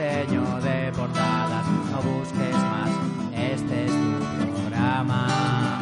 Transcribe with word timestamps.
Diseño 0.00 0.60
de 0.62 0.92
portadas, 0.92 1.66
no 1.90 2.00
busques 2.00 2.54
más, 2.54 2.90
este 3.34 3.84
es 3.84 3.92
tu 3.92 4.46
programa. 4.54 5.80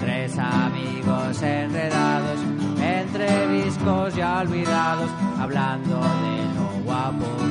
Tres 0.00 0.38
amigos 0.38 1.42
enredados, 1.42 2.40
entre 2.78 3.48
discos 3.64 4.14
ya 4.14 4.40
olvidados, 4.40 5.10
hablando 5.40 5.96
de 5.96 6.44
lo 6.56 6.84
guapo 6.84 7.41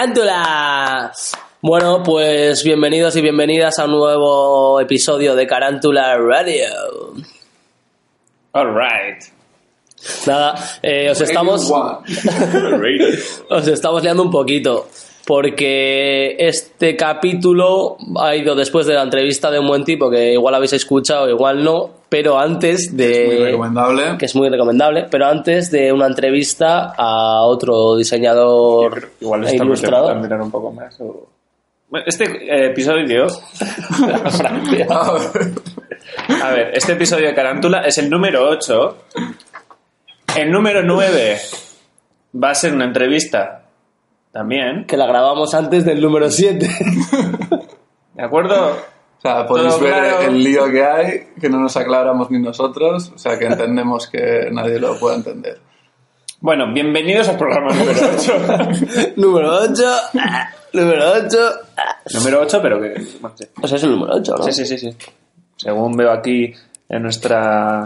¡Carántulas! 0.00 1.36
Bueno, 1.60 2.02
pues 2.02 2.64
bienvenidos 2.64 3.14
y 3.16 3.20
bienvenidas 3.20 3.78
a 3.78 3.84
un 3.84 3.90
nuevo 3.90 4.80
episodio 4.80 5.36
de 5.36 5.46
Carántula 5.46 6.16
Radio. 6.16 6.68
Alright. 8.54 9.24
Nada, 10.26 10.54
eh, 10.82 11.10
os 11.10 11.20
estamos 11.20 11.70
os 13.50 13.68
estamos 13.68 14.02
liando 14.02 14.22
un 14.22 14.30
poquito 14.30 14.88
porque 15.26 16.34
este 16.38 16.96
capítulo 16.96 17.98
ha 18.22 18.34
ido 18.34 18.54
después 18.54 18.86
de 18.86 18.94
la 18.94 19.02
entrevista 19.02 19.50
de 19.50 19.58
un 19.58 19.68
buen 19.68 19.84
tipo 19.84 20.08
que 20.08 20.32
igual 20.32 20.54
habéis 20.54 20.72
escuchado, 20.72 21.28
igual 21.28 21.62
no, 21.62 21.99
pero 22.10 22.38
antes 22.38 22.94
de 22.94 23.24
Muy 23.26 23.44
recomendable. 23.46 24.18
que 24.18 24.26
es 24.26 24.34
muy 24.36 24.50
recomendable, 24.50 25.06
pero 25.10 25.26
antes 25.26 25.70
de 25.70 25.90
una 25.92 26.06
entrevista 26.06 26.92
a 26.98 27.42
otro 27.44 27.96
diseñador 27.96 29.10
Igual 29.20 29.46
e 29.46 29.56
ilustrador. 29.56 30.12
a 30.12 30.14
mirar 30.20 30.42
un 30.42 30.50
poco 30.50 30.70
más. 30.72 31.00
o- 31.00 31.28
Bueno, 31.88 32.04
Este 32.06 32.24
eh, 32.24 32.66
episodio. 32.72 33.26
A 36.42 36.50
ver, 36.50 36.70
este 36.74 36.92
episodio 36.92 37.28
de 37.28 37.34
Carántula 37.34 37.80
es 37.82 37.98
el 37.98 38.08
número 38.10 38.48
8. 38.48 38.96
El 40.36 40.50
número 40.50 40.82
9 40.82 41.36
va 42.42 42.50
a 42.50 42.54
ser 42.54 42.72
una 42.74 42.84
entrevista 42.84 43.62
también. 44.32 44.84
que 44.86 44.96
la 44.96 45.06
grabamos 45.06 45.54
antes 45.54 45.84
del 45.84 46.00
número 46.00 46.30
7. 46.30 46.68
¿De 48.14 48.22
acuerdo? 48.24 48.76
O 49.20 49.22
sea, 49.22 49.46
podéis 49.46 49.78
ver 49.80 49.92
claro. 49.92 50.22
el 50.22 50.42
lío 50.42 50.70
que 50.70 50.82
hay, 50.82 51.28
que 51.38 51.50
no 51.50 51.58
nos 51.60 51.76
aclaramos 51.76 52.30
ni 52.30 52.38
nosotros, 52.40 53.12
o 53.14 53.18
sea, 53.18 53.38
que 53.38 53.46
entendemos 53.46 54.06
que 54.08 54.48
nadie 54.50 54.78
lo 54.78 54.98
puede 54.98 55.16
entender. 55.16 55.60
Bueno, 56.40 56.72
bienvenidos 56.72 57.28
al 57.28 57.36
programa 57.36 57.74
número 57.74 58.00
8. 58.16 59.12
número 59.16 59.58
8. 59.58 59.82
número 60.72 61.12
8. 61.26 61.38
número 62.14 62.40
8, 62.40 62.58
pero 62.62 62.80
que. 62.80 62.88
bueno, 63.20 63.36
sí. 63.38 63.44
O 63.62 63.68
sea, 63.68 63.76
es 63.76 63.84
el 63.84 63.90
número 63.90 64.14
8, 64.14 64.34
¿no? 64.38 64.42
Sí, 64.44 64.52
sí, 64.52 64.64
sí, 64.66 64.78
sí. 64.78 64.96
Según 65.56 65.94
veo 65.98 66.10
aquí 66.12 66.54
en 66.88 67.02
nuestra, 67.02 67.82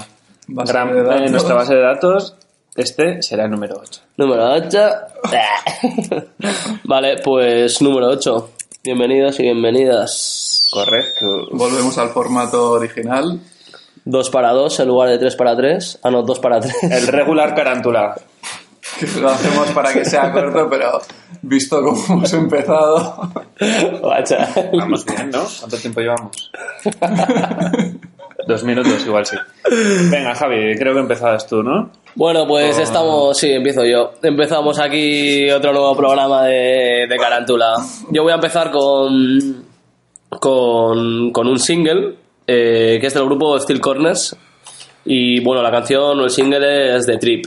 Base 0.46 0.72
gran- 0.72 0.94
de 0.94 1.02
datos. 1.02 1.22
en 1.22 1.32
nuestra 1.32 1.54
base 1.56 1.74
de 1.74 1.80
datos, 1.82 2.36
este 2.76 3.22
será 3.22 3.46
el 3.46 3.50
número 3.50 3.80
8. 3.82 4.00
Número 4.18 4.52
8. 4.52 4.78
vale, 6.84 7.16
pues 7.24 7.82
número 7.82 8.06
8. 8.10 8.50
Bienvenidos 8.84 9.40
y 9.40 9.42
bienvenidas. 9.42 10.43
Correcto. 10.72 11.48
Volvemos 11.52 11.96
al 11.98 12.10
formato 12.10 12.72
original. 12.72 13.40
2 14.04 14.30
para 14.30 14.52
2 14.52 14.80
en 14.80 14.88
lugar 14.88 15.08
de 15.08 15.18
3 15.18 15.36
para 15.36 15.56
3. 15.56 16.00
Ah, 16.02 16.10
no, 16.10 16.22
2 16.22 16.38
para 16.40 16.60
3. 16.60 16.74
El 16.84 17.06
regular 17.06 17.54
carántula. 17.54 18.14
Que 18.98 19.06
lo 19.20 19.30
hacemos 19.30 19.70
para 19.70 19.92
que 19.92 20.04
sea 20.04 20.30
corto, 20.30 20.68
pero 20.68 21.00
visto 21.42 21.82
cómo 21.82 22.04
hemos 22.08 22.32
empezado. 22.32 23.30
Vamos 24.72 25.04
bien, 25.06 25.30
¿no? 25.30 25.44
¿Cuánto 25.58 25.76
tiempo 25.78 26.00
llevamos? 26.00 26.50
Dos 28.46 28.62
minutos, 28.62 29.06
igual 29.06 29.24
sí. 29.24 29.36
Venga, 30.10 30.34
Javi, 30.34 30.76
creo 30.78 30.92
que 30.92 31.00
empezabas 31.00 31.46
tú, 31.46 31.62
¿no? 31.62 31.90
Bueno, 32.14 32.46
pues 32.46 32.78
estamos. 32.78 33.38
Sí, 33.38 33.50
empiezo 33.50 33.84
yo. 33.84 34.12
Empezamos 34.22 34.78
aquí 34.78 35.50
otro 35.50 35.72
nuevo 35.72 35.96
programa 35.96 36.44
de, 36.44 37.06
de 37.08 37.16
Carántula. 37.16 37.74
Yo 38.10 38.22
voy 38.22 38.32
a 38.32 38.36
empezar 38.36 38.70
con. 38.70 39.63
Con, 40.40 41.30
con 41.32 41.46
un 41.48 41.58
single 41.58 42.14
eh, 42.46 42.98
que 43.00 43.06
es 43.06 43.14
del 43.14 43.24
grupo 43.24 43.58
Steel 43.58 43.80
Corners. 43.80 44.36
Y 45.04 45.40
bueno, 45.40 45.62
la 45.62 45.70
canción 45.70 46.18
o 46.20 46.24
el 46.24 46.30
single 46.30 46.96
es 46.96 47.06
de 47.06 47.18
Trip. 47.18 47.46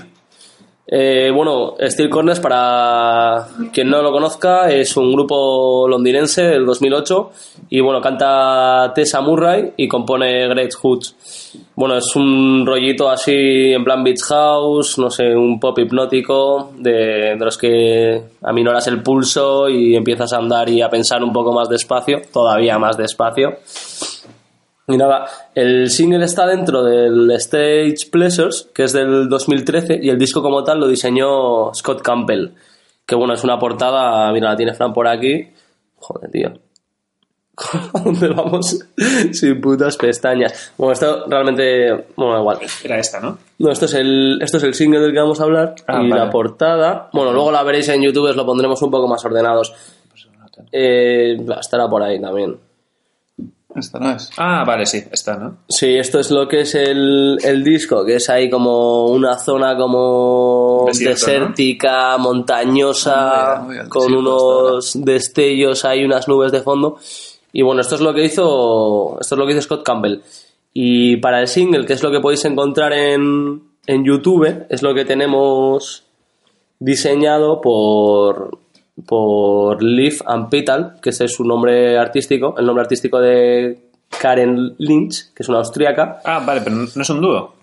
Eh, 0.89 1.31
bueno, 1.35 1.73
Steel 1.81 2.09
Corners, 2.09 2.39
para 2.39 3.45
quien 3.73 3.89
no 3.89 4.01
lo 4.01 4.09
conozca, 4.13 4.71
es 4.71 4.95
un 4.95 5.11
grupo 5.11 5.85
londinense 5.85 6.43
del 6.43 6.65
2008 6.65 7.31
y 7.69 7.81
bueno, 7.81 7.99
canta 7.99 8.93
Tessa 8.95 9.19
Murray 9.19 9.73
y 9.75 9.85
compone 9.89 10.47
Greg 10.47 10.73
Hood. 10.73 11.03
Bueno, 11.75 11.97
es 11.97 12.15
un 12.15 12.65
rollito 12.65 13.09
así 13.09 13.73
en 13.73 13.83
plan 13.83 14.01
beach 14.01 14.21
house, 14.29 14.97
no 14.97 15.09
sé, 15.09 15.35
un 15.35 15.59
pop 15.59 15.77
hipnótico 15.77 16.71
de, 16.77 17.35
de 17.37 17.45
los 17.45 17.57
que 17.57 18.23
aminoras 18.43 18.87
el 18.87 19.03
pulso 19.03 19.67
y 19.67 19.93
empiezas 19.93 20.31
a 20.31 20.37
andar 20.37 20.69
y 20.69 20.81
a 20.81 20.89
pensar 20.89 21.21
un 21.21 21.33
poco 21.33 21.51
más 21.51 21.67
despacio, 21.67 22.21
todavía 22.31 22.79
más 22.79 22.95
despacio. 22.95 23.57
Y 24.89 24.95
nada, 24.95 25.25
el 25.53 25.89
single 25.89 26.23
está 26.23 26.47
dentro 26.47 26.81
del 26.81 27.29
Stage 27.31 28.09
Pleasures, 28.09 28.69
que 28.73 28.83
es 28.83 28.93
del 28.93 29.27
2013, 29.27 29.99
y 30.01 30.09
el 30.09 30.17
disco 30.17 30.41
como 30.41 30.63
tal 30.63 30.79
lo 30.79 30.87
diseñó 30.87 31.73
Scott 31.73 32.01
Campbell. 32.01 32.51
Que 33.05 33.15
bueno, 33.15 33.33
es 33.33 33.43
una 33.43 33.59
portada, 33.59 34.31
mira, 34.31 34.49
la 34.49 34.55
tiene 34.55 34.73
Fran 34.73 34.93
por 34.93 35.09
aquí. 35.09 35.49
Joder, 35.97 36.31
tío. 36.31 36.53
¿A 37.93 37.99
dónde 37.99 38.29
vamos? 38.29 38.79
Sin 39.33 39.59
putas 39.59 39.97
pestañas. 39.97 40.71
Bueno, 40.77 40.93
esto 40.93 41.25
realmente, 41.27 42.05
bueno, 42.15 42.39
igual. 42.39 42.59
Era 42.81 42.97
esta, 42.97 43.19
¿no? 43.19 43.39
No, 43.59 43.71
esto 43.71 43.85
es 43.85 43.93
el, 43.95 44.39
esto 44.41 44.55
es 44.55 44.63
el 44.63 44.73
single 44.73 45.01
del 45.01 45.11
que 45.11 45.19
vamos 45.19 45.41
a 45.41 45.43
hablar. 45.43 45.75
Ah, 45.85 46.01
y 46.01 46.09
vale. 46.09 46.23
la 46.23 46.29
portada, 46.29 47.09
bueno, 47.11 47.33
luego 47.33 47.51
la 47.51 47.63
veréis 47.63 47.89
en 47.89 48.03
YouTube, 48.03 48.29
os 48.29 48.37
lo 48.37 48.45
pondremos 48.45 48.81
un 48.81 48.91
poco 48.91 49.07
más 49.09 49.23
ordenados. 49.25 49.73
Eh, 50.71 51.37
estará 51.59 51.89
por 51.89 52.03
ahí 52.03 52.21
también. 52.21 52.66
Esta 53.77 53.99
no 53.99 54.11
es. 54.11 54.29
Ah, 54.37 54.63
vale, 54.65 54.85
sí, 54.85 55.03
esta, 55.11 55.37
¿no? 55.37 55.57
Sí, 55.67 55.97
esto 55.97 56.19
es 56.19 56.31
lo 56.31 56.47
que 56.47 56.61
es 56.61 56.75
el, 56.75 57.37
el 57.43 57.63
disco, 57.63 58.05
que 58.05 58.15
es 58.15 58.29
ahí 58.29 58.49
como 58.49 59.05
una 59.07 59.37
zona 59.37 59.75
como 59.77 60.85
Desierto, 60.87 61.25
desértica, 61.25 62.17
montañosa, 62.17 63.53
Ah, 63.53 63.67
con 63.89 64.07
sí, 64.07 64.13
unos 64.13 64.91
destellos, 65.03 65.85
hay 65.85 66.03
unas 66.03 66.27
nubes 66.27 66.51
de 66.51 66.61
fondo. 66.61 66.97
Y 67.53 67.61
bueno, 67.61 67.81
esto 67.81 67.95
es 67.95 68.01
lo 68.01 68.13
que 68.13 68.25
hizo, 68.25 69.17
esto 69.19 69.35
es 69.35 69.39
lo 69.39 69.45
que 69.45 69.53
hizo 69.53 69.61
Scott 69.61 69.83
Campbell. 69.83 70.21
Y 70.73 71.17
para 71.17 71.39
el 71.41 71.47
single, 71.47 71.85
que 71.85 71.93
es 71.93 72.03
lo 72.03 72.11
que 72.11 72.19
podéis 72.19 72.45
encontrar 72.45 72.93
en, 72.93 73.63
en 73.87 74.05
YouTube, 74.05 74.65
es 74.69 74.83
lo 74.83 74.93
que 74.93 75.05
tenemos 75.05 76.03
diseñado 76.79 77.61
por, 77.61 78.59
por 79.05 79.83
Leaf 79.83 80.21
and 80.25 80.49
Petal, 80.49 80.95
que 81.01 81.11
ese 81.11 81.25
es 81.25 81.33
su 81.33 81.43
nombre 81.43 81.97
artístico, 81.97 82.55
el 82.57 82.65
nombre 82.65 82.83
artístico 82.83 83.19
de 83.19 83.77
Karen 84.19 84.75
Lynch, 84.77 85.33
que 85.33 85.43
es 85.43 85.49
una 85.49 85.59
austríaca. 85.59 86.21
Ah, 86.23 86.43
vale, 86.45 86.61
pero 86.61 86.75
no 86.75 87.01
es 87.01 87.09
un 87.09 87.21
dúo. 87.21 87.56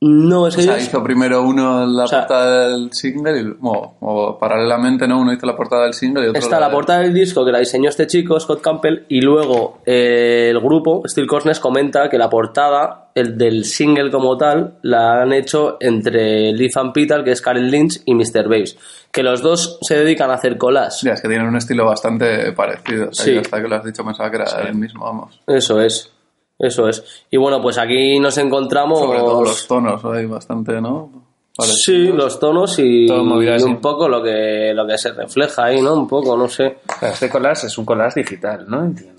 No, 0.00 0.46
es 0.46 0.54
O 0.54 0.56
que 0.58 0.64
sea, 0.64 0.74
ellos- 0.74 0.88
hizo 0.88 1.02
primero 1.02 1.42
uno 1.42 1.86
la 1.86 2.04
O 2.04 2.06
sea- 2.08 2.20
portada 2.26 2.68
del 2.68 2.92
single 2.92 3.40
y, 3.40 3.44
o, 3.62 3.96
o 4.00 4.38
paralelamente, 4.38 5.08
¿no? 5.08 5.18
Uno 5.20 5.32
hizo 5.32 5.46
la 5.46 5.56
portada 5.56 5.84
del 5.84 5.94
single 5.94 6.26
y 6.26 6.28
otro 6.28 6.40
Está 6.40 6.60
la 6.60 6.70
portada 6.70 7.00
del 7.00 7.14
disco 7.14 7.42
que 7.44 7.52
la 7.52 7.60
diseñó 7.60 7.88
este 7.88 8.06
chico, 8.06 8.38
Scott 8.38 8.60
Campbell, 8.60 9.04
y 9.08 9.22
luego 9.22 9.78
eh, 9.86 10.48
el 10.50 10.60
grupo, 10.60 11.02
Steel 11.06 11.26
Corners, 11.26 11.58
comenta 11.58 12.10
que 12.10 12.18
la 12.18 12.28
portada, 12.28 13.08
el 13.14 13.38
del 13.38 13.64
single 13.64 14.10
como 14.10 14.36
tal, 14.36 14.78
la 14.82 15.22
han 15.22 15.32
hecho 15.32 15.78
entre 15.80 16.52
Lee 16.52 16.68
Van 16.74 16.92
Peter, 16.92 17.24
que 17.24 17.30
es 17.30 17.40
Karen 17.40 17.70
Lynch, 17.70 18.02
y 18.04 18.14
Mr. 18.14 18.44
Babes. 18.44 18.76
Que 19.10 19.22
los 19.22 19.40
dos 19.42 19.78
se 19.80 19.96
dedican 19.96 20.30
a 20.30 20.34
hacer 20.34 20.58
collages. 20.58 21.00
Ya, 21.02 21.12
es 21.12 21.22
que 21.22 21.28
tienen 21.28 21.46
un 21.46 21.56
estilo 21.56 21.86
bastante 21.86 22.52
parecido. 22.52 23.08
Sí. 23.12 23.38
hasta 23.38 23.62
que 23.62 23.68
lo 23.68 23.76
has 23.76 23.84
dicho 23.84 24.04
pensaba 24.04 24.28
que 24.30 24.36
era 24.36 24.68
el 24.68 24.74
mismo, 24.74 25.04
vamos. 25.04 25.40
Eso 25.46 25.80
es, 25.80 26.10
eso 26.58 26.88
es. 26.88 27.24
Y 27.30 27.36
bueno, 27.36 27.60
pues 27.60 27.78
aquí 27.78 28.18
nos 28.18 28.38
encontramos... 28.38 28.98
Sobre 28.98 29.18
todo 29.18 29.42
los 29.42 29.66
tonos, 29.66 30.04
hay 30.04 30.26
bastante, 30.26 30.80
¿no? 30.80 31.10
Parecidos. 31.56 31.82
Sí, 31.84 32.06
los 32.08 32.40
tonos 32.40 32.78
y, 32.78 33.08
un 33.08 33.80
poco 33.80 34.08
lo 34.08 34.22
que, 34.22 34.72
lo 34.74 34.86
que 34.86 34.98
se 34.98 35.12
refleja 35.12 35.66
ahí, 35.66 35.80
¿no? 35.80 35.94
Un 35.94 36.08
poco, 36.08 36.36
no 36.36 36.48
sé. 36.48 36.78
Este 37.00 37.28
collage 37.28 37.68
es 37.68 37.78
un 37.78 37.84
collage 37.84 38.20
digital, 38.20 38.64
¿no? 38.68 38.84
Entiendo. 38.84 39.14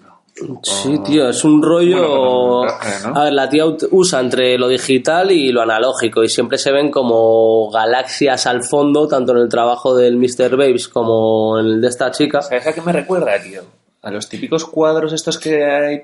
Sí, 0.64 1.00
tío, 1.00 1.30
es 1.30 1.46
un 1.46 1.64
rollo... 1.64 2.58
Bueno, 2.58 2.74
pero 2.82 3.14
no. 3.14 3.20
A 3.20 3.24
ver, 3.24 3.34
la 3.34 3.48
tía 3.48 3.64
usa 3.92 4.20
entre 4.20 4.58
lo 4.58 4.68
digital 4.68 5.32
y 5.32 5.54
lo 5.54 5.62
analógico 5.62 6.24
y 6.24 6.28
siempre 6.28 6.58
se 6.58 6.74
ven 6.74 6.92
como 6.92 7.70
galaxias 7.72 8.46
al 8.46 8.64
fondo, 8.64 9.08
tanto 9.08 9.32
en 9.32 9.38
el 9.38 9.48
trabajo 9.48 9.96
del 9.96 10.18
Mr. 10.18 10.58
Babes 10.58 10.90
como 10.90 11.58
en 11.58 11.68
el 11.68 11.82
de 11.82 11.88
esta 11.88 12.12
chica. 12.12 12.42
¿Sabes 12.42 12.68
a 12.68 12.74
qué 12.74 12.82
me 12.82 12.92
recuerda, 12.92 13.42
tío? 13.42 13.62
A 14.02 14.12
los 14.12 14.28
típicos 14.28 14.66
cuadros 14.66 15.14
estos 15.14 15.40
que 15.40 15.64
hay, 15.64 16.02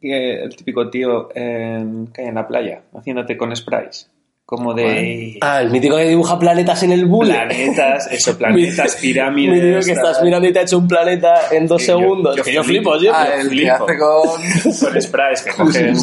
que 0.00 0.42
el 0.42 0.54
típico 0.56 0.88
tío 0.90 1.28
en, 1.34 2.08
que 2.08 2.22
hay 2.22 2.28
en 2.28 2.34
la 2.34 2.46
playa, 2.46 2.82
haciéndote 2.96 3.36
con 3.36 3.54
sprays. 3.54 4.08
Como 4.44 4.74
de 4.74 5.38
Ah, 5.42 5.62
el 5.62 5.70
mítico 5.70 5.96
que 5.96 6.08
dibuja 6.08 6.36
planetas 6.36 6.82
en 6.82 6.90
el 6.90 7.04
bullet. 7.06 7.32
planetas, 7.34 8.10
eso, 8.10 8.36
planetas, 8.38 8.96
pirámides. 8.96 9.62
Mítico 9.62 9.86
que 9.86 9.92
estás 9.92 10.16
tal. 10.16 10.24
mirando 10.24 10.48
y 10.48 10.52
te 10.52 10.58
ha 10.58 10.62
hecho 10.62 10.78
un 10.78 10.88
planeta 10.88 11.34
en 11.52 11.68
dos 11.68 11.80
yo- 11.86 11.96
segundos. 11.98 12.36
yo 12.36 12.42
que 12.42 12.52
yo 12.54 12.64
flipo. 12.64 12.90
flipo, 12.98 13.04
yo. 13.04 13.12
Ah, 13.14 13.28
el 13.36 13.42
que 13.44 13.48
flipo. 13.50 13.72
hace 13.84 13.98
con... 13.98 14.90
Con 14.92 15.02
sprays 15.02 15.42
que 15.42 15.50
cogen 15.52 15.94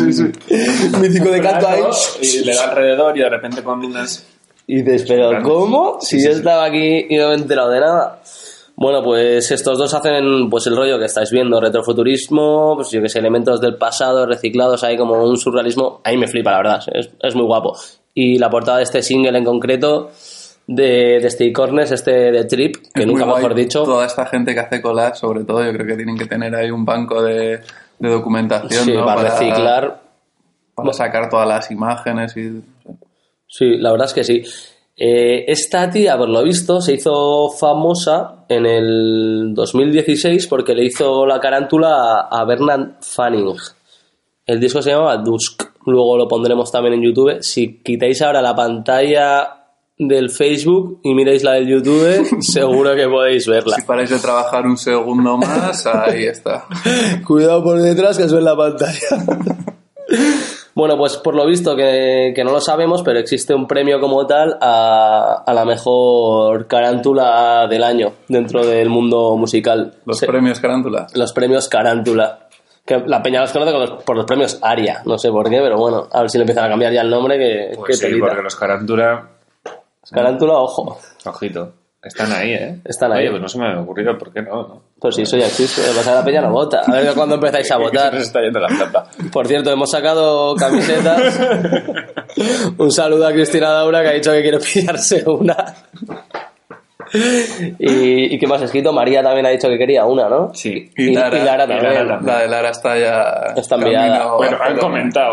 mítico 1.01 1.29
de 1.29 1.41
canto 1.41 1.67
ahí. 1.67 1.81
y 2.21 2.45
le 2.45 2.55
da 2.55 2.69
alrededor 2.69 3.17
y 3.17 3.19
de 3.21 3.29
repente 3.29 3.61
con 3.63 3.83
unas... 3.83 4.25
Y 4.65 4.81
dices, 4.81 5.05
pero. 5.07 5.41
¿cómo? 5.43 5.97
Sí, 6.01 6.15
Si 6.15 6.19
sí, 6.21 6.25
yo 6.27 6.31
sí. 6.33 6.39
estaba 6.39 6.65
aquí 6.65 7.05
y 7.09 7.15
no 7.17 7.27
me 7.29 7.33
he 7.35 7.37
enterado 7.37 7.69
de 7.69 7.79
nada. 7.79 8.19
Bueno, 8.79 9.01
pues 9.01 9.49
estos 9.49 9.79
dos 9.79 9.91
hacen 9.95 10.51
pues 10.51 10.67
el 10.67 10.77
rollo 10.77 10.99
que 10.99 11.05
estáis 11.05 11.31
viendo, 11.31 11.59
retrofuturismo, 11.59 12.75
pues 12.75 12.91
yo 12.91 13.01
que 13.01 13.09
sé, 13.09 13.17
elementos 13.17 13.59
del 13.59 13.75
pasado 13.75 14.27
reciclados 14.27 14.83
ahí 14.83 14.95
como 14.95 15.15
un 15.23 15.35
surrealismo. 15.35 15.99
Ahí 16.03 16.15
me 16.15 16.27
flipa, 16.27 16.51
la 16.51 16.57
verdad, 16.57 16.79
es, 16.93 17.09
es 17.19 17.35
muy 17.35 17.45
guapo. 17.45 17.75
Y 18.13 18.37
la 18.37 18.51
portada 18.51 18.77
de 18.77 18.83
este 18.83 19.01
single 19.01 19.35
en 19.35 19.43
concreto 19.43 20.11
de, 20.67 21.19
de 21.19 21.29
Steve 21.31 21.51
Corners, 21.51 21.91
este 21.91 22.31
de 22.31 22.45
Trip, 22.45 22.75
que 22.93 23.01
Es 23.01 23.07
nunca 23.07 23.25
guay 23.25 23.37
mejor 23.37 23.55
dicho. 23.55 23.83
Toda 23.83 24.05
esta 24.05 24.27
gente 24.27 24.53
que 24.53 24.59
hace 24.59 24.79
collage, 24.79 25.15
sobre 25.15 25.43
todo, 25.43 25.65
yo 25.65 25.73
creo 25.73 25.87
que 25.87 25.95
tienen 25.95 26.15
que 26.17 26.27
tener 26.27 26.53
ahí 26.53 26.69
un 26.69 26.85
banco 26.85 27.23
de, 27.23 27.61
de 27.97 28.09
documentación, 28.09 28.85
Sí, 28.85 28.93
¿no? 28.93 29.05
para 29.05 29.23
reciclar. 29.23 30.01
Para 30.75 30.93
sacar 30.93 31.29
todas 31.29 31.47
las 31.47 31.71
imágenes 31.71 32.37
y... 32.37 32.61
Sí, 33.47 33.77
la 33.77 33.91
verdad 33.91 34.05
es 34.05 34.13
que 34.13 34.23
sí. 34.23 34.43
Eh, 34.99 35.45
esta 35.47 35.89
tía, 35.89 36.17
por 36.17 36.27
lo 36.27 36.43
visto, 36.43 36.81
se 36.81 36.93
hizo 36.93 37.49
famosa 37.51 38.45
en 38.49 38.65
el 38.65 39.53
2016 39.53 40.47
porque 40.47 40.73
le 40.73 40.85
hizo 40.85 41.25
la 41.27 41.39
carántula 41.39 42.21
a, 42.21 42.41
a 42.41 42.45
Bernard 42.45 42.95
Fanning. 43.01 43.55
El 44.47 44.59
disco 44.59 44.81
se 44.81 44.91
llamaba 44.91 45.17
Dusk. 45.17 45.63
Luego 45.85 46.17
lo 46.17 46.27
pondremos 46.27 46.71
también 46.71 46.95
en 46.95 47.03
YouTube. 47.03 47.37
Si 47.41 47.81
quitáis 47.83 48.21
ahora 48.21 48.41
la 48.41 48.55
pantalla 48.55 49.57
del 49.99 50.29
Facebook 50.29 50.99
y 51.03 51.13
miráis 51.13 51.43
la 51.43 51.53
del 51.53 51.67
YouTube, 51.67 52.41
seguro 52.41 52.95
que 52.95 53.07
podéis 53.07 53.47
verla. 53.47 53.75
Si 53.75 53.81
paráis 53.83 54.09
de 54.09 54.19
trabajar 54.19 54.65
un 54.65 54.77
segundo 54.77 55.37
más, 55.37 55.85
ahí 55.85 56.25
está. 56.25 56.65
Cuidado 57.25 57.63
por 57.63 57.81
detrás 57.81 58.17
que 58.17 58.23
os 58.23 58.31
ve 58.31 58.39
en 58.39 58.45
la 58.45 58.55
pantalla. 58.55 59.25
bueno, 60.77 60.95
pues 60.97 61.17
por 61.17 61.35
lo 61.35 61.45
visto 61.45 61.75
que, 61.75 62.31
que 62.35 62.43
no 62.43 62.51
lo 62.51 62.61
sabemos, 62.61 63.01
pero 63.03 63.17
existe 63.19 63.53
un 63.55 63.67
premio 63.67 63.99
como 63.99 64.25
tal 64.27 64.57
a, 64.61 65.43
a 65.45 65.53
la 65.53 65.65
mejor 65.65 66.67
carántula 66.67 67.65
del 67.67 67.83
año 67.83 68.13
dentro 68.27 68.65
del 68.65 68.87
mundo 68.89 69.35
musical. 69.35 69.95
Los 70.05 70.19
Se- 70.19 70.27
premios 70.27 70.59
Carántula. 70.59 71.07
los 71.15 71.33
premios 71.33 71.67
carántula. 71.67 72.39
Que 72.85 72.99
la 73.05 73.21
peña 73.21 73.41
los 73.41 73.51
conoce 73.51 73.71
los- 73.73 74.03
por 74.03 74.15
los 74.15 74.25
premios 74.25 74.59
Aria, 74.61 75.01
no 75.05 75.17
sé 75.17 75.29
por 75.29 75.49
qué, 75.49 75.59
pero 75.59 75.77
bueno, 75.77 76.07
a 76.11 76.21
ver 76.21 76.29
si 76.29 76.37
le 76.37 76.43
empiezan 76.43 76.65
a 76.65 76.69
cambiar 76.69 76.93
ya 76.93 77.01
el 77.01 77.09
nombre 77.09 77.37
que, 77.37 77.69
que 77.71 77.75
Pues 77.77 77.99
sí, 77.99 78.05
telita. 78.05 78.27
porque 78.27 78.43
los 78.43 78.55
carántula, 78.55 79.27
Carántula, 80.09 80.53
ojo. 80.59 80.97
ojito, 81.25 81.73
están 82.03 82.31
ahí, 82.31 82.53
¿eh? 82.53 82.79
Están 82.85 83.11
ahí. 83.11 83.23
Oye, 83.23 83.31
pues 83.31 83.41
no 83.41 83.49
se 83.49 83.59
me 83.59 83.67
ha 83.67 83.79
ocurrido, 83.79 84.17
¿por 84.17 84.31
qué 84.31 84.41
no? 84.41 84.67
no? 84.67 84.83
Pues 84.99 85.15
sí, 85.15 85.23
eso 85.23 85.35
ya 85.37 85.47
existe. 85.47 85.81
Lo 85.81 85.89
que 85.89 85.97
pasa 85.97 86.01
es 86.01 86.07
que 86.07 86.19
la 86.19 86.25
peña 86.25 86.41
no 86.41 86.51
vota. 86.51 86.81
A 86.85 86.91
ver 86.91 87.13
cuándo 87.15 87.35
empezáis 87.35 87.71
a 87.71 87.77
votar. 87.77 88.13
nos 88.13 88.23
está 88.23 88.41
yendo 88.41 88.59
la 88.59 88.67
plata. 88.67 89.05
Por 89.31 89.47
cierto, 89.47 89.71
hemos 89.71 89.89
sacado 89.89 90.55
camisetas. 90.55 91.39
Un 92.77 92.91
saludo 92.91 93.27
a 93.27 93.31
Cristina 93.31 93.69
Daura 93.69 94.01
que 94.03 94.09
ha 94.09 94.13
dicho 94.13 94.31
que 94.31 94.41
quiere 94.41 94.59
pillarse 94.59 95.23
una. 95.25 95.73
Y, 97.79 98.35
¿y 98.35 98.39
qué 98.39 98.47
más 98.47 98.61
escrito? 98.61 98.91
María 98.91 99.23
también 99.23 99.45
ha 99.45 99.49
dicho 99.49 99.69
que 99.69 99.77
quería 99.77 100.05
una, 100.05 100.29
¿no? 100.29 100.53
Sí. 100.53 100.91
Y, 100.95 101.09
y 101.09 101.13
Lara, 101.13 101.37
y 101.37 101.45
también. 101.45 101.83
Lara 101.83 102.07
también. 102.07 102.25
La 102.25 102.41
de 102.41 102.47
Lara 102.47 102.69
está 102.69 102.97
ya... 102.97 103.53
Está 103.55 103.75
enviada. 103.75 104.35
Bueno, 104.35 104.57
han 104.61 104.77
comentado. 104.77 105.31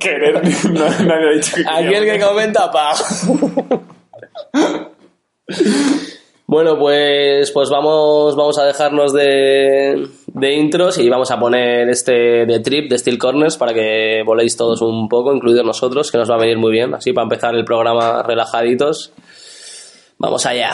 Querer, 0.00 0.42
no, 0.70 0.80
nadie 1.04 1.28
ha 1.28 1.34
dicho 1.34 1.56
que 1.56 1.64
Aquí 1.68 1.84
quería 1.84 2.14
el 2.14 2.18
que 2.20 2.26
comenta, 2.26 2.70
pa. 2.72 2.94
Bueno, 6.48 6.78
pues, 6.78 7.50
pues 7.50 7.68
vamos, 7.70 8.36
vamos 8.36 8.56
a 8.58 8.64
dejarnos 8.64 9.12
de, 9.12 10.08
de 10.28 10.52
intros 10.54 10.96
y 10.98 11.08
vamos 11.08 11.32
a 11.32 11.40
poner 11.40 11.88
este 11.88 12.46
de 12.46 12.60
Trip 12.60 12.88
de 12.88 12.98
Steel 12.98 13.18
Corners 13.18 13.56
para 13.56 13.74
que 13.74 14.22
voléis 14.24 14.56
todos 14.56 14.80
un 14.80 15.08
poco, 15.08 15.34
incluidos 15.34 15.66
nosotros, 15.66 16.12
que 16.12 16.18
nos 16.18 16.30
va 16.30 16.36
a 16.36 16.40
venir 16.40 16.56
muy 16.56 16.70
bien, 16.70 16.94
así 16.94 17.12
para 17.12 17.24
empezar 17.24 17.52
el 17.56 17.64
programa 17.64 18.22
relajaditos. 18.22 19.12
Vamos 20.18 20.46
allá. 20.46 20.70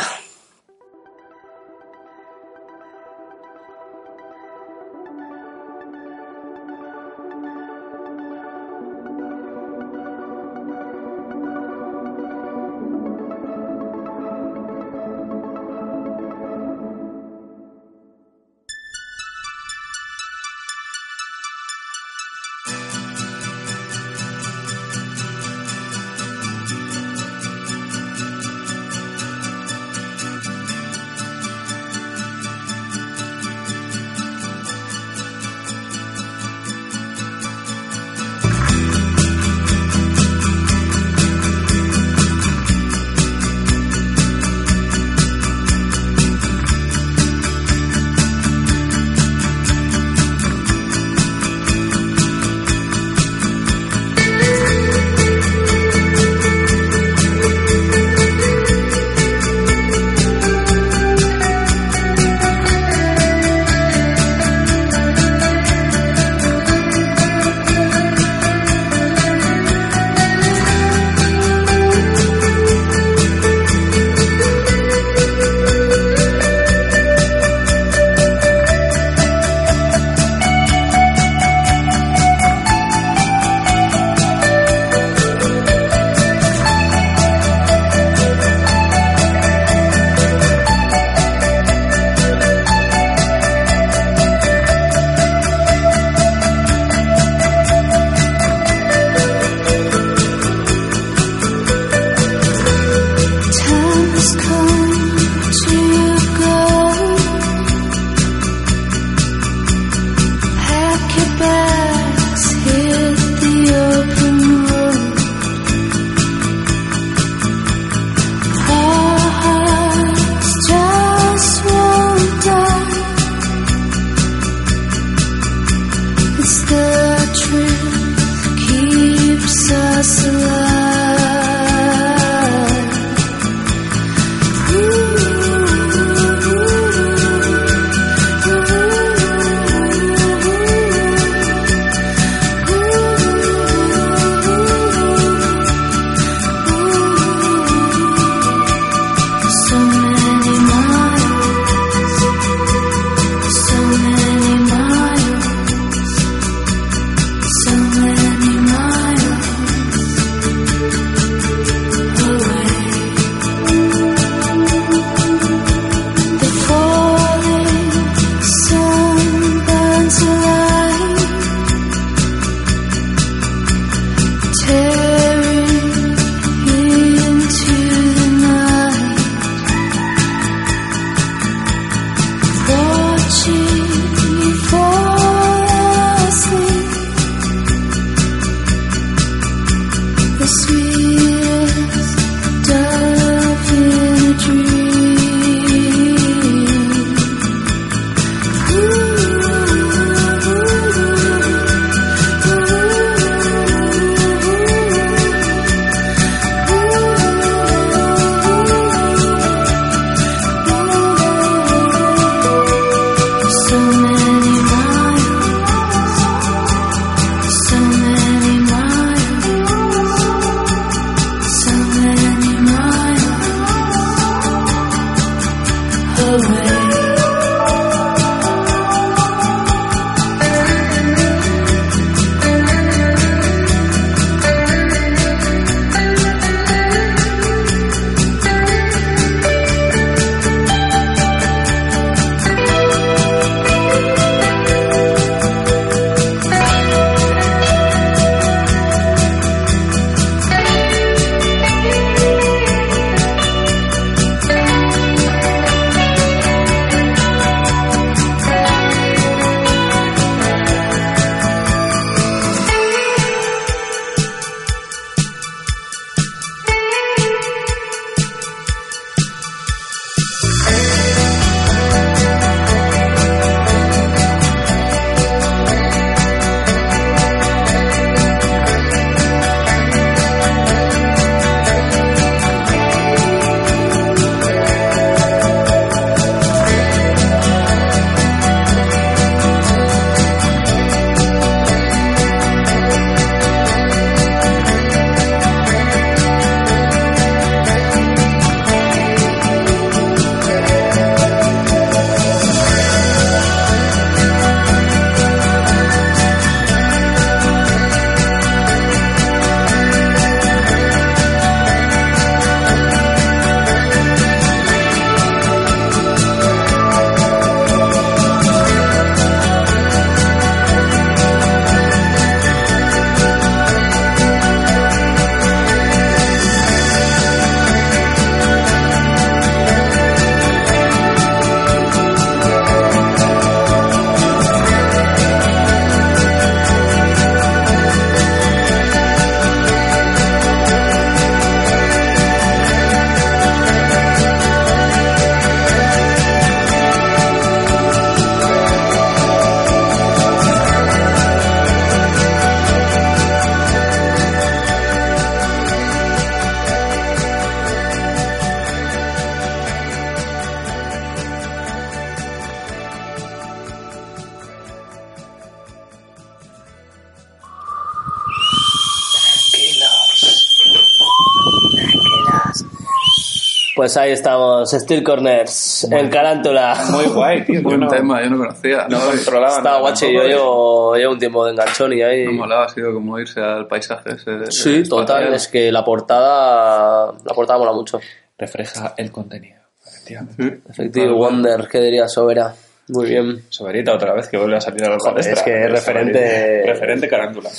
Pues 373.93 374.05
ahí 374.05 374.13
estamos, 374.13 374.70
Steel 374.70 375.03
Corners, 375.03 375.84
en 375.91 376.08
Carántula. 376.08 376.82
Muy 376.89 377.05
guay, 377.05 377.44
tío. 377.44 377.61
Buen 377.61 377.79
yo 377.81 377.84
no, 377.84 377.91
tema, 377.91 378.22
yo 378.25 378.31
no 378.31 378.39
conocía. 378.39 378.87
no 378.89 378.99
No, 378.99 379.05
controlaba 379.11 379.81
guachi, 379.81 380.06
tampoco, 380.06 380.13
yo 380.15 380.22
¿eh? 380.22 380.29
llevo, 380.29 380.96
llevo 380.96 381.13
un 381.13 381.19
tiempo 381.19 381.44
de 381.44 381.51
enganchón 381.51 381.93
y 381.93 382.01
ahí... 382.01 382.25
me 382.29 382.32
molaba, 382.32 382.65
ha 382.65 382.69
sido 382.70 382.94
como 382.94 383.19
irse 383.20 383.39
al 383.43 383.67
paisaje 383.67 384.15
ese. 384.15 384.31
de- 384.31 384.51
Sí, 384.51 384.82
total, 384.89 385.34
es 385.34 385.46
que 385.46 385.70
la 385.70 385.84
portada, 385.84 387.13
la 387.22 387.34
portada 387.34 387.58
mola 387.58 387.75
mucho. 387.75 388.01
Refleja 388.39 388.94
el 388.96 389.13
contenido. 389.13 389.61
efectivamente. 389.87 390.61
Efectivo, 390.70 391.15
Wonder, 391.17 391.69
¿qué 391.70 391.79
diría 391.81 392.08
Sobera? 392.08 392.55
Muy 392.89 393.11
bien. 393.11 393.44
Soberita 393.51 393.93
otra 393.93 394.15
vez 394.15 394.27
que 394.27 394.39
vuelve 394.39 394.56
a 394.56 394.61
salir 394.63 394.84
a 394.84 394.89
la 394.89 394.96
Joder, 394.99 395.13
palestra. 395.17 395.34
es 395.34 395.43
que 395.43 395.65
es 395.65 395.70
referente- 395.70 396.19
Soberita. 396.19 396.72
Referente 396.72 397.08
carándula. 397.08 397.51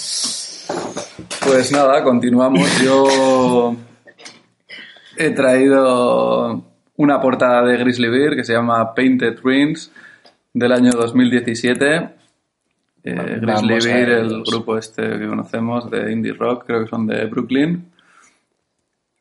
Pues 1.46 1.72
nada, 1.72 2.04
continuamos. 2.04 2.68
Yo 2.82 3.76
he 5.28 5.32
traído 5.32 6.64
una 6.98 7.20
portada 7.22 7.64
de 7.64 7.78
Grizzly 7.78 8.10
Bear 8.10 8.36
que 8.36 8.44
se 8.44 8.54
llama 8.54 8.94
Painted 8.94 9.40
Rings 9.44 9.92
del 10.54 10.72
año 10.72 10.92
2017. 10.92 12.10
Eh, 13.06 13.40
Grizzly 13.42 13.80
Bear, 13.80 14.10
el 14.10 14.44
grupo 14.44 14.78
este 14.78 15.02
que 15.20 15.28
conocemos 15.28 15.90
de 15.90 16.12
indie 16.12 16.34
rock, 16.34 16.66
creo 16.66 16.84
que 16.84 16.90
son 16.90 17.08
de 17.08 17.26
Brooklyn. 17.26 17.92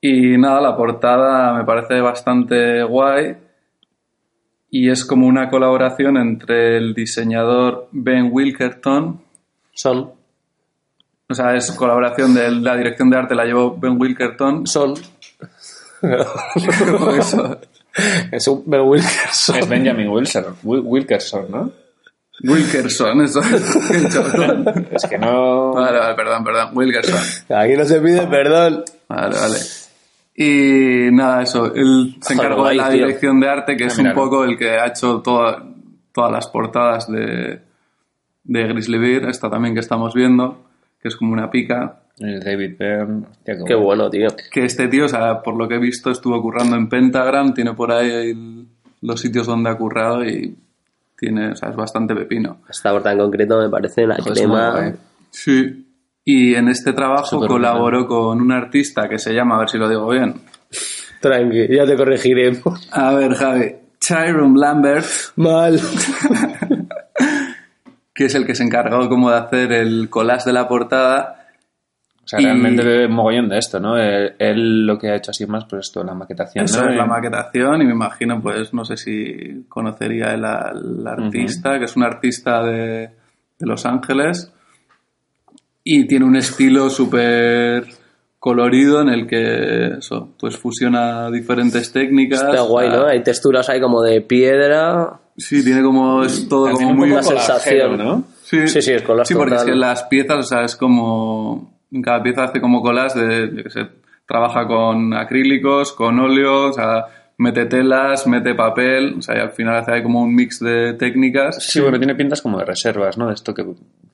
Y 0.00 0.36
nada, 0.36 0.60
la 0.60 0.76
portada 0.76 1.54
me 1.54 1.64
parece 1.64 2.00
bastante 2.00 2.82
guay 2.82 3.36
y 4.74 4.88
es 4.88 5.04
como 5.04 5.26
una 5.26 5.50
colaboración 5.50 6.16
entre 6.16 6.78
el 6.78 6.94
diseñador 6.94 7.88
Ben 7.92 8.30
Wilkerton 8.32 9.20
Son. 9.74 10.12
O 11.28 11.34
sea, 11.34 11.54
es 11.54 11.70
colaboración 11.72 12.34
de 12.34 12.50
la 12.50 12.76
dirección 12.76 13.10
de 13.10 13.16
arte, 13.16 13.34
la 13.34 13.44
llevó 13.44 13.76
Ben 13.78 14.00
Wilkerton. 14.00 14.66
Son. 14.66 14.94
Eso. 17.18 17.58
es 18.32 18.48
un 18.48 18.62
Ben 18.66 18.80
Wilkerson. 18.82 19.56
Es 19.56 19.68
Benjamin 19.68 20.08
Wilson, 20.08 20.44
Wil- 20.64 20.82
Wilkerson, 20.84 21.46
¿no? 21.50 21.70
Wilkerson, 22.44 23.20
eso. 23.22 23.40
Es 24.92 25.06
que 25.06 25.18
no... 25.18 25.72
vale, 25.74 25.98
vale, 25.98 26.14
perdón, 26.14 26.44
perdón. 26.44 26.70
Wilkerson. 26.74 27.20
Aquí 27.56 27.76
no 27.76 27.84
se 27.84 28.00
pide 28.00 28.26
perdón. 28.26 28.84
Vale, 29.08 29.36
vale. 29.38 29.58
Y 30.34 31.10
nada, 31.12 31.42
eso. 31.42 31.72
Él 31.74 32.16
se 32.20 32.32
encargó 32.34 32.66
de 32.68 32.74
la 32.76 32.88
tío. 32.88 32.98
dirección 33.04 33.38
de 33.38 33.48
arte, 33.48 33.76
que 33.76 33.84
es 33.84 33.92
Ah, 33.92 34.00
un 34.00 34.02
mira, 34.04 34.14
poco 34.14 34.44
el 34.44 34.56
que 34.56 34.70
ha 34.70 34.86
hecho 34.86 35.20
toda- 35.20 35.62
todas 36.12 36.32
las 36.32 36.46
portadas 36.48 37.06
de, 37.10 37.60
de 38.44 38.64
Grizzly 38.68 38.98
Bear. 38.98 39.28
Esta 39.30 39.48
también 39.50 39.74
que 39.74 39.80
estamos 39.80 40.14
viendo, 40.14 40.64
que 41.00 41.08
es 41.08 41.16
como 41.16 41.32
una 41.34 41.50
pica. 41.50 42.00
El 42.18 42.40
David 42.40 42.76
Byrne... 42.78 43.26
hostia, 43.30 43.56
Qué 43.66 43.74
bueno, 43.74 44.10
tío. 44.10 44.28
Que 44.52 44.64
este 44.64 44.88
tío, 44.88 45.06
o 45.06 45.08
sea, 45.08 45.42
por 45.42 45.56
lo 45.56 45.68
que 45.68 45.76
he 45.76 45.80
visto, 45.80 46.10
estuvo 46.10 46.40
currando 46.40 46.76
en 46.76 46.88
Pentagram, 46.88 47.54
tiene 47.54 47.74
por 47.74 47.90
ahí 47.92 48.10
el- 48.10 48.66
los 49.00 49.20
sitios 49.20 49.46
donde 49.46 49.70
ha 49.70 49.74
currado 49.76 50.24
y 50.24 50.56
tiene, 51.18 51.50
o 51.52 51.56
sea, 51.56 51.70
es 51.70 51.76
bastante 51.76 52.14
pepino. 52.14 52.58
Esta 52.68 52.92
portada 52.92 53.14
en 53.14 53.20
concreto 53.20 53.58
me 53.58 53.68
parece 53.68 54.04
una 54.04 54.16
Joder, 54.16 54.34
crema. 54.34 54.92
Sí. 55.30 55.86
Y 56.24 56.54
en 56.54 56.68
este 56.68 56.92
trabajo 56.92 57.44
colaboró 57.46 58.06
con 58.06 58.40
un 58.40 58.52
artista 58.52 59.08
que 59.08 59.18
se 59.18 59.32
llama, 59.34 59.56
a 59.56 59.60
ver 59.60 59.68
si 59.70 59.78
lo 59.78 59.88
digo 59.88 60.08
bien. 60.08 60.34
Tranqui, 61.20 61.66
ya 61.74 61.84
te 61.84 61.96
corregiremos. 61.96 62.88
A 62.92 63.12
ver, 63.14 63.34
Javi. 63.34 63.74
Tyrone 63.98 64.58
Lambert, 64.58 65.06
Mal. 65.36 65.80
que 68.14 68.26
es 68.26 68.34
el 68.34 68.46
que 68.46 68.54
se 68.54 68.64
encargó 68.64 69.08
como 69.08 69.30
de 69.30 69.36
hacer 69.38 69.72
el 69.72 70.08
collage 70.10 70.46
de 70.46 70.52
la 70.52 70.68
portada. 70.68 71.41
O 72.24 72.28
sea, 72.28 72.40
Y- 72.40 72.44
realmente 72.44 72.84
ve 72.84 73.08
mogollón 73.08 73.48
de 73.48 73.58
esto, 73.58 73.80
¿no? 73.80 73.96
Él, 73.98 74.34
él 74.38 74.86
lo 74.86 74.96
que 74.98 75.08
ha 75.10 75.16
hecho 75.16 75.32
así 75.32 75.44
más, 75.46 75.64
pues 75.64 75.86
esto, 75.86 76.04
la 76.04 76.14
maquetación, 76.14 76.64
Eso 76.64 76.84
¿no? 76.84 76.90
es 76.90 76.96
la 76.96 77.04
maquetación 77.06 77.82
y 77.82 77.84
me 77.84 77.92
imagino, 77.92 78.40
pues, 78.40 78.72
no 78.72 78.84
sé 78.84 78.96
si 78.96 79.64
conocería 79.68 80.32
el, 80.34 80.44
al 80.44 81.06
artista, 81.06 81.78
que 81.78 81.86
es 81.86 81.96
un 81.96 82.04
artista 82.04 82.62
de, 82.62 83.10
de 83.58 83.66
Los 83.66 83.84
Ángeles 83.86 84.52
y 85.84 86.06
tiene 86.06 86.24
un 86.24 86.36
estilo 86.36 86.88
súper 86.90 87.86
colorido 88.38 89.00
en 89.00 89.08
el 89.08 89.26
que 89.26 89.98
eso, 89.98 90.30
pues 90.38 90.56
fusiona 90.56 91.30
diferentes 91.30 91.92
técnicas. 91.92 92.42
Está 92.42 92.62
guay, 92.62 92.88
¿no? 92.88 93.06
Hay 93.06 93.22
texturas 93.22 93.68
ahí 93.68 93.80
como 93.80 94.00
de 94.02 94.20
piedra. 94.20 95.20
Sí, 95.36 95.64
tiene 95.64 95.82
como, 95.82 96.22
es 96.22 96.48
todo 96.48 96.66
También 96.66 96.88
como 96.90 97.00
muy... 97.00 97.10
Una 97.10 97.22
sensación. 97.22 97.98
¿no? 97.98 98.24
Sí, 98.42 98.68
Sí, 98.68 98.82
sí, 98.82 98.92
es 98.92 99.02
collage 99.02 99.28
Sí, 99.28 99.34
porque 99.34 99.52
total. 99.54 99.68
es 99.68 99.72
que 99.72 99.78
las 99.78 100.02
piezas, 100.04 100.36
o 100.38 100.42
sea, 100.42 100.62
es 100.64 100.76
como. 100.76 101.72
Cada 102.02 102.22
pieza 102.22 102.44
hace 102.44 102.60
como 102.60 102.80
colas 102.80 103.14
de. 103.14 103.50
Yo 103.54 103.62
qué 103.64 103.70
sé, 103.70 103.88
trabaja 104.26 104.66
con 104.66 105.12
acrílicos, 105.14 105.92
con 105.92 106.18
óleo, 106.18 106.68
o 106.68 106.72
sea, 106.72 107.06
mete 107.38 107.66
telas, 107.66 108.26
mete 108.26 108.54
papel, 108.54 109.16
o 109.18 109.22
sea, 109.22 109.36
y 109.36 109.40
al 109.40 109.50
final 109.50 109.76
hace 109.76 109.92
ahí 109.92 110.02
como 110.02 110.22
un 110.22 110.34
mix 110.34 110.60
de 110.60 110.94
técnicas. 110.94 111.62
Sí, 111.62 111.80
bueno, 111.80 111.98
tiene 111.98 112.14
pintas 112.14 112.40
como 112.40 112.58
de 112.58 112.64
reservas, 112.64 113.18
¿no? 113.18 113.28
De 113.28 113.34
esto 113.34 113.52
que 113.52 113.64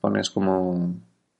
pones 0.00 0.30
como 0.30 0.94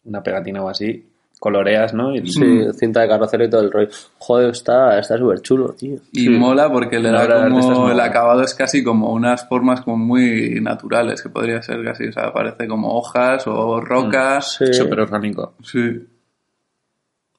una 0.04 0.23
pegatina 0.23 0.62
o 0.62 0.68
así, 0.68 1.05
coloreas, 1.40 1.94
¿no? 1.94 2.14
Y 2.14 2.27
Sí, 2.27 2.66
cinta 2.79 3.01
de 3.01 3.09
carrocero 3.09 3.44
y 3.44 3.51
todo 3.51 3.62
el 3.62 3.70
rollo. 3.70 3.88
Joder, 4.18 4.51
está 4.51 4.98
está 4.98 5.16
súper 5.16 5.40
chulo, 5.40 5.74
tío. 5.74 5.96
Y 6.12 6.29
mola 6.29 6.70
porque 6.70 6.98
le 6.98 7.11
da 7.11 7.48
como. 7.48 7.90
El 7.90 8.01
acabado 8.01 8.42
es 8.42 8.55
casi 8.55 8.85
como 8.85 9.12
unas 9.12 9.48
formas 9.48 9.81
como 9.81 9.96
muy 9.96 10.61
naturales, 10.61 11.22
que 11.22 11.31
podría 11.31 11.62
ser 11.62 11.83
casi, 11.85 12.09
o 12.09 12.12
sea, 12.12 12.33
parece 12.33 12.68
como 12.68 12.96
hojas 12.96 13.46
o 13.46 13.81
rocas. 13.81 14.57
Sí, 14.59 14.72
súper 14.72 15.01
orgánico. 15.01 15.55
Sí. 15.62 16.01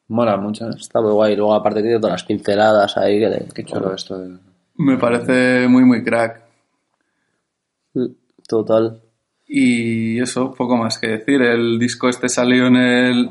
Mola 0.09 0.37
mucho, 0.37 0.67
¿eh? 0.67 0.73
está 0.77 1.01
muy 1.01 1.11
guay. 1.11 1.35
Luego 1.35 1.53
aparte 1.53 1.81
tiene 1.81 1.97
todas 1.99 2.13
las 2.13 2.23
pinceladas 2.23 2.97
ahí. 2.97 3.19
Que 3.19 3.45
Qué 3.53 3.63
chulo 3.63 3.93
esto. 3.93 4.17
de- 4.19 4.37
Me 4.77 4.97
parece 4.97 5.67
muy, 5.67 5.83
muy 5.85 6.03
crack. 6.03 6.41
Total. 8.47 9.01
Y 9.47 10.19
eso, 10.21 10.53
poco 10.53 10.77
más 10.77 10.97
que 10.99 11.07
decir. 11.07 11.41
El 11.41 11.79
disco 11.79 12.09
este 12.09 12.29
salió 12.29 12.67
en 12.67 12.75
el 12.75 13.29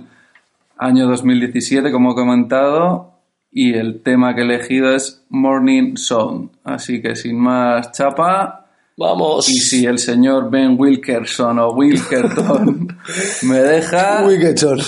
año 0.76 1.06
2017, 1.08 1.90
como 1.90 2.12
he 2.12 2.14
comentado, 2.14 3.12
y 3.50 3.74
el 3.74 4.02
tema 4.02 4.34
que 4.34 4.42
he 4.42 4.44
elegido 4.44 4.94
es 4.94 5.24
Morning 5.28 5.96
Zone. 5.96 6.50
Así 6.64 7.00
que 7.02 7.16
sin 7.16 7.38
más 7.38 7.90
chapa, 7.92 8.66
Vamos. 8.96 9.48
y 9.48 9.54
si 9.54 9.86
el 9.86 9.98
señor 9.98 10.50
Ben 10.50 10.76
Wilkerson 10.78 11.58
o 11.58 11.70
Wilkerton 11.72 12.96
me 13.44 13.58
deja, 13.58 14.24
chor. 14.54 14.78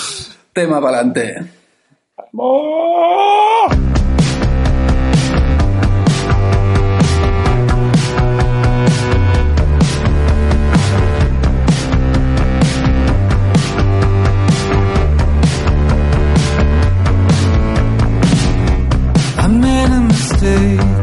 tema 0.52 0.80
para 0.80 0.98
adelante. 0.98 1.52
I 2.32 2.38
made 19.48 19.90
a 19.90 20.00
mistake. 20.00 20.99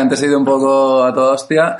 Que 0.00 0.02
antes 0.02 0.22
he 0.22 0.26
ido 0.26 0.38
un 0.38 0.46
poco 0.46 1.04
a 1.04 1.12
toda 1.12 1.34
hostia 1.34 1.76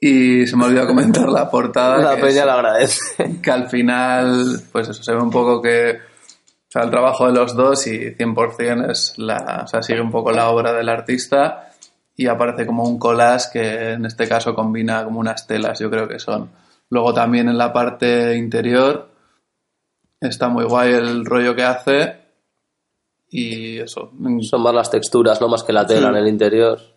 y 0.00 0.46
se 0.46 0.56
me 0.56 0.64
olvidó 0.64 0.86
comentar 0.86 1.28
la 1.28 1.50
portada. 1.50 1.98
La 1.98 2.20
peña 2.20 2.46
lo 2.46 2.52
agradece. 2.52 3.40
que 3.42 3.50
al 3.50 3.68
final, 3.68 4.62
pues 4.72 4.88
eso, 4.88 5.02
se 5.02 5.12
ve 5.12 5.20
un 5.20 5.30
poco 5.30 5.60
que, 5.60 5.90
o 5.92 6.70
sea, 6.70 6.82
el 6.84 6.90
trabajo 6.90 7.26
de 7.26 7.34
los 7.34 7.54
dos 7.54 7.86
y 7.86 8.14
100% 8.16 8.90
es 8.90 9.18
la, 9.18 9.62
o 9.64 9.66
sea, 9.66 9.82
sigue 9.82 10.00
un 10.00 10.10
poco 10.10 10.32
la 10.32 10.48
obra 10.48 10.72
del 10.72 10.88
artista 10.88 11.68
y 12.16 12.26
aparece 12.28 12.64
como 12.66 12.84
un 12.84 12.98
collage 12.98 13.50
que 13.52 13.90
en 13.92 14.06
este 14.06 14.26
caso 14.26 14.54
combina 14.54 15.04
como 15.04 15.20
unas 15.20 15.46
telas, 15.46 15.78
yo 15.80 15.90
creo 15.90 16.08
que 16.08 16.18
son. 16.18 16.50
Luego 16.88 17.12
también 17.12 17.48
en 17.48 17.58
la 17.58 17.72
parte 17.72 18.36
interior 18.36 19.10
está 20.20 20.48
muy 20.48 20.64
guay 20.64 20.92
el 20.94 21.24
rollo 21.26 21.54
que 21.54 21.64
hace 21.64 22.16
y 23.28 23.78
eso. 23.80 24.12
Son 24.42 24.62
más 24.62 24.74
las 24.74 24.90
texturas, 24.90 25.40
no 25.40 25.48
más 25.48 25.62
que 25.62 25.72
la 25.72 25.86
tela 25.86 26.00
Sí. 26.02 26.06
en 26.06 26.16
el 26.16 26.28
interior. 26.28 26.93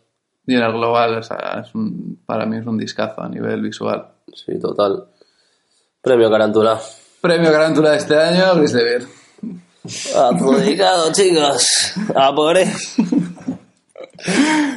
Y 0.48 0.56
en 0.56 0.64
el 0.64 0.72
global, 0.72 1.18
o 1.18 1.24
sea, 1.24 1.62
es 1.64 1.76
un- 1.76 2.20
para 2.26 2.46
mí 2.46 2.58
es 2.58 2.66
un 2.66 2.78
discazo 2.78 3.22
a 3.22 3.30
nivel 3.30 3.62
visual. 3.62 4.08
Sí, 4.34 4.58
total. 4.60 5.04
Premio 6.02 6.32
Carantula. 6.32 6.80
Premio 7.22 7.52
Carántula 7.52 7.92
de 7.92 7.98
este 7.98 8.18
año, 8.18 8.56
Gris 8.56 8.72
de 8.74 8.84
Beer. 8.84 9.04
Adjudicado, 10.16 11.12
chicos. 11.14 11.94
A 12.16 12.34
por 12.34 12.58
él. 12.58 12.70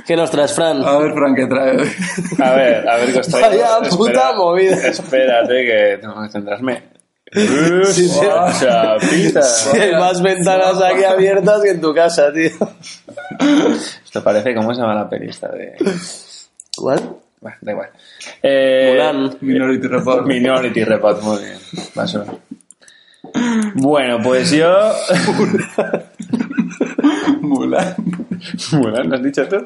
¿Qué 0.06 0.16
nos 0.16 0.30
traes, 0.30 0.52
Fran? 0.54 0.82
A 0.84 0.98
ver, 0.98 1.12
Fran, 1.12 1.34
¿qué 1.34 1.46
trae 1.46 1.76
hoy? 1.76 1.88
A 2.42 2.50
ver, 2.52 2.88
a 2.88 2.96
ver 2.96 3.12
qué 3.12 3.18
os 3.20 3.28
traigo. 3.28 3.48
Vaya 3.48 3.90
puta 3.96 4.32
movida. 4.34 4.76
Espérate 4.88 5.54
que 5.66 5.98
tengo 6.00 6.22
que 6.22 6.28
centrarme. 6.30 6.82
Pita. 7.32 8.50
Hay 9.74 9.92
más 9.92 10.20
ventanas 10.20 10.82
aquí 10.82 11.04
abiertas 11.04 11.62
que 11.62 11.70
en 11.70 11.80
tu 11.80 11.94
casa, 11.94 12.32
tío. 12.32 12.50
Esto 14.04 14.22
parece, 14.24 14.54
¿cómo 14.54 14.74
se 14.74 14.80
llama 14.80 14.94
la 14.94 15.08
pelista 15.08 15.48
de...? 15.48 15.76
¿Cuál? 16.76 17.16
Bueno, 17.40 17.56
da 17.60 17.72
igual. 17.72 17.90
Eh, 18.42 18.90
Mulan. 18.92 19.38
Minority 19.40 19.86
Report. 19.86 20.26
Minority 20.26 20.84
Report, 20.84 21.22
muy 21.22 21.38
bien. 21.38 21.58
Paso. 21.94 22.40
Bueno, 23.74 24.18
pues 24.22 24.50
yo... 24.50 24.68
Mulan. 27.40 27.94
Mulan, 28.72 29.08
¿lo 29.08 29.16
has 29.16 29.22
dicho 29.22 29.48
tú? 29.48 29.56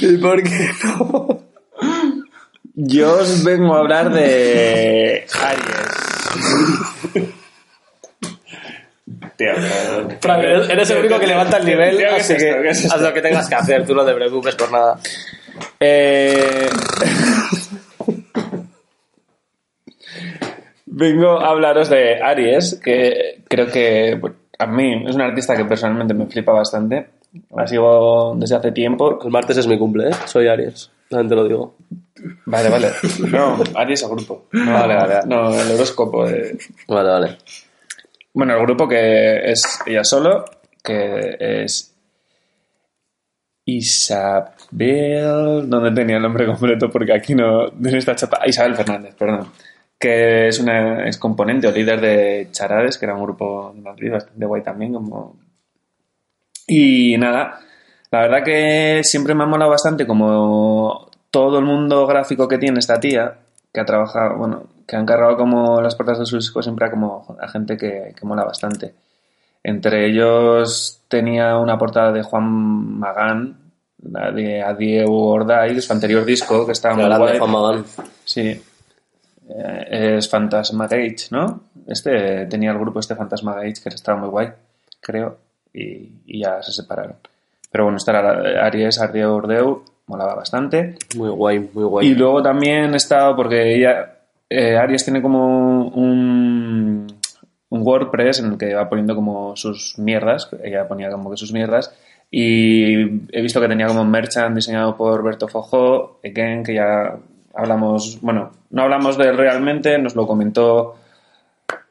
¿Y 0.00 0.16
por 0.18 0.42
qué 0.42 0.70
no? 0.84 1.47
Yo 2.80 3.14
os 3.18 3.42
vengo 3.42 3.74
a 3.74 3.80
hablar 3.80 4.12
de 4.12 5.26
Aries. 5.34 7.26
Tío, 9.36 9.52
pero- 9.56 10.10
Fran, 10.20 10.40
eres 10.44 10.68
eres 10.70 10.90
el 10.90 10.98
único 10.98 11.18
que 11.18 11.26
levanta 11.26 11.56
el 11.56 11.64
nivel, 11.66 11.96
Tío, 11.96 12.06
¿qué 12.10 12.16
es 12.18 12.30
así 12.30 12.32
esto? 12.34 12.62
que 12.62 12.68
haz 12.70 13.00
lo 13.00 13.12
que 13.12 13.20
tengas 13.22 13.48
que 13.48 13.54
hacer, 13.56 13.84
tú 13.86 13.94
no 13.94 14.04
te 14.04 14.12
preocupes 14.14 14.54
por 14.54 14.70
nada. 14.70 14.98
Eh, 15.80 16.68
Vengo 20.86 21.40
a 21.40 21.50
hablaros 21.50 21.88
de 21.90 22.20
Aries, 22.22 22.80
que 22.82 23.42
creo 23.48 23.66
que 23.66 24.20
a 24.58 24.66
mí 24.66 25.04
es 25.06 25.14
un 25.14 25.20
artista 25.22 25.56
que 25.56 25.64
personalmente 25.64 26.14
me 26.14 26.26
flipa 26.26 26.52
bastante. 26.52 27.08
La 27.54 27.66
sigo 27.66 28.34
desde 28.36 28.56
hace 28.56 28.72
tiempo. 28.72 29.18
El 29.22 29.30
martes 29.30 29.56
es 29.58 29.66
mi 29.66 29.78
cumple, 29.78 30.08
¿eh? 30.08 30.14
Soy 30.26 30.48
Aries, 30.48 30.90
también 31.10 31.28
te 31.28 31.34
lo 31.36 31.44
digo. 31.44 31.74
Vale, 32.46 32.68
vale. 32.68 32.88
No, 33.30 33.58
Aries 33.74 34.02
el 34.02 34.08
grupo. 34.10 34.46
No, 34.52 34.72
vale, 34.72 34.94
vale. 34.94 35.20
No, 35.26 35.60
el 35.60 35.70
horóscopo. 35.72 36.26
de- 36.26 36.58
Vale, 36.88 37.10
vale. 37.10 37.38
Bueno, 38.34 38.54
el 38.54 38.62
grupo 38.62 38.86
que 38.88 39.50
es 39.50 39.62
ella 39.86 40.04
solo, 40.04 40.44
que 40.82 41.36
es 41.40 41.94
Isabel, 43.64 45.68
¿dónde 45.68 45.90
tenía 45.92 46.16
el 46.16 46.22
nombre 46.22 46.46
completo? 46.46 46.88
Porque 46.90 47.12
aquí 47.12 47.34
no, 47.34 47.68
no 47.68 47.88
está 47.90 48.14
chapa. 48.16 48.40
Isabel 48.46 48.74
Fernández, 48.76 49.14
perdón. 49.14 49.48
Que 49.98 50.48
es 50.48 50.58
una 50.60 51.06
es 51.08 51.18
componente 51.18 51.66
o 51.66 51.72
líder 51.72 52.00
de 52.00 52.48
Charades, 52.50 52.96
que 52.98 53.04
era 53.04 53.14
un 53.14 53.22
grupo 53.24 53.72
de 53.74 53.82
Madrid 53.82 54.12
bastante 54.12 54.46
guay 54.46 54.62
también, 54.62 54.94
como... 54.94 55.36
Y 56.66 57.16
nada, 57.18 57.60
la 58.10 58.20
verdad 58.20 58.44
que 58.44 59.00
siempre 59.02 59.34
me 59.34 59.44
ha 59.44 59.46
molado 59.46 59.70
bastante 59.70 60.06
como 60.06 61.07
todo 61.30 61.58
el 61.58 61.64
mundo 61.64 62.06
gráfico 62.06 62.48
que 62.48 62.58
tiene 62.58 62.78
esta 62.78 63.00
tía, 63.00 63.38
que 63.72 63.80
ha 63.80 63.84
trabajado, 63.84 64.36
bueno, 64.36 64.64
que 64.86 64.96
han 64.96 65.06
cargado 65.06 65.36
como 65.36 65.80
las 65.80 65.94
puertas 65.94 66.18
de 66.18 66.26
su 66.26 66.36
disco 66.36 66.62
siempre 66.62 66.86
a 66.86 66.90
como 66.90 67.36
a 67.40 67.48
gente 67.48 67.76
que, 67.76 68.14
que 68.18 68.26
mola 68.26 68.44
bastante. 68.44 68.94
Entre 69.62 70.06
ellos 70.06 71.02
tenía 71.08 71.58
una 71.58 71.76
portada 71.76 72.12
de 72.12 72.22
Juan 72.22 72.98
Magán, 72.98 73.56
la 74.02 74.30
de 74.30 74.62
Adieu 74.62 75.12
Orday, 75.12 75.74
de 75.74 75.82
su 75.82 75.92
anterior 75.92 76.24
disco, 76.24 76.64
que 76.64 76.72
estaba 76.72 76.94
muy 76.94 77.16
guay. 77.16 77.38
Juan 77.38 77.50
Magán. 77.50 77.84
Sí. 78.24 78.62
Eh, 79.50 80.16
es 80.16 80.28
Fantasmagage, 80.28 81.28
¿no? 81.30 81.62
Este 81.86 82.46
tenía 82.46 82.70
el 82.70 82.78
grupo 82.78 83.00
este 83.00 83.16
Fantasmagage 83.16 83.82
que 83.82 83.88
estaba 83.88 84.18
muy 84.18 84.28
guay, 84.28 84.48
creo, 85.00 85.38
y, 85.72 86.12
y 86.26 86.42
ya 86.42 86.62
se 86.62 86.72
separaron. 86.72 87.16
Pero 87.70 87.84
bueno, 87.84 87.98
era 88.06 88.64
Aries, 88.66 89.00
Ardeu, 89.00 89.34
Ordeu, 89.34 89.84
molaba 90.08 90.34
bastante. 90.34 90.96
Muy 91.16 91.30
guay, 91.30 91.70
muy 91.72 91.84
guay. 91.84 92.08
Y 92.08 92.14
luego 92.14 92.42
también 92.42 92.94
estaba, 92.94 93.36
porque 93.36 93.76
ella, 93.76 94.18
eh, 94.48 94.76
Aries 94.76 95.04
tiene 95.04 95.22
como 95.22 95.86
un, 95.88 97.06
un 97.68 97.82
WordPress 97.82 98.40
en 98.40 98.52
el 98.52 98.58
que 98.58 98.74
va 98.74 98.88
poniendo 98.88 99.14
como 99.14 99.54
sus 99.56 99.98
mierdas, 99.98 100.50
ella 100.64 100.88
ponía 100.88 101.10
como 101.10 101.30
que 101.30 101.36
sus 101.36 101.52
mierdas, 101.52 101.94
y 102.30 102.94
he 103.32 103.42
visto 103.42 103.60
que 103.60 103.68
tenía 103.68 103.86
como 103.86 104.02
un 104.02 104.10
merchant 104.10 104.54
diseñado 104.54 104.96
por 104.96 105.22
Berto 105.22 105.48
Fojó, 105.48 106.20
again, 106.24 106.62
que 106.62 106.74
ya 106.74 107.16
hablamos, 107.54 108.20
bueno, 108.20 108.50
no 108.70 108.82
hablamos 108.82 109.16
de 109.16 109.28
él 109.28 109.36
realmente, 109.36 109.98
nos 109.98 110.14
lo 110.14 110.26
comentó 110.26 110.96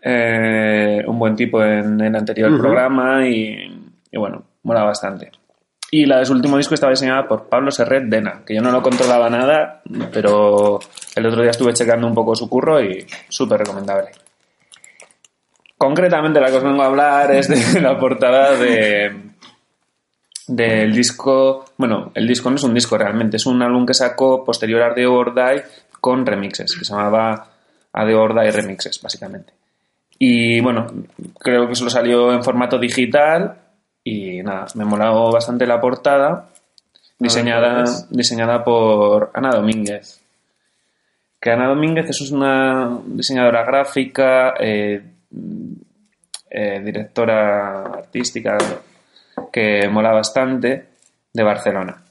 eh, 0.01 1.03
un 1.08 1.19
buen 1.19 1.36
tipo 1.36 1.63
en 1.63 1.99
el 1.99 2.15
anterior 2.15 2.58
programa 2.58 3.27
y, 3.27 3.91
y 4.12 4.17
bueno, 4.17 4.43
mola 4.63 4.84
bastante. 4.84 5.32
Y 5.89 6.06
la 6.06 6.19
de 6.19 6.26
su 6.26 6.34
último 6.34 6.58
disco 6.58 6.73
estaba 6.73 6.91
diseñada 6.91 7.28
por 7.28 7.47
Pablo 7.47 7.71
Serret 7.71 8.04
Dena, 8.06 8.43
que 8.45 8.56
yo 8.56 8.62
no 8.62 8.71
lo 8.71 8.82
controlaba 8.82 9.30
nada, 9.30 9.82
pero 10.12 10.80
el 11.15 11.26
otro 11.26 11.41
día 11.41 11.52
estuve 11.52 11.73
checando 11.73 12.08
un 12.08 12.13
poco 12.13 12.36
su 12.36 12.50
curro 12.50 12.82
y 12.82 13.06
súper 13.30 13.60
recomendable. 13.60 14.10
Concretamente 15.78 16.41
la 16.41 16.47
que 16.47 16.58
os 16.58 16.63
vengo 16.63 16.82
a 16.82 16.88
hablar 16.88 17.32
es 17.32 17.47
de 17.47 17.82
la 17.82 17.97
portada 17.97 18.58
de 18.58 19.28
del 20.47 20.93
disco, 20.93 21.65
bueno, 21.78 22.12
el 22.15 22.26
disco 22.26 22.50
no 22.50 22.56
es 22.56 22.63
un 22.63 22.73
disco 22.73 22.97
realmente, 22.97 23.36
es 23.36 23.45
un 23.45 23.62
álbum 23.62 23.86
que 23.86 23.93
sacó 23.93 24.45
posterior 24.45 24.82
a 24.82 24.88
Ardeo 24.88 25.13
Ordai 25.13 25.62
con 26.00 26.26
remixes, 26.26 26.73
que 26.73 26.86
se 26.86 26.93
llamaba 26.93 27.50
Ardeo 27.91 28.21
Ordai 28.21 28.50
Remixes, 28.52 29.02
básicamente. 29.02 29.54
Y 30.19 30.62
bueno, 30.62 30.88
creo 31.38 31.67
que 31.67 31.76
solo 31.76 31.89
salió 31.89 32.32
en 32.32 32.43
formato 32.43 32.80
digital 32.80 33.58
y 34.10 34.41
nada, 34.41 34.67
me 34.76 34.86
molado 34.86 35.32
bastante 35.32 35.67
la 35.67 35.82
portada, 35.82 36.50
diseñada, 37.20 37.84
cuál 37.84 37.84
es. 37.84 38.10
diseñada 38.10 38.63
por 38.63 39.32
Ana 39.34 39.52
Domínguez. 39.52 40.22
Que 41.39 41.52
Ana 41.52 41.67
Domínguez 41.67 42.10
es 42.10 42.32
una 42.32 43.00
diseñadora 43.06 43.65
gráfica, 43.65 44.54
eh, 44.60 45.02
eh, 46.50 46.82
directora 46.84 47.82
artística 47.82 48.58
que 49.52 49.89
mola 49.89 50.12
bastante 50.13 50.86
de 51.34 51.43
Barcelona. 51.43 52.02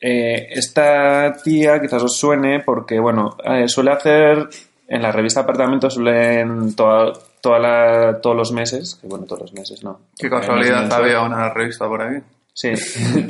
Eh, 0.00 0.48
esta 0.50 1.32
tía 1.42 1.80
quizás 1.80 2.02
os 2.02 2.16
suene 2.16 2.60
porque, 2.60 2.98
bueno, 2.98 3.36
suele 3.66 3.92
hacer 3.92 4.48
en 4.88 5.02
la 5.02 5.12
revista 5.12 5.40
Apartamento 5.40 5.88
suelen 5.88 6.74
toda, 6.74 7.12
toda 7.46 7.58
la- 7.60 8.20
todos 8.20 8.34
los 8.36 8.50
meses, 8.50 8.96
que 9.00 9.06
bueno, 9.06 9.24
todos 9.24 9.42
los 9.42 9.52
meses 9.52 9.84
no. 9.84 10.00
Qué 10.18 10.28
casualidad 10.28 10.92
había 10.92 11.20
una 11.22 11.48
revista 11.50 11.86
por 11.86 12.02
aquí. 12.02 12.20
Sí. 12.52 12.72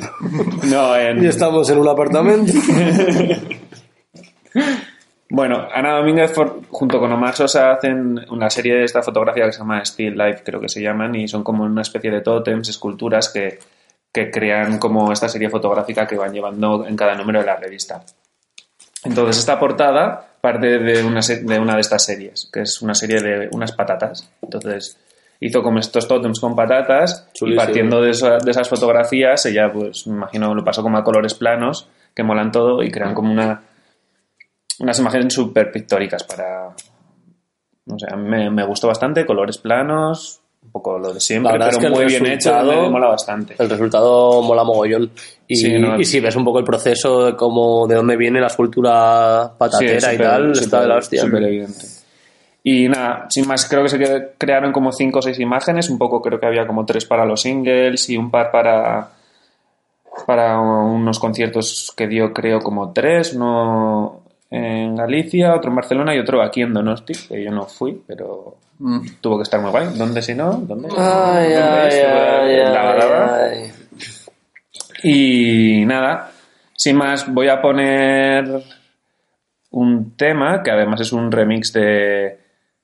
no, 0.71 0.95
en, 0.95 1.23
Y 1.23 1.27
estamos 1.27 1.69
en 1.69 1.77
un 1.77 1.87
apartamento. 1.87 2.51
Bueno, 5.29 5.67
Ana 5.73 5.97
Domínguez 5.97 6.33
for- 6.33 6.61
junto 6.69 6.99
con 6.99 7.11
Omar 7.11 7.35
Sosa 7.35 7.71
hacen 7.71 8.17
una 8.31 8.49
serie 8.49 8.75
de 8.75 8.85
esta 8.85 9.03
fotografía 9.03 9.45
que 9.45 9.51
se 9.51 9.59
llama 9.59 9.83
Still 9.83 10.17
Life, 10.17 10.41
creo 10.45 10.61
que 10.61 10.69
se 10.69 10.81
llaman, 10.81 11.13
y 11.15 11.27
son 11.27 11.43
como 11.43 11.63
una 11.65 11.81
especie 11.81 12.09
de 12.09 12.21
tótems, 12.21 12.69
esculturas 12.69 13.27
que, 13.29 13.59
que 14.11 14.31
crean 14.31 14.79
como 14.79 15.11
esta 15.11 15.27
serie 15.27 15.49
fotográfica 15.49 16.07
que 16.07 16.15
van 16.17 16.31
llevando 16.33 16.85
en 16.87 16.95
cada 16.95 17.13
número 17.15 17.41
de 17.41 17.45
la 17.45 17.57
revista. 17.57 18.03
Entonces, 19.03 19.37
esta 19.39 19.59
portada 19.59 20.36
parte 20.51 20.79
de 20.79 21.03
una, 21.03 21.19
de 21.21 21.59
una 21.59 21.75
de 21.75 21.81
estas 21.81 22.05
series, 22.05 22.49
que 22.51 22.61
es 22.61 22.81
una 22.81 22.93
serie 22.93 23.21
de 23.21 23.49
unas 23.51 23.71
patatas. 23.71 24.29
Entonces, 24.41 24.97
hizo 25.39 25.61
como 25.61 25.79
estos 25.79 26.07
tótems 26.07 26.39
con 26.39 26.55
patatas 26.55 27.29
y 27.51 27.55
partiendo 27.55 28.01
de, 28.01 28.11
esa- 28.11 28.37
de 28.37 28.51
esas 28.51 28.67
fotografías, 28.69 29.45
ella, 29.45 29.71
pues, 29.71 30.07
me 30.07 30.15
imagino, 30.15 30.53
lo 30.55 30.63
pasó 30.63 30.81
como 30.81 30.97
a 30.97 31.03
colores 31.03 31.33
planos, 31.33 31.89
que 32.15 32.23
molan 32.23 32.51
todo 32.51 32.81
y 32.83 32.89
crean 32.89 33.13
como 33.13 33.31
una, 33.31 33.61
unas 34.79 34.99
imágenes 34.99 35.33
súper 35.33 35.71
pictóricas 35.71 36.23
para... 36.23 36.69
No 37.85 37.97
sé, 37.99 38.07
a 38.11 38.17
mí 38.17 38.27
me, 38.29 38.49
me 38.49 38.65
gustó 38.65 38.87
bastante, 38.87 39.25
colores 39.25 39.57
planos, 39.59 40.41
un 40.67 40.71
poco 40.71 40.99
lo 40.99 41.13
de 41.13 41.19
siempre, 41.19 41.53
pero 41.53 41.69
es 41.69 41.77
que 41.77 41.89
muy 41.89 42.05
bien 42.05 42.25
hecho, 42.27 42.53
me 42.63 42.89
mola 42.89 43.07
bastante. 43.07 43.55
El 43.57 43.69
resultado 43.69 44.41
mola 44.41 44.63
mogollón. 44.63 45.09
Y, 45.47 45.55
Sí, 45.55 45.73
no, 45.79 45.99
y 45.99 46.03
si 46.05 46.19
ves 46.19 46.35
un 46.35 46.43
poco 46.43 46.59
el 46.59 46.65
proceso 46.65 47.25
de 47.25 47.35
cómo, 47.35 47.87
de 47.87 47.95
dónde 47.95 48.15
viene 48.17 48.39
la 48.41 48.47
escultura 48.47 49.51
patatera 49.57 50.09
Sí, 50.09 50.15
y 50.15 50.17
tal, 50.19 50.51
está 50.51 50.63
súper- 50.63 50.81
de 50.81 50.87
la 50.87 50.97
hostia. 50.97 51.21
evidente. 51.23 51.85
Y 52.63 52.89
nada, 52.89 53.27
sin 53.29 53.47
más, 53.47 53.65
creo 53.69 53.83
que 53.83 53.89
se 53.89 54.29
crearon 54.37 54.73
como 54.73 54.91
cinco 54.91 55.19
o 55.19 55.21
seis 55.21 55.39
imágenes, 55.39 55.89
un 55.89 55.97
poco 55.97 56.21
creo 56.21 56.37
que 56.39 56.47
había 56.47 56.67
como 56.67 56.85
tres 56.85 57.05
para 57.05 57.25
los 57.25 57.41
singles 57.41 58.09
y 58.09 58.17
un 58.17 58.29
par 58.29 58.51
para 58.51 59.11
para 60.25 60.59
unos 60.59 61.19
conciertos 61.19 61.93
que 61.95 62.07
dio 62.07 62.33
creo 62.33 62.59
como 62.59 62.91
tres, 62.91 63.33
uno 63.33 64.21
en 64.49 64.95
Galicia, 64.95 65.55
otro 65.55 65.69
en 65.69 65.75
Barcelona 65.75 66.15
y 66.15 66.19
otro 66.19 66.41
aquí 66.41 66.61
en 66.61 66.73
Donosti, 66.73 67.13
que 67.27 67.43
yo 67.43 67.51
no 67.51 67.65
fui, 67.65 68.01
pero 68.07 68.55
Mm. 68.79 68.99
tuvo 69.21 69.37
que 69.37 69.43
estar 69.43 69.59
muy 69.59 69.71
guay. 69.71 69.87
¿Dónde 69.97 70.21
si 70.21 70.35
no? 70.35 70.51
¿Dónde? 70.53 70.89
Ay, 70.95 71.51
¿Dónde 71.53 71.57
ay, 71.57 71.99
ay, 71.99 72.73
la 72.73 73.45
ay. 73.45 73.71
Y 75.03 75.85
nada, 75.85 76.31
sin 76.75 76.95
más, 76.95 77.31
voy 77.31 77.49
a 77.49 77.61
poner 77.61 78.45
un 79.71 80.15
tema 80.15 80.61
que 80.63 80.71
además 80.71 81.01
es 81.01 81.11
un 81.11 81.31
remix 81.31 81.73
de 81.73 82.39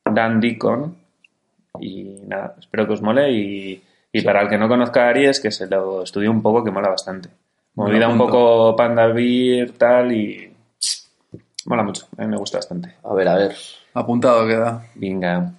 Dan 0.06 0.40
Deacon. 0.40 0.96
Y 1.80 2.22
nada, 2.28 2.56
espero 2.60 2.86
que 2.88 2.94
os 2.94 3.02
mole. 3.02 3.32
Y, 3.32 3.82
y 4.12 4.22
para 4.22 4.42
el 4.42 4.50
que 4.50 4.58
no 4.58 4.68
conozca 4.68 5.06
a 5.06 5.10
Aries, 5.10 5.40
que 5.40 5.52
se 5.52 5.68
lo 5.68 6.04
estudie 6.04 6.30
un 6.30 6.42
poco, 6.42 6.64
que 6.64 6.72
mola 6.72 6.90
bastante. 6.90 7.30
Movida 7.76 8.08
un 8.08 8.18
poco 8.20 8.76
Panda 8.76 9.08
Beer, 9.08 9.72
tal, 9.72 10.12
y 10.12 10.53
mola 11.68 11.84
mucho. 11.84 12.08
A 12.18 12.22
mí 12.22 12.28
me 12.28 12.38
gusta 12.38 12.58
bastante. 12.58 12.96
A 13.04 13.14
ver, 13.14 13.28
a 13.28 13.36
ver. 13.36 13.56
Apuntado 13.94 14.48
queda. 14.48 14.86
Venga. 14.96 15.54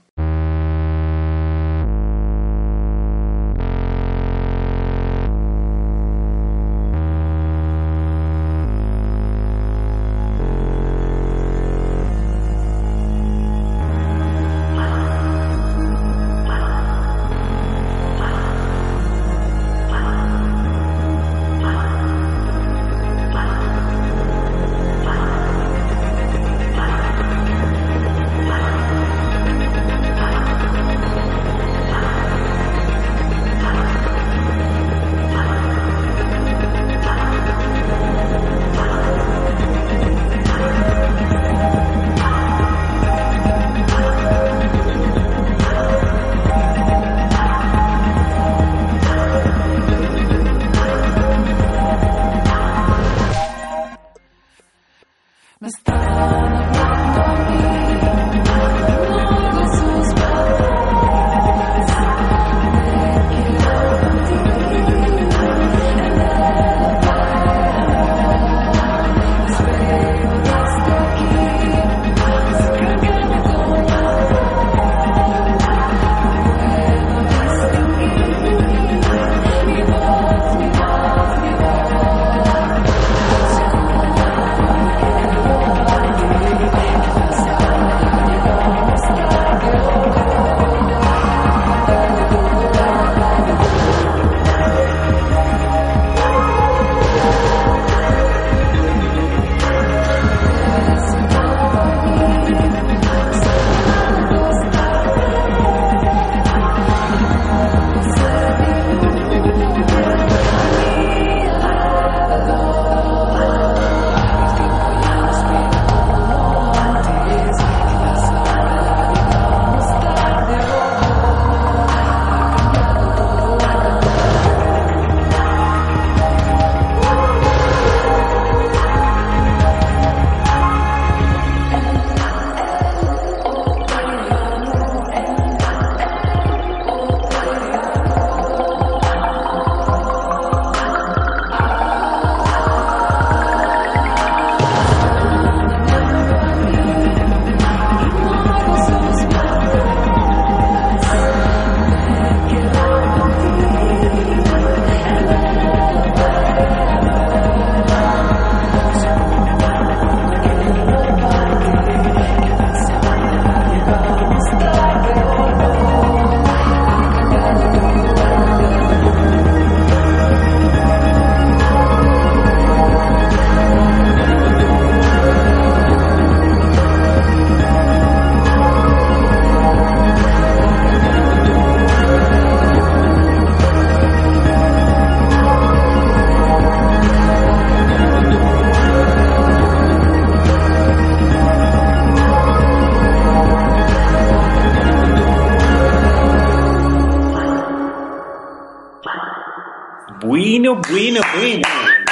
Bueno, 200.94 201.20
bueno, 201.38 201.68
bueno. 201.80 202.04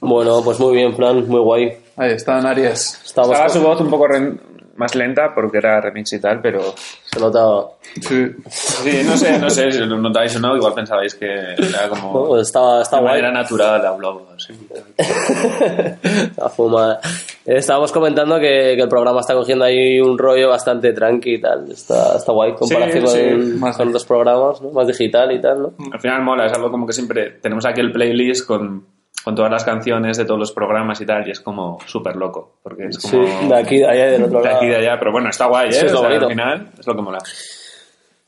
Bueno, 0.00 0.42
pues 0.44 0.60
muy 0.60 0.76
bien, 0.76 0.94
Fran, 0.94 1.26
muy 1.28 1.40
guay. 1.40 1.72
Ahí 1.96 2.12
están 2.12 2.44
Aries. 2.46 3.00
Estamos 3.04 3.30
Estaba 3.30 3.48
su 3.48 3.60
con- 3.62 3.70
voz 3.70 3.80
un 3.80 3.90
poco 3.90 4.06
ren- 4.08 4.40
más 4.76 4.94
lenta 4.94 5.32
porque 5.34 5.58
era 5.58 5.80
remix 5.80 6.12
y 6.12 6.20
tal, 6.20 6.40
pero... 6.40 6.74
se 7.04 7.20
notaba. 7.20 7.70
Sí. 8.00 8.26
Sí, 8.48 9.02
no 9.04 9.16
sé, 9.16 9.38
no 9.38 9.48
sé 9.48 9.70
si 9.72 9.78
lo 9.78 9.96
notáis 9.98 10.34
o 10.36 10.40
no, 10.40 10.56
igual 10.56 10.74
pensabais 10.74 11.14
que 11.14 11.26
era 11.26 11.88
como... 11.88 12.26
pues 12.28 12.42
está, 12.48 12.82
está 12.82 12.96
de 12.96 13.02
guay. 13.02 13.12
manera 13.22 13.30
natural 13.32 13.86
hablaba 13.86 14.20
así. 14.36 14.52
La 16.36 16.48
fuma. 16.50 16.98
Estábamos 17.46 17.92
comentando 17.92 18.36
que, 18.40 18.74
que 18.74 18.80
el 18.82 18.88
programa 18.88 19.20
está 19.20 19.34
cogiendo 19.34 19.64
ahí 19.66 20.00
un 20.00 20.16
rollo 20.16 20.48
bastante 20.48 20.92
tranqui 20.94 21.34
y 21.34 21.40
tal. 21.40 21.70
Está, 21.70 22.16
está 22.16 22.32
guay 22.32 22.54
comparación 22.54 23.06
Sí, 23.06 23.18
sí, 23.18 23.28
con, 23.30 23.60
más- 23.60 23.76
con 23.76 23.88
otros 23.88 24.04
programas, 24.06 24.62
¿no? 24.62 24.70
Más 24.70 24.86
digital 24.86 25.30
y 25.32 25.40
tal, 25.40 25.60
¿no? 25.62 25.74
Al 25.92 26.00
final 26.00 26.22
mola, 26.22 26.46
es 26.46 26.52
algo 26.54 26.70
como 26.70 26.86
que 26.86 26.92
siempre 26.94 27.32
tenemos 27.42 27.66
aquí 27.66 27.80
el 27.82 27.92
playlist 27.92 28.46
con, 28.46 28.86
con 29.22 29.34
todas 29.34 29.50
las 29.50 29.62
canciones 29.64 30.16
de 30.16 30.24
todos 30.24 30.40
los 30.40 30.52
programas 30.52 30.98
y 31.02 31.06
tal, 31.06 31.26
y 31.28 31.32
es 31.32 31.40
como 31.40 31.78
súper 31.84 32.16
loco, 32.16 32.56
porque 32.62 32.86
es 32.86 32.96
Sí, 32.96 33.10
como... 33.10 33.48
de 33.54 33.60
aquí, 33.60 33.76
de 33.78 33.88
allá 33.88 34.08
y 34.08 34.10
del 34.12 34.24
otro 34.24 34.38
de 34.38 34.44
lado. 34.44 34.56
aquí 34.56 34.66
y 34.66 34.70
de 34.70 34.76
allá, 34.76 34.96
pero 34.98 35.12
bueno, 35.12 35.28
está 35.28 35.46
guay, 35.46 35.68
¿eh? 35.68 35.72
Sí, 35.72 35.84
es 35.86 35.92
lo 35.92 35.98
O 35.98 36.00
sea, 36.00 36.08
bonito. 36.08 36.26
al 36.26 36.32
final 36.32 36.70
es 36.78 36.86
lo 36.86 36.94
que 36.96 37.02
mola. 37.02 37.18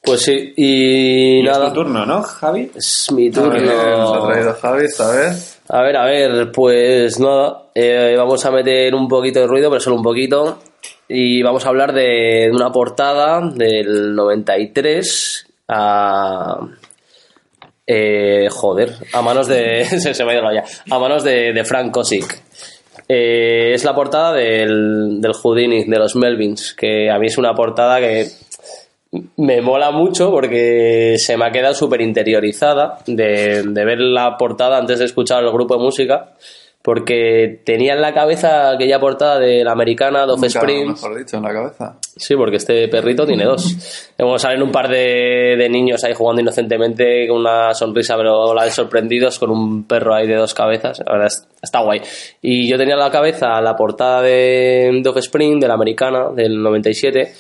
Pues 0.02 0.22
sí, 0.22 0.52
y, 0.57 1.38
Y 1.40 1.42
nada. 1.42 1.66
es 1.68 1.72
tu 1.72 1.81
turno, 1.81 2.07
¿no, 2.07 2.22
Javi? 2.22 2.70
Es 2.76 3.07
mi 3.12 3.31
turno. 3.31 3.59
nos 3.59 4.12
ha 4.24 4.29
traído 4.31 4.55
Javi 4.55 4.85
esta 4.85 5.11
vez. 5.11 5.56
A 5.68 5.83
ver, 5.83 5.96
a 5.96 6.05
ver, 6.05 6.52
pues 6.52 7.18
nada, 7.18 7.64
eh, 7.74 8.14
vamos 8.16 8.44
a 8.44 8.50
meter 8.52 8.94
un 8.94 9.09
poquito 9.09 9.40
de 9.40 9.46
ruido, 9.46 9.68
pero 9.68 9.81
solo 9.81 9.96
un 9.96 10.02
poquito. 10.02 10.59
Y 11.09 11.42
vamos 11.42 11.66
a 11.66 11.68
hablar 11.70 11.92
de 11.92 12.50
una 12.52 12.70
portada 12.70 13.40
del 13.52 14.14
93 14.14 15.46
a... 15.68 16.59
eh, 17.87 18.48
joder, 18.50 18.92
a 19.12 19.22
manos 19.22 19.48
de... 19.48 19.85
se, 20.00 20.14
se 20.14 20.24
me 20.24 20.31
ha 20.31 20.35
ido 20.35 20.42
la 20.42 20.50
olla. 20.50 20.64
A 20.90 20.98
manos 20.98 21.24
de, 21.24 21.52
de 21.52 21.64
Frank 21.64 21.92
Kosick. 21.92 22.42
Eh, 23.09 23.72
es 23.74 23.85
la 23.85 23.94
portada 23.94 24.33
del, 24.33 25.20
del 25.20 25.33
Houdini, 25.33 25.85
de 25.85 25.98
los 25.98 26.16
Melvins, 26.16 26.74
que 26.74 27.11
a 27.11 27.18
mí 27.18 27.26
es 27.26 27.38
una 27.38 27.55
portada 27.55 28.00
que 28.00 28.26
me 29.37 29.61
mola 29.61 29.90
mucho 29.90 30.31
porque 30.31 31.16
se 31.18 31.37
me 31.37 31.44
ha 31.46 31.50
quedado 31.50 31.74
súper 31.74 32.00
interiorizada 32.00 32.98
de, 33.07 33.62
de 33.64 33.85
ver 33.85 34.00
la 34.00 34.37
portada 34.37 34.79
antes 34.79 34.98
de 34.98 35.05
escuchar 35.07 35.42
el 35.44 35.50
grupo 35.52 35.76
de 35.76 35.83
música 35.83 36.33
porque 36.83 37.62
tenía 37.64 37.94
en 37.94 38.00
la 38.00 38.14
cabeza 38.14 38.70
aquella 38.70 39.00
portada 39.00 39.40
de 39.40 39.64
la 39.64 39.72
americana 39.72 40.24
Dove 40.24 40.42
Nunca, 40.46 40.61
Springs 40.61 41.02
mejor 41.02 41.18
dicho, 41.18 41.37
en 41.38 41.42
la 41.42 41.52
cabeza. 41.52 41.98
Sí, 42.14 42.37
porque 42.37 42.59
este 42.59 42.87
perrito 42.87 43.26
tiene 43.26 43.44
dos. 43.44 44.12
Luego 44.18 44.38
salen 44.38 44.62
un 44.62 44.70
par 44.70 44.88
de, 44.88 45.57
de 45.59 45.68
niños 45.68 46.05
ahí 46.05 46.14
jugando 46.14 46.42
inocentemente 46.42 47.26
con 47.26 47.38
una 47.38 47.74
sonrisa, 47.74 48.16
pero 48.16 48.55
la 48.55 48.64
de 48.64 48.70
sorprendidos 48.70 49.37
con 49.40 49.50
un 49.50 49.83
perro 49.88 50.14
ahí 50.14 50.29
de 50.29 50.37
dos 50.37 50.55
cabezas. 50.55 51.00
La 51.05 51.12
verdad, 51.14 51.26
es- 51.26 51.48
está 51.61 51.81
guay. 51.81 52.00
Y 52.40 52.68
yo 52.70 52.79
tenía 52.79 52.94
en 52.94 53.00
la 53.00 53.11
cabeza 53.11 53.61
la 53.61 53.74
portada 53.74 54.22
de 54.22 55.00
Dove 55.02 55.18
Spring, 55.18 55.59
de 55.59 55.66
la 55.66 55.74
americana, 55.74 56.31
del 56.37 56.62
97, 56.62 57.35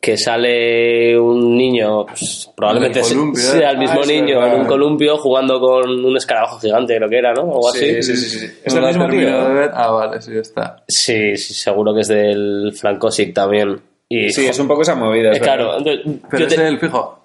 que 0.00 0.16
sale 0.16 1.18
un 1.18 1.56
niño, 1.58 2.06
pues, 2.06 2.50
probablemente 2.56 3.00
En 3.00 3.04
el 3.30 3.36
sea 3.36 3.68
¿eh? 3.68 3.72
el 3.72 3.78
mismo 3.78 4.00
Ah, 4.02 4.06
niño 4.06 4.46
en 4.46 4.60
un 4.60 4.66
columpio 4.66 5.18
jugando 5.18 5.60
con 5.60 6.04
un 6.04 6.16
escarabajo 6.16 6.58
gigante, 6.58 6.96
creo 6.96 7.08
que 7.08 7.18
era, 7.18 7.34
¿no? 7.34 7.42
O 7.42 7.54
algo 7.56 7.68
así. 7.68 8.02
sí, 8.02 8.16
sí, 8.16 8.38
sí. 8.38 8.46
¿Es 8.64 8.74
No 8.74 8.80
el 8.80 8.86
mismo 8.86 9.08
tío? 9.10 9.28
Ah, 9.74 9.90
vale, 9.90 10.22
sí, 10.22 10.32
está. 10.38 10.82
Sí, 10.88 11.36
sí, 11.36 11.52
seguro 11.52 11.92
que 11.94 12.00
es 12.00 12.08
del 12.08 12.72
Francosic 12.74 13.34
también. 13.34 13.78
Y, 14.08 14.30
Sí, 14.32 14.46
es 14.46 14.58
un 14.58 14.66
poco 14.68 14.82
esa 14.82 14.94
movida. 14.94 15.30
Eh, 15.32 15.36
es 15.36 15.40
claro, 15.42 15.66
verdad. 15.72 15.78
entonces, 15.86 16.20
Pero 16.30 16.40
yo 16.40 16.46
es 16.48 16.54
te- 16.56 16.66
el 16.68 16.78
fijo. 16.78 17.16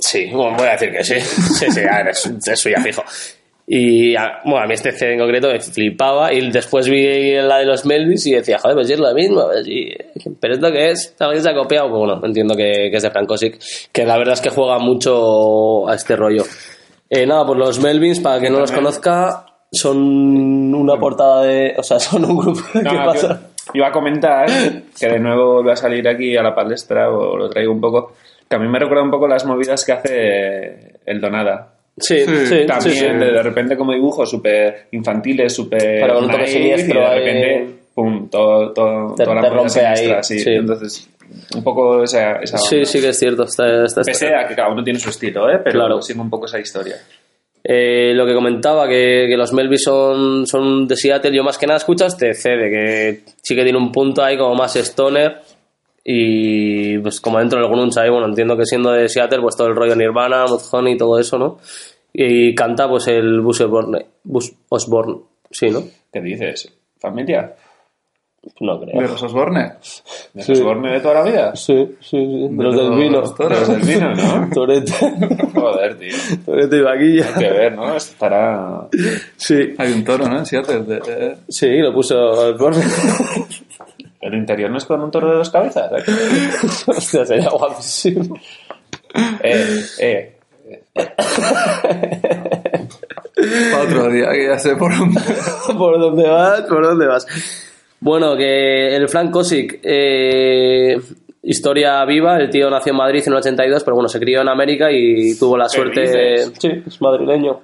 Sí, 0.00 0.30
bueno, 0.32 0.56
voy 0.58 0.66
a 0.66 0.72
decir 0.72 0.90
que 0.92 1.04
sí. 1.04 1.20
Sí, 1.20 1.70
sí, 1.70 1.80
a 1.88 1.98
ver, 1.98 2.08
es- 2.08 2.26
eso 2.48 2.68
ya 2.68 2.80
fijo. 2.82 3.02
Y 3.68 4.14
a, 4.14 4.40
bueno, 4.44 4.60
a 4.60 4.66
mí 4.66 4.74
este 4.74 4.92
CD 4.92 5.14
en 5.14 5.18
concreto 5.18 5.48
me 5.48 5.58
flipaba 5.58 6.32
y 6.32 6.50
después 6.50 6.88
vi 6.88 7.34
la 7.34 7.58
de 7.58 7.64
los 7.64 7.84
Melvis 7.84 8.26
y 8.26 8.34
decía, 8.34 8.58
joder, 8.58 8.76
pues 8.76 8.90
es 8.90 9.00
lo 9.00 9.12
mismo. 9.12 9.44
pues 9.46 9.64
sí. 9.64 9.92
Pero 10.40 10.54
esto 10.54 10.70
que 10.70 10.90
es, 10.90 11.16
también 11.16 11.42
se 11.42 11.50
ha 11.50 11.54
copiado. 11.54 11.88
Pues 11.88 11.98
bueno, 11.98 12.20
entiendo 12.24 12.54
que, 12.54 12.88
que 12.90 12.96
es 12.96 13.02
de 13.02 13.10
Frank 13.10 13.26
Kosick, 13.26 13.58
que 13.90 14.04
la 14.04 14.18
verdad 14.18 14.34
es 14.34 14.40
que 14.40 14.50
juega 14.50 14.78
mucho 14.78 15.88
a 15.88 15.94
este 15.94 16.14
rollo. 16.14 16.44
Eh, 17.10 17.26
nada, 17.26 17.44
pues 17.44 17.58
los 17.58 17.80
Melvins, 17.80 18.20
para 18.20 18.40
que 18.40 18.50
no 18.50 18.60
los 18.60 18.70
conozca, 18.70 19.46
son 19.72 20.74
una 20.74 20.96
portada 20.96 21.42
de. 21.42 21.74
O 21.76 21.82
sea, 21.82 21.98
son 21.98 22.24
un 22.24 22.36
grupo. 22.36 22.60
No, 22.74 22.90
¿Qué 22.90 22.96
pasa? 22.96 23.40
Iba 23.74 23.88
a 23.88 23.92
comentar 23.92 24.46
que 24.98 25.08
de 25.08 25.18
nuevo 25.18 25.54
vuelve 25.54 25.72
a 25.72 25.76
salir 25.76 26.06
aquí 26.06 26.36
a 26.36 26.42
la 26.42 26.54
palestra, 26.54 27.10
o 27.10 27.36
lo 27.36 27.48
traigo 27.48 27.72
un 27.72 27.80
poco, 27.80 28.12
que 28.48 28.54
a 28.54 28.58
mí 28.60 28.68
me 28.68 28.78
recuerda 28.78 29.02
un 29.02 29.10
poco 29.10 29.26
las 29.26 29.44
movidas 29.44 29.84
que 29.84 29.92
hace 29.92 31.00
el 31.04 31.20
Donada. 31.20 31.75
Sí, 31.98 32.20
sí, 32.26 32.46
Sí. 32.46 32.66
También, 32.66 32.94
sí. 32.94 33.00
De, 33.06 33.32
de 33.32 33.42
repente 33.42 33.76
como 33.76 33.92
dibujos 33.92 34.28
súper 34.30 34.86
infantiles, 34.92 35.54
súper 35.54 35.98
Claro, 35.98 36.14
con 36.16 36.24
un 36.24 36.30
toque 36.30 36.42
naif, 36.42 36.52
siniestro 36.54 37.00
y 37.00 37.02
de 37.02 37.14
repente, 37.14 37.74
pum, 37.94 38.28
todo, 38.28 38.72
todo, 38.72 39.14
Te- 39.14 39.24
toda 39.24 39.36
la 39.36 39.42
te 39.42 39.48
rompe 39.50 39.80
ahí, 39.80 39.96
siniestra, 39.96 40.22
sí. 40.22 40.38
sí. 40.40 40.50
Entonces, 40.50 41.08
un 41.54 41.64
poco 41.64 42.04
esa, 42.04 42.36
esa 42.36 42.58
Sí, 42.58 42.76
onda. 42.76 42.86
sí 42.86 43.00
que 43.00 43.08
es 43.08 43.18
cierto. 43.18 43.44
Está, 43.44 43.84
está, 43.84 44.02
Pese 44.02 44.34
a 44.34 44.46
que 44.46 44.54
cada 44.54 44.68
uno 44.70 44.84
tiene 44.84 44.98
su 44.98 45.08
estilo, 45.10 45.48
¿eh? 45.50 45.58
Pero 45.64 45.78
Claro. 45.80 46.02
sigue 46.02 46.20
un 46.20 46.28
poco 46.30 46.44
esa 46.46 46.58
historia. 46.60 46.96
Eh, 47.68 48.12
lo 48.14 48.24
que 48.26 48.34
comentaba, 48.34 48.86
que, 48.86 49.26
que 49.28 49.36
los 49.36 49.52
Melvis 49.52 49.82
son, 49.82 50.46
son 50.46 50.86
de 50.86 50.94
Seattle, 50.96 51.34
yo 51.34 51.42
más 51.42 51.58
que 51.58 51.66
nada 51.66 51.78
escucho 51.78 52.06
este 52.06 52.32
CD, 52.32 52.70
que 52.70 53.20
sí 53.42 53.56
que 53.56 53.64
tiene 53.64 53.76
un 53.78 53.90
punto 53.90 54.22
ahí 54.22 54.36
como 54.38 54.54
más 54.54 54.76
stoner 54.76 55.38
y 56.08 56.98
pues 56.98 57.20
como 57.20 57.40
dentro 57.40 57.58
del 57.60 57.68
grunge 57.68 57.98
ahí, 58.00 58.08
bueno, 58.10 58.26
entiendo 58.26 58.56
que 58.56 58.64
siendo 58.64 58.92
de 58.92 59.08
Seattle, 59.08 59.40
pues 59.40 59.56
todo 59.56 59.66
el 59.66 59.74
rollo 59.74 59.96
Nirvana, 59.96 60.44
Mudhoney 60.46 60.94
y 60.94 60.96
todo 60.96 61.18
eso, 61.18 61.36
¿no? 61.36 61.58
Y 62.12 62.54
canta 62.54 62.88
pues 62.88 63.08
el 63.08 63.40
Buzz 63.40 63.60
Osborne, 63.62 64.06
Buzz 64.22 64.52
Osborne, 64.68 65.16
sí, 65.50 65.68
¿no? 65.70 65.82
¿Qué 66.12 66.20
dices? 66.20 66.72
¿Familia? 67.00 67.54
No 68.60 68.78
De 68.78 68.86
creo. 68.92 69.00
los 69.02 69.20
Osborne. 69.24 69.72
¿De 70.32 70.42
Sí. 70.44 70.52
Osborne 70.52 70.92
de 70.92 71.00
toda 71.00 71.14
la 71.14 71.22
vida? 71.24 71.56
Sí, 71.56 71.96
sí, 72.00 72.16
sí, 72.16 72.48
de 72.48 72.62
los 72.62 72.76
del 72.76 72.86
los 72.90 72.96
vino. 72.96 73.22
toros. 73.34 73.58
Los 73.58 73.68
del 73.68 73.80
vino, 73.80 74.14
¿no? 74.14 74.48
Torete, 74.54 74.92
Joder, 75.52 75.98
tío. 75.98 76.14
Torete 76.44 76.76
y 76.76 76.80
vaquilla. 76.80 77.26
Hay 77.34 77.42
que 77.44 77.50
ver, 77.50 77.74
¿no? 77.74 77.96
Estará... 77.96 78.86
Sí, 79.36 79.74
Hay 79.76 79.92
un 79.92 80.04
toro, 80.04 80.28
¿no? 80.28 80.38
En 80.38 80.46
Seattle. 80.46 80.82
de- 80.84 81.00
de- 81.00 81.36
sí, 81.48 81.66
lo 81.78 81.92
puso 81.92 82.16
Osborne. 82.50 82.84
¿El 84.20 84.34
interior 84.34 84.70
no 84.70 84.78
es 84.78 84.84
con 84.84 85.02
un 85.02 85.10
toro 85.10 85.30
de 85.30 85.36
dos 85.36 85.50
cabezas? 85.50 85.90
Hostia, 86.86 87.24
sería 87.26 87.50
guapísimo. 87.50 88.36
Eh, 89.42 89.80
eh. 90.00 90.36
Para 93.70 93.82
otro 93.84 94.10
día, 94.10 94.30
que 94.30 94.46
ya 94.46 94.58
sé 94.58 94.76
por 94.76 94.96
dónde. 94.96 95.20
¿Por 95.76 96.00
dónde 96.00 96.28
vas? 96.28 96.62
¿Por 96.62 96.84
dónde 96.84 97.06
vas? 97.06 97.26
Bueno, 98.00 98.36
que 98.36 98.96
el 98.96 99.08
Frank 99.08 99.30
Kosick, 99.30 99.80
eh, 99.82 100.96
historia 101.42 102.04
viva, 102.04 102.36
el 102.38 102.50
tío 102.50 102.68
nació 102.70 102.90
en 102.92 102.96
Madrid 102.98 103.22
en 103.26 103.32
el 103.32 103.38
82, 103.38 103.84
pero 103.84 103.94
bueno, 103.94 104.08
se 104.08 104.18
crió 104.18 104.40
en 104.40 104.48
América 104.48 104.90
y 104.90 105.38
tuvo 105.38 105.56
la 105.56 105.64
¿Qué 105.64 105.76
suerte... 105.76 106.00
dices? 106.00 106.52
Sí, 106.58 106.82
es 106.86 107.00
madrileño. 107.00 107.60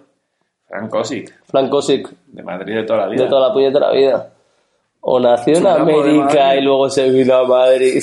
Frank 0.68 0.88
Kosick, 0.88 1.34
Frank 1.50 1.68
Kosick, 1.68 2.09
de 2.28 2.42
Madrid 2.42 2.74
de 2.74 2.84
toda 2.84 3.00
la 3.00 3.09
vida. 3.09 3.24
de 3.24 3.28
toda 3.28 3.48
la 3.48 3.53
puñetera 3.53 3.92
vida. 3.92 4.32
O 5.05 5.18
nació 5.18 5.57
en 5.57 5.66
América 5.66 6.57
y 6.57 6.62
luego 6.62 6.88
se 6.88 7.11
vino 7.11 7.34
a 7.34 7.46
Madrid. 7.46 8.03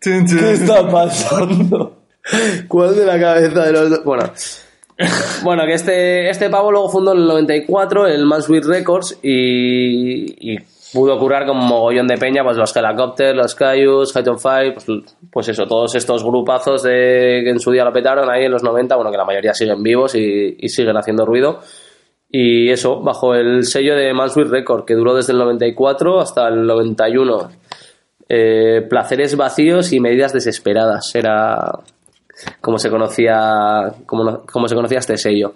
¿Qué 0.00 0.52
está 0.52 0.88
pasando? 0.88 1.98
¿Cuál 2.68 2.96
de 2.96 3.04
la 3.04 3.20
cabeza 3.20 3.66
de 3.66 3.72
los 3.72 3.90
dos? 3.90 4.04
Bueno, 4.04 4.24
bueno 5.42 5.66
que 5.66 5.74
este, 5.74 6.30
este 6.30 6.48
pavo 6.48 6.72
luego 6.72 6.88
fundó 6.88 7.12
en 7.12 7.18
el 7.18 7.26
94 7.26 8.06
el 8.06 8.24
Mansweet 8.24 8.64
Records 8.64 9.18
y, 9.22 10.52
y 10.54 10.58
pudo 10.94 11.18
curar 11.18 11.44
con 11.44 11.58
un 11.58 11.66
mogollón 11.66 12.06
de 12.06 12.16
peña, 12.16 12.42
pues 12.42 12.56
los 12.56 12.74
Helicopters, 12.74 13.36
los 13.36 13.54
Cayus, 13.54 14.14
Height 14.14 14.28
on 14.28 14.38
Fire, 14.38 14.74
pues, 14.74 14.86
pues 15.30 15.48
eso, 15.48 15.66
todos 15.66 15.94
estos 15.96 16.24
grupazos 16.24 16.82
de, 16.82 17.42
que 17.44 17.50
en 17.50 17.60
su 17.60 17.72
día 17.72 17.84
lo 17.84 17.92
petaron 17.92 18.30
ahí 18.30 18.44
en 18.44 18.52
los 18.52 18.62
90, 18.62 18.94
bueno, 18.94 19.10
que 19.10 19.18
la 19.18 19.24
mayoría 19.24 19.52
siguen 19.52 19.82
vivos 19.82 20.14
y, 20.14 20.56
y 20.58 20.68
siguen 20.68 20.96
haciendo 20.96 21.26
ruido. 21.26 21.60
Y 22.36 22.68
eso, 22.70 23.00
bajo 23.00 23.32
el 23.36 23.62
sello 23.62 23.94
de 23.94 24.12
Mansweet 24.12 24.48
Records, 24.48 24.84
que 24.86 24.94
duró 24.94 25.14
desde 25.14 25.32
el 25.32 25.38
94 25.38 26.18
hasta 26.18 26.48
el 26.48 26.66
91. 26.66 27.48
Eh, 28.28 28.84
placeres 28.90 29.36
vacíos 29.36 29.92
y 29.92 30.00
medidas 30.00 30.32
desesperadas. 30.32 31.14
Era 31.14 31.78
como 32.60 32.78
se 32.78 32.90
conocía, 32.90 33.92
como, 34.04 34.40
como 34.50 34.66
se 34.66 34.74
conocía 34.74 34.98
este 34.98 35.16
sello. 35.16 35.52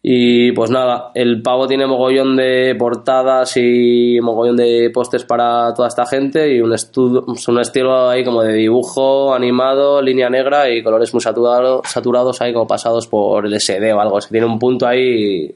Y 0.00 0.52
pues 0.52 0.70
nada, 0.70 1.10
el 1.14 1.42
pavo 1.42 1.66
tiene 1.66 1.86
mogollón 1.86 2.36
de 2.36 2.74
portadas 2.78 3.54
y 3.56 4.18
mogollón 4.22 4.56
de 4.56 4.90
pósters 4.94 5.24
para 5.24 5.74
toda 5.74 5.88
esta 5.88 6.06
gente 6.06 6.54
y 6.54 6.60
un, 6.62 6.70
estu- 6.70 7.24
un 7.48 7.60
estilo 7.60 8.08
ahí 8.08 8.24
como 8.24 8.42
de 8.42 8.54
dibujo 8.54 9.34
animado, 9.34 10.00
línea 10.00 10.30
negra 10.30 10.70
y 10.70 10.82
colores 10.82 11.12
muy 11.12 11.20
saturado- 11.20 11.82
saturados 11.84 12.40
ahí 12.40 12.54
como 12.54 12.66
pasados 12.66 13.08
por 13.08 13.44
el 13.44 13.60
SD 13.60 13.92
o 13.92 14.00
algo. 14.00 14.18
Es 14.18 14.26
que 14.28 14.32
tiene 14.32 14.46
un 14.46 14.58
punto 14.58 14.86
ahí 14.86 15.54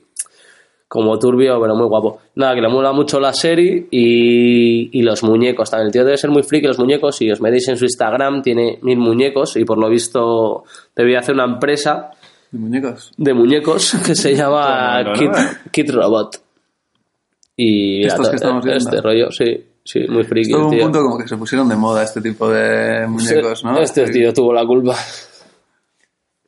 como 0.92 1.18
turbio, 1.18 1.58
pero 1.58 1.74
muy 1.74 1.86
guapo. 1.86 2.18
Nada, 2.34 2.54
que 2.54 2.60
le 2.60 2.68
mola 2.68 2.92
mucho 2.92 3.18
la 3.18 3.32
serie 3.32 3.86
y, 3.90 4.90
y 4.98 5.02
los 5.02 5.22
muñecos 5.22 5.70
también. 5.70 5.86
El 5.86 5.92
tío 5.92 6.04
debe 6.04 6.18
ser 6.18 6.28
muy 6.30 6.42
friki 6.42 6.66
los 6.66 6.78
muñecos. 6.78 7.16
Si 7.16 7.30
os 7.30 7.40
metéis 7.40 7.66
en 7.68 7.78
su 7.78 7.84
Instagram, 7.86 8.42
tiene 8.42 8.78
mil 8.82 8.98
muñecos 8.98 9.56
y 9.56 9.64
por 9.64 9.78
lo 9.78 9.88
visto 9.88 10.64
debía 10.94 11.20
hacer 11.20 11.34
una 11.34 11.44
empresa 11.46 12.10
¿De 12.50 12.58
muñecos? 12.58 13.10
de 13.16 13.32
muñecos 13.32 13.96
que 14.06 14.14
se 14.14 14.36
llama 14.36 15.02
¿no? 15.02 15.12
Kid 15.70 15.90
Robot. 15.92 16.36
Y 17.56 18.04
Estos 18.06 18.28
que 18.28 18.36
estamos 18.36 18.62
viendo. 18.62 18.84
este 18.84 19.00
rollo, 19.00 19.30
sí, 19.30 19.64
sí, 19.82 20.00
muy 20.10 20.24
friki. 20.24 20.52
El 20.52 20.58
un 20.58 20.70
tío. 20.72 20.82
punto 20.82 21.02
como 21.02 21.16
que 21.18 21.26
se 21.28 21.38
pusieron 21.38 21.70
de 21.70 21.76
moda 21.76 22.02
este 22.02 22.20
tipo 22.20 22.50
de 22.50 23.06
muñecos, 23.06 23.64
¿no? 23.64 23.78
Este 23.80 24.06
Sí. 24.08 24.12
tío 24.12 24.32
tuvo 24.34 24.52
la 24.52 24.66
culpa. 24.66 24.94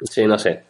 Sí, 0.03 0.27
no 0.27 0.37
sé. 0.39 0.63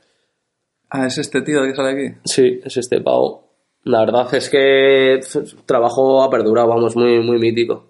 Ah, 0.90 1.06
es 1.06 1.18
este 1.18 1.42
tío 1.42 1.62
que 1.62 1.74
sale 1.74 1.90
aquí. 1.90 2.16
Sí, 2.24 2.60
es 2.64 2.76
este 2.76 3.00
pavo. 3.00 3.42
La 3.84 4.00
verdad 4.00 4.34
es 4.34 4.48
que 4.48 5.20
trabajo 5.66 6.22
ha 6.22 6.30
perdurado, 6.30 6.68
vamos, 6.68 6.96
muy, 6.96 7.20
muy 7.20 7.38
mítico. 7.38 7.84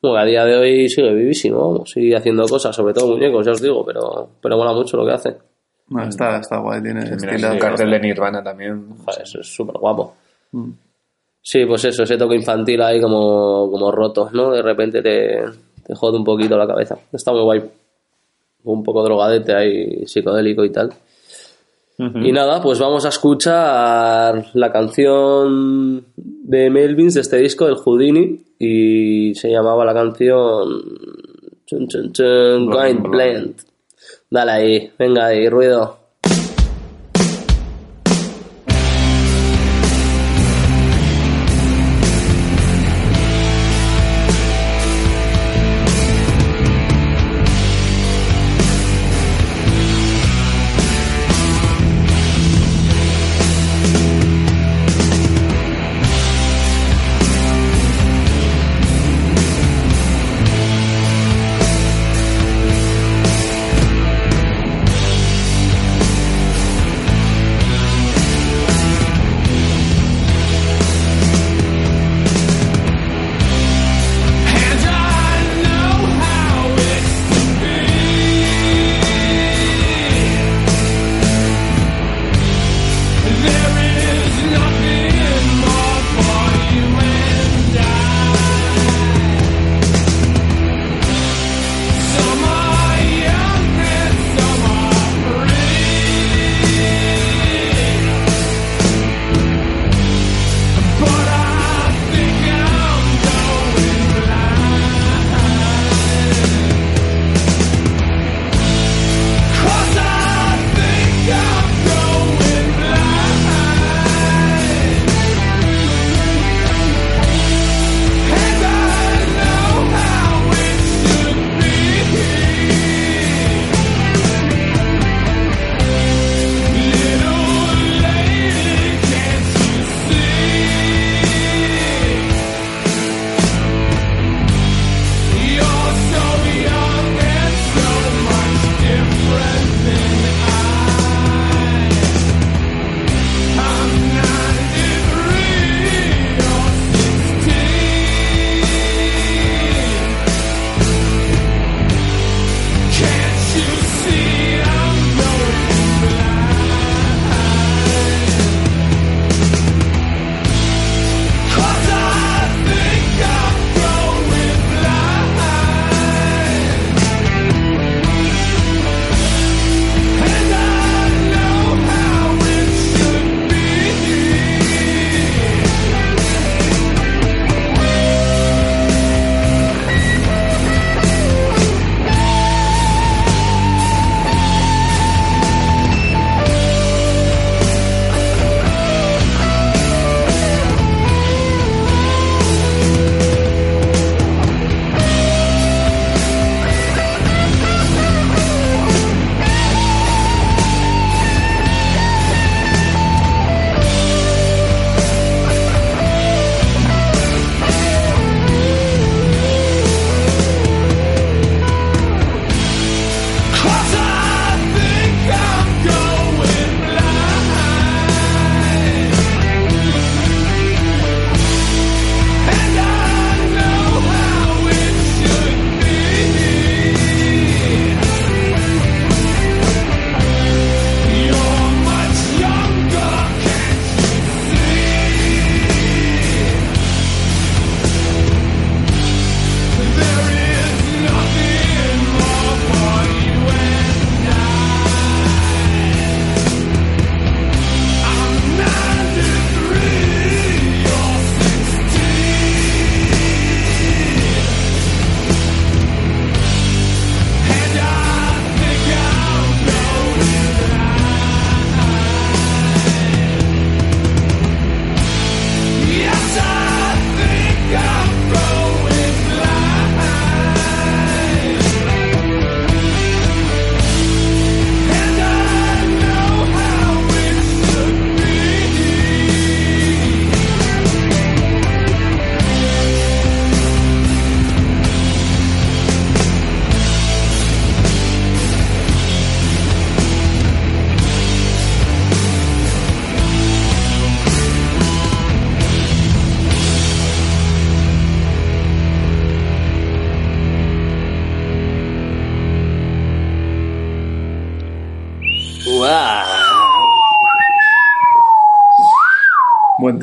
Bueno, 0.00 0.18
a 0.18 0.24
día 0.24 0.44
de 0.44 0.56
hoy 0.56 0.88
sigue 0.88 1.12
vivísimo, 1.12 1.72
vamos, 1.72 1.90
sigue 1.90 2.14
haciendo 2.14 2.46
cosas, 2.46 2.74
sobre 2.76 2.94
todo 2.94 3.08
muñecos, 3.08 3.44
ya 3.44 3.52
os 3.52 3.60
digo, 3.60 3.84
pero, 3.84 4.28
pero 4.40 4.56
mola 4.56 4.72
mucho 4.72 4.96
lo 4.96 5.04
que 5.04 5.12
hace. 5.12 5.36
No, 5.88 6.02
está, 6.04 6.38
está 6.38 6.58
guay, 6.58 6.82
tiene 6.82 7.00
Mira, 7.02 7.16
estilazo. 7.16 7.54
el 7.54 7.58
cartel 7.60 7.90
de 7.90 8.00
Nirvana 8.00 8.42
también. 8.42 8.96
Joder, 9.04 9.22
eso 9.22 9.40
es 9.40 9.46
súper 9.46 9.76
guapo. 9.78 10.14
Mm. 10.52 10.70
Sí, 11.42 11.64
pues 11.64 11.84
eso, 11.84 12.02
ese 12.02 12.16
toque 12.16 12.34
infantil 12.34 12.82
ahí 12.82 13.00
como, 13.00 13.68
como 13.70 13.90
roto, 13.92 14.28
¿no? 14.32 14.50
De 14.50 14.62
repente 14.62 15.00
te, 15.00 15.42
te 15.84 15.94
jode 15.94 16.18
un 16.18 16.24
poquito 16.24 16.56
la 16.56 16.66
cabeza. 16.66 16.98
Está 17.12 17.32
muy 17.32 17.42
guay. 17.42 17.62
Un 18.64 18.82
poco 18.82 19.04
drogadete 19.04 19.54
ahí, 19.54 20.06
psicodélico 20.06 20.64
y 20.64 20.70
tal. 20.70 20.92
Y 21.98 22.30
nada, 22.30 22.60
pues 22.60 22.78
vamos 22.78 23.06
a 23.06 23.08
escuchar 23.08 24.46
la 24.52 24.70
canción 24.70 26.04
de 26.16 26.68
Melvins 26.68 27.14
de 27.14 27.22
este 27.22 27.38
disco, 27.38 27.66
el 27.66 27.76
Houdini, 27.76 28.44
y 28.58 29.34
se 29.34 29.50
llamaba 29.50 29.84
la 29.84 29.94
canción 29.94 30.82
chun, 31.64 31.88
chun, 31.88 32.12
chun, 32.12 32.66
Going 32.66 33.02
Blend. 33.02 33.54
Dale 34.30 34.50
ahí, 34.52 34.92
venga 34.98 35.26
ahí, 35.26 35.48
ruido. 35.48 36.05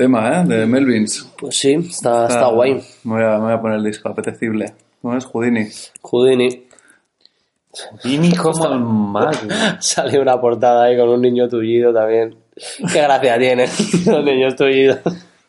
Tema, 0.03 0.41
¿eh? 0.41 0.43
De 0.45 0.65
Melvins. 0.65 1.29
Pues 1.39 1.57
sí, 1.57 1.73
está, 1.73 2.27
está 2.27 2.47
guay. 2.47 2.73
Me 3.05 3.15
voy, 3.15 3.23
a, 3.23 3.37
me 3.37 3.45
voy 3.45 3.53
a 3.53 3.61
poner 3.61 3.77
el 3.77 3.85
disco, 3.85 4.09
apetecible. 4.09 4.73
¿Cómo 5.01 5.15
es? 5.15 5.25
Houdini. 5.25 5.69
Houdini. 6.01 6.67
Vini 8.03 8.35
como 8.35 8.65
el 8.73 8.79
mago. 8.81 9.31
Sale 9.79 10.19
una 10.19 10.39
portada 10.41 10.83
ahí 10.85 10.97
con 10.97 11.07
un 11.07 11.21
niño 11.21 11.47
tullido 11.47 11.93
también. 11.93 12.35
Qué 12.91 13.01
gracia 13.01 13.39
tiene 13.39 13.65
los 14.05 14.25
niños 14.25 14.55
tullidos. 14.57 14.99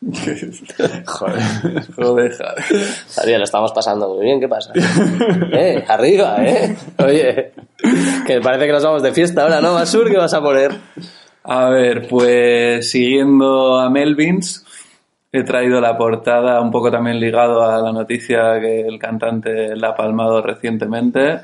Joder. 1.06 1.42
Joder, 1.96 2.36
joder. 2.36 2.64
Javier, 3.16 3.38
lo 3.38 3.44
estamos 3.44 3.72
pasando 3.72 4.14
muy 4.14 4.26
bien, 4.26 4.38
¿qué 4.38 4.48
pasa? 4.48 4.70
Eh, 5.50 5.82
arriba, 5.88 6.36
¿eh? 6.44 6.76
Oye, 6.98 7.52
que 8.26 8.40
parece 8.40 8.66
que 8.66 8.72
nos 8.72 8.84
vamos 8.84 9.02
de 9.02 9.12
fiesta 9.12 9.42
ahora, 9.42 9.62
¿no, 9.62 9.72
Masur? 9.72 10.10
¿Qué 10.10 10.18
vas 10.18 10.34
a 10.34 10.42
poner? 10.42 10.72
A 11.44 11.68
ver, 11.68 12.08
pues 12.08 12.90
siguiendo 12.90 13.78
a 13.78 13.90
Melvins, 13.90 14.64
he 15.30 15.42
traído 15.42 15.80
la 15.80 15.96
portada 15.98 16.60
un 16.60 16.70
poco 16.70 16.90
también 16.90 17.20
ligado 17.20 17.62
a 17.62 17.78
la 17.82 17.92
noticia 17.92 18.58
que 18.60 18.80
el 18.80 18.98
cantante 18.98 19.76
la 19.76 19.88
ha 19.90 19.94
palmado 19.94 20.40
recientemente. 20.40 21.40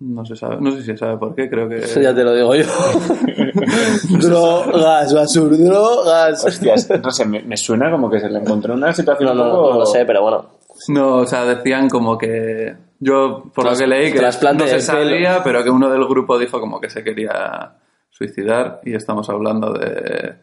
No 0.00 0.24
se 0.26 0.34
sabe, 0.34 0.56
no 0.60 0.72
sé 0.72 0.78
si 0.78 0.86
se 0.86 0.96
sabe 0.96 1.16
por 1.16 1.36
qué, 1.36 1.48
creo 1.48 1.68
que... 1.68 1.76
Eso 1.76 2.00
ya 2.00 2.12
te 2.12 2.24
lo 2.24 2.34
digo 2.34 2.52
yo. 2.56 2.64
drogas, 4.18 5.14
Masur, 5.14 5.56
drogas. 5.56 6.44
Hostias, 6.44 6.90
no 7.00 7.10
sé, 7.12 7.24
me, 7.24 7.42
me 7.42 7.56
suena 7.56 7.88
como 7.90 8.10
que 8.10 8.18
se 8.18 8.28
le 8.28 8.40
encontró 8.40 8.74
una 8.74 8.92
situación 8.92 9.36
No, 9.36 9.42
un 9.44 9.48
no, 9.48 9.54
poco... 9.54 9.72
no 9.74 9.78
lo 9.78 9.86
sé, 9.86 10.04
pero 10.04 10.22
bueno. 10.22 10.44
No, 10.88 11.16
o 11.18 11.26
sea, 11.26 11.44
decían 11.44 11.88
como 11.88 12.18
que... 12.18 12.74
Yo, 12.98 13.44
por 13.54 13.64
lo 13.64 13.76
que 13.76 13.86
leí, 13.86 14.12
que 14.12 14.20
no 14.20 14.32
se 14.32 14.40
pelo. 14.40 14.80
sabía, 14.80 15.40
pero 15.44 15.62
que 15.62 15.70
uno 15.70 15.88
del 15.88 16.04
grupo 16.06 16.38
dijo 16.38 16.58
como 16.60 16.80
que 16.80 16.90
se 16.90 17.04
quería 17.04 17.72
suicidar 18.12 18.80
y 18.84 18.94
estamos 18.94 19.28
hablando 19.30 19.72
de... 19.72 20.34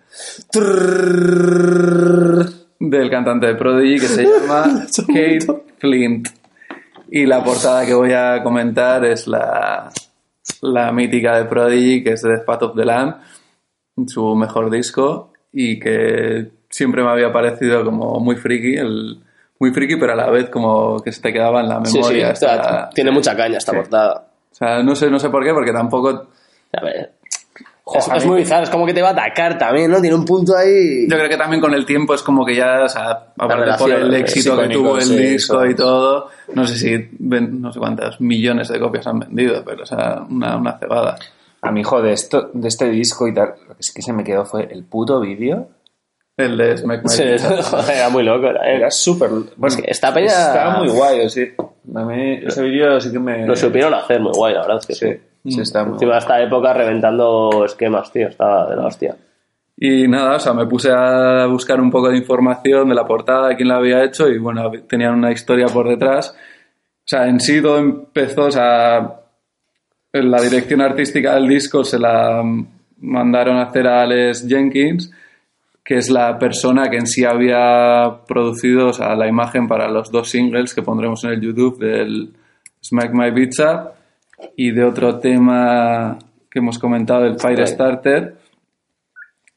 del 2.79 3.09
cantante 3.09 3.47
de 3.47 3.55
Prodigy 3.55 3.99
que 3.99 4.07
se 4.07 4.23
llama 4.41 4.85
Kate 5.07 5.39
Flint. 5.77 6.27
Y 7.11 7.25
la 7.25 7.43
portada 7.43 7.85
que 7.85 7.93
voy 7.93 8.13
a 8.13 8.41
comentar 8.43 9.03
es 9.05 9.27
la, 9.27 9.89
la 10.61 10.91
mítica 10.91 11.37
de 11.37 11.45
Prodigy, 11.45 12.03
que 12.03 12.11
es 12.13 12.21
The 12.21 12.39
Path 12.45 12.63
of 12.63 12.75
the 12.75 12.85
Lamb, 12.85 13.15
su 14.07 14.35
mejor 14.35 14.69
disco, 14.69 15.33
y 15.51 15.79
que 15.79 16.51
siempre 16.69 17.03
me 17.03 17.09
había 17.09 17.31
parecido 17.33 17.83
como 17.83 18.19
muy 18.19 18.35
friki, 18.35 18.75
el, 18.75 19.23
muy 19.59 19.71
friki, 19.71 19.95
pero 19.95 20.13
a 20.13 20.15
la 20.15 20.29
vez 20.29 20.49
como 20.49 20.99
que 21.01 21.11
se 21.11 21.21
te 21.21 21.33
quedaba 21.33 21.61
en 21.61 21.69
la 21.69 21.83
Sí, 21.83 21.91
sí, 21.93 21.97
memoria. 21.97 22.35
sea, 22.35 22.55
esta- 22.55 22.89
tiene 22.91 23.09
mucha 23.11 23.35
caña 23.35 23.57
esta 23.57 23.73
portada. 23.73 24.27
o 24.51 24.55
sea, 24.55 24.83
no 24.83 24.95
sé, 24.95 25.09
no 25.09 25.19
sé 25.19 25.29
por 25.29 25.43
qué, 25.43 25.51
porque 25.53 25.73
tampoco... 25.73 26.27
A 26.71 26.83
ver. 26.83 27.13
Es, 27.95 28.07
es 28.15 28.25
muy 28.25 28.37
bizarro, 28.37 28.63
es 28.63 28.69
como 28.69 28.85
que 28.85 28.93
te 28.93 29.01
va 29.01 29.09
a 29.09 29.11
atacar 29.11 29.57
también, 29.57 29.89
¿no? 29.91 29.99
Tiene 30.01 30.15
un 30.15 30.25
punto 30.25 30.55
ahí. 30.55 31.07
Yo 31.09 31.17
creo 31.17 31.29
que 31.29 31.37
también 31.37 31.61
con 31.61 31.73
el 31.73 31.85
tiempo 31.85 32.13
es 32.13 32.21
como 32.21 32.45
que 32.45 32.55
ya, 32.55 32.83
o 32.83 32.89
sea, 32.89 33.09
aparte 33.37 33.71
por 33.77 33.91
el 33.91 34.13
éxito 34.13 34.57
que 34.59 34.69
tuvo 34.69 34.95
el 34.97 35.03
sí, 35.03 35.15
disco 35.17 35.63
eso. 35.63 35.71
y 35.71 35.75
todo, 35.75 36.27
no 36.53 36.65
sé 36.67 36.75
si, 36.75 37.09
ven- 37.19 37.61
no 37.61 37.71
sé 37.71 37.79
cuántas 37.79 38.19
millones 38.21 38.67
de 38.67 38.79
copias 38.79 39.07
han 39.07 39.19
vendido, 39.19 39.63
pero 39.65 39.83
o 39.83 39.85
sea, 39.85 40.21
una, 40.29 40.57
una 40.57 40.77
cebada. 40.77 41.17
A 41.61 41.71
mi 41.71 41.81
hijo 41.81 42.01
de, 42.01 42.13
esto, 42.13 42.49
de 42.53 42.67
este 42.67 42.89
disco 42.89 43.27
y 43.27 43.33
tal, 43.33 43.53
lo 43.67 43.75
que 43.75 43.83
sí 43.83 43.91
que 43.93 44.01
se 44.01 44.13
me 44.13 44.23
quedó 44.23 44.45
fue 44.45 44.63
el 44.71 44.83
puto 44.85 45.19
vídeo. 45.19 45.67
El 46.37 46.55
de 46.57 46.77
Smack 46.77 47.03
My 47.03 47.09
Sí, 47.09 47.23
era 47.91 48.09
muy 48.09 48.23
loco. 48.23 48.47
Era, 48.47 48.61
Era 48.71 48.89
súper... 48.91 49.29
Bueno, 49.57 49.75
que 49.75 49.91
esta 49.91 50.13
peña- 50.13 50.27
Estaba 50.27 50.77
muy 50.79 50.87
guay, 50.87 51.29
sí. 51.29 51.49
A 51.93 52.03
mí 52.05 52.39
ese 52.45 52.63
vídeo 52.63 53.01
sí 53.01 53.11
que 53.11 53.19
me... 53.19 53.45
Lo 53.45 53.57
supieron 53.57 53.93
hacer 53.93 54.21
muy 54.21 54.31
guay, 54.33 54.53
la 54.53 54.61
verdad 54.61 54.77
es 54.79 54.85
que 54.87 54.93
sí. 54.95 55.05
Sí, 55.11 55.19
sí, 55.45 55.61
está 55.61 55.83
muy 55.83 55.93
Encima 55.93 56.13
de 56.13 56.19
esta 56.19 56.41
época 56.41 56.73
reventando 56.73 57.65
esquemas, 57.65 58.11
tío, 58.11 58.27
estaba 58.27 58.69
de 58.69 58.75
la 58.75 58.85
hostia. 58.85 59.15
Y 59.81 60.07
nada, 60.09 60.35
o 60.35 60.39
sea, 60.39 60.53
me 60.53 60.65
puse 60.65 60.91
a 60.91 61.45
buscar 61.45 61.79
un 61.79 61.89
poco 61.89 62.09
de 62.09 62.17
información 62.17 62.89
de 62.89 62.95
la 62.95 63.05
portada, 63.05 63.47
de 63.47 63.55
quién 63.55 63.69
la 63.69 63.77
había 63.77 64.03
hecho 64.03 64.27
y 64.27 64.37
bueno, 64.37 64.69
tenían 64.87 65.13
una 65.13 65.31
historia 65.31 65.67
por 65.67 65.87
detrás. 65.87 66.35
O 66.35 67.05
sea, 67.05 67.27
en 67.27 67.39
sí 67.39 67.61
todo 67.61 67.77
empezó, 67.77 68.47
o 68.47 68.51
sea, 68.51 69.21
la 70.11 70.41
dirección 70.41 70.81
artística 70.81 71.35
del 71.35 71.47
disco 71.47 71.85
se 71.85 71.97
la 71.97 72.43
mandaron 72.97 73.55
a 73.57 73.63
hacer 73.63 73.87
a 73.87 74.01
Alex 74.01 74.45
Jenkins, 74.49 75.11
que 75.81 75.95
es 75.95 76.09
la 76.09 76.37
persona 76.37 76.89
que 76.89 76.97
en 76.97 77.07
sí 77.07 77.23
había 77.23 78.19
producido 78.27 78.89
o 78.89 78.93
sea, 78.93 79.15
la 79.15 79.27
imagen 79.27 79.67
para 79.67 79.89
los 79.89 80.11
dos 80.11 80.29
singles 80.29 80.75
que 80.75 80.81
pondremos 80.81 81.23
en 81.23 81.31
el 81.31 81.41
YouTube 81.41 81.79
del 81.79 82.33
Smack 82.83 83.13
My 83.13 83.29
Up 83.29 83.98
y 84.55 84.71
de 84.71 84.83
otro 84.83 85.19
tema 85.19 86.17
que 86.49 86.59
hemos 86.59 86.79
comentado, 86.79 87.25
el 87.25 87.39
Firestarter. 87.39 88.37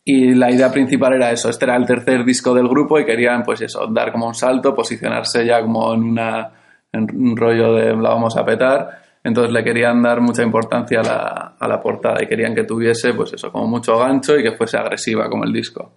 Y 0.04 0.34
la 0.34 0.50
idea 0.50 0.72
principal 0.72 1.14
era 1.14 1.30
eso, 1.30 1.48
este 1.48 1.64
era 1.64 1.76
el 1.76 1.86
tercer 1.86 2.24
disco 2.24 2.52
del 2.54 2.68
grupo 2.68 2.98
y 2.98 3.04
querían 3.04 3.44
pues 3.44 3.60
eso, 3.60 3.86
dar 3.86 4.10
como 4.10 4.26
un 4.26 4.34
salto, 4.34 4.74
posicionarse 4.74 5.46
ya 5.46 5.62
como 5.62 5.94
en 5.94 6.02
una 6.02 6.50
en 6.92 7.06
un 7.14 7.36
rollo 7.36 7.74
de 7.74 7.96
la 7.96 8.10
vamos 8.10 8.36
a 8.36 8.44
petar. 8.44 9.02
Entonces 9.24 9.52
le 9.52 9.62
querían 9.62 10.02
dar 10.02 10.20
mucha 10.20 10.42
importancia 10.42 11.00
a 11.00 11.02
la, 11.04 11.56
a 11.58 11.68
la 11.68 11.80
portada 11.80 12.22
y 12.22 12.26
querían 12.26 12.54
que 12.54 12.64
tuviese 12.64 13.14
pues 13.14 13.32
eso, 13.32 13.52
como 13.52 13.68
mucho 13.68 13.96
gancho 13.96 14.36
y 14.36 14.42
que 14.42 14.56
fuese 14.56 14.76
agresiva 14.76 15.30
como 15.30 15.44
el 15.44 15.52
disco. 15.52 15.94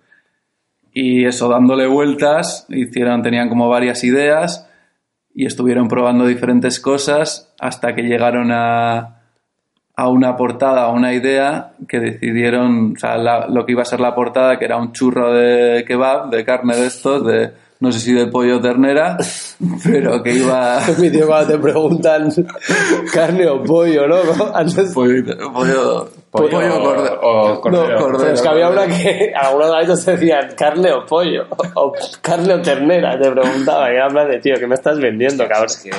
Y 0.94 1.26
eso, 1.26 1.50
dándole 1.50 1.88
vueltas, 1.88 2.68
hicieron, 2.70 3.22
tenían 3.22 3.50
como 3.50 3.68
varias 3.68 4.04
ideas 4.04 4.65
y 5.36 5.46
estuvieron 5.46 5.88
probando 5.90 6.26
diferentes 6.26 6.80
cosas 6.80 7.54
hasta 7.60 7.94
que 7.94 8.04
llegaron 8.04 8.52
a, 8.52 9.20
a 9.96 10.08
una 10.10 10.38
portada, 10.38 10.84
a 10.86 10.90
una 10.92 11.14
idea 11.14 11.74
que 11.88 12.00
decidieron, 12.00 12.94
o 12.96 13.00
sea, 13.00 13.18
la- 13.18 13.48
lo 13.48 13.66
que 13.66 13.74
iba 13.74 13.82
a 13.82 13.86
ser 13.86 14.00
la 14.00 14.16
portada, 14.16 14.58
que 14.58 14.66
era 14.66 14.78
un 14.78 14.94
churro 14.94 15.34
de 15.34 15.84
kebab, 15.86 16.30
de 16.30 16.46
carne 16.46 16.76
de 16.76 16.88
estos, 16.88 17.26
de 17.26 17.52
no 17.80 17.92
sé 17.92 18.00
si 18.00 18.14
de 18.14 18.28
pollo 18.28 18.58
o 18.58 18.62
ternera, 18.62 19.18
pero 19.84 20.22
que 20.24 20.34
iba... 20.34 20.80
Mi 20.98 21.10
tío, 21.12 21.28
cuando 21.28 21.54
te 21.54 21.60
preguntan 21.60 22.30
carne 23.14 23.48
o 23.48 23.64
pollo, 23.64 24.08
¿no? 24.08 24.18
Antes, 24.56 24.94
pollo, 24.94 25.24
pollo, 25.54 26.10
pollo, 26.32 26.50
corde- 26.50 27.18
o 27.22 27.62
cordero. 27.62 27.90
No, 27.90 27.96
cordero. 28.02 28.18
Pero 28.20 28.34
es 28.34 28.42
que 28.42 28.48
había 28.48 28.70
una 28.70 28.88
que 28.88 29.34
algunos 29.40 29.68
momentos 29.70 30.06
decían 30.06 30.50
carne 30.58 30.92
o 30.92 31.06
pollo, 31.06 31.46
o 31.76 31.94
carne 32.22 32.54
o 32.54 32.62
ternera, 32.62 33.20
te 33.20 33.32
preguntaba, 33.32 33.90
y 33.92 34.12
plan 34.12 34.30
de 34.30 34.40
tío, 34.40 34.56
¿qué 34.58 34.68
me 34.68 34.76
estás 34.76 35.00
vendiendo, 35.00 35.48
cabrón? 35.48 35.68
Es 35.68 35.78
que... 35.78 35.92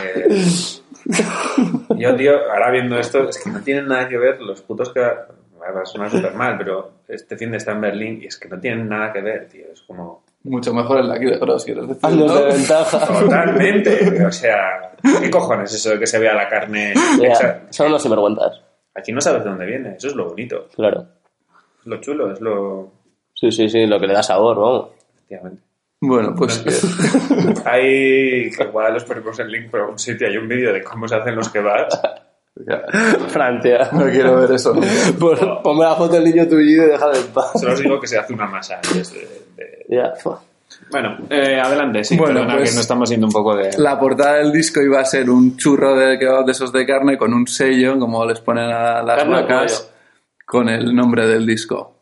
Yo, 1.97 2.14
tío, 2.16 2.33
ahora 2.53 2.70
viendo 2.70 2.99
esto, 2.99 3.29
es 3.29 3.43
que 3.43 3.51
no 3.51 3.61
tienen 3.61 3.87
nada 3.87 4.09
que 4.09 4.18
ver 4.18 4.41
los 4.41 4.61
putos 4.62 4.93
que... 4.93 5.01
Va 5.01 5.83
a 5.83 5.87
sonar 5.87 6.11
súper 6.11 6.33
mal, 6.35 6.57
pero 6.59 6.93
este 7.09 7.37
fin 7.37 7.51
de 7.51 7.57
está 7.57 7.72
en 7.72 7.81
Berlín 7.81 8.20
y 8.22 8.27
es 8.27 8.37
que 8.39 8.49
no 8.49 8.59
tienen 8.61 8.89
nada 8.89 9.12
que 9.12 9.20
ver, 9.20 9.49
tío. 9.49 9.64
Es 9.72 9.83
como... 9.83 10.22
Mucho 10.49 10.73
mejor 10.73 11.01
el 11.01 11.09
de 11.09 11.15
aquí 11.15 11.25
de 11.27 11.39
Gross, 11.39 11.65
quieres 11.65 11.89
decir, 11.89 12.07
Años 12.07 12.27
¿no? 12.33 12.41
de 12.41 12.45
ventaja. 12.53 13.07
Totalmente. 13.21 14.25
O 14.27 14.31
sea, 14.33 14.93
¿qué 15.21 15.31
cojones 15.31 15.75
eso 15.75 15.91
de 15.91 15.99
que 15.99 16.07
se 16.07 16.19
vea 16.19 16.35
la 16.35 16.49
carne 16.49 16.93
hecha? 17.23 17.63
son 17.71 17.89
unos 17.89 18.03
sinvergüenzas, 18.03 18.61
Aquí 18.95 19.13
no 19.13 19.21
sabes 19.21 19.45
de 19.45 19.51
dónde 19.51 19.67
viene. 19.67 19.97
Eso 19.97 20.09
es 20.09 20.15
lo 20.15 20.29
bonito. 20.31 20.69
claro. 20.75 21.07
Es 21.81 21.87
lo 21.87 22.01
chulo, 22.01 22.33
es 22.33 22.41
lo... 22.41 22.93
Sí, 23.35 23.53
sí, 23.53 23.69
sí, 23.69 23.87
lo 23.87 24.01
que 24.01 24.07
le 24.07 24.15
da 24.15 24.23
sabor, 24.23 24.57
vamos. 24.59 24.89
Efectivamente. 25.15 25.63
Bueno, 26.01 26.35
pues 26.37 26.65
Hay... 27.65 28.51
que 28.51 28.65
Igual 28.69 28.95
los 28.95 29.05
ponemos 29.05 29.39
en 29.41 29.49
link 29.51 29.71
por 29.71 29.81
algún 29.81 29.99
sitio. 29.99 30.27
Hay 30.27 30.37
un 30.37 30.49
vídeo 30.49 30.73
de 30.73 30.83
cómo 30.83 31.07
se 31.07 31.17
hacen 31.17 31.37
los 31.37 31.49
kebabs. 31.51 32.01
Francia. 33.29 33.89
no 33.93 34.05
quiero 34.07 34.37
ver 34.41 34.53
eso. 34.53 34.75
Por- 35.21 35.63
ponme 35.63 35.85
la 35.85 35.95
foto 35.95 36.15
del 36.15 36.25
niño 36.25 36.47
tuyo 36.49 36.85
y 36.85 36.89
déjame 36.89 37.19
en 37.19 37.27
paz. 37.29 37.53
Solo 37.55 37.73
os 37.75 37.81
digo 37.81 38.01
que 38.01 38.07
se 38.07 38.19
hace 38.19 38.33
una 38.33 38.47
masa 38.47 38.77
antes 38.77 39.13
de... 39.13 39.21
de- 39.57 39.87
Ya. 39.89 40.13
Bueno, 40.91 41.17
eh, 41.31 41.61
adelante, 41.61 42.05
sí. 42.05 42.17
Bueno, 42.17 42.41
perdona 42.41 42.57
pues- 42.59 42.71
que 42.71 42.75
no 42.77 42.81
estamos 42.81 43.11
yendo 43.11 43.27
un 43.27 43.33
poco 43.33 43.57
de... 43.57 43.71
La 43.79 43.99
portada 43.99 44.35
del 44.37 44.53
disco 44.53 44.81
iba 44.81 45.01
a 45.01 45.05
ser 45.05 45.29
un 45.31 45.57
churro 45.57 45.97
de 45.97 46.19
kebab 46.19 46.45
de 46.45 46.53
esos 46.53 46.73
de 46.73 46.87
carne 46.87 47.17
con 47.19 47.33
un 47.35 47.47
sello, 47.47 47.99
como 47.99 48.25
les 48.25 48.41
ponen 48.41 48.71
a 48.71 49.03
las 49.03 49.29
vacas, 49.29 49.91
con 50.45 50.69
el 50.69 50.95
nombre 50.95 51.27
del 51.27 51.47
disco. 51.47 51.95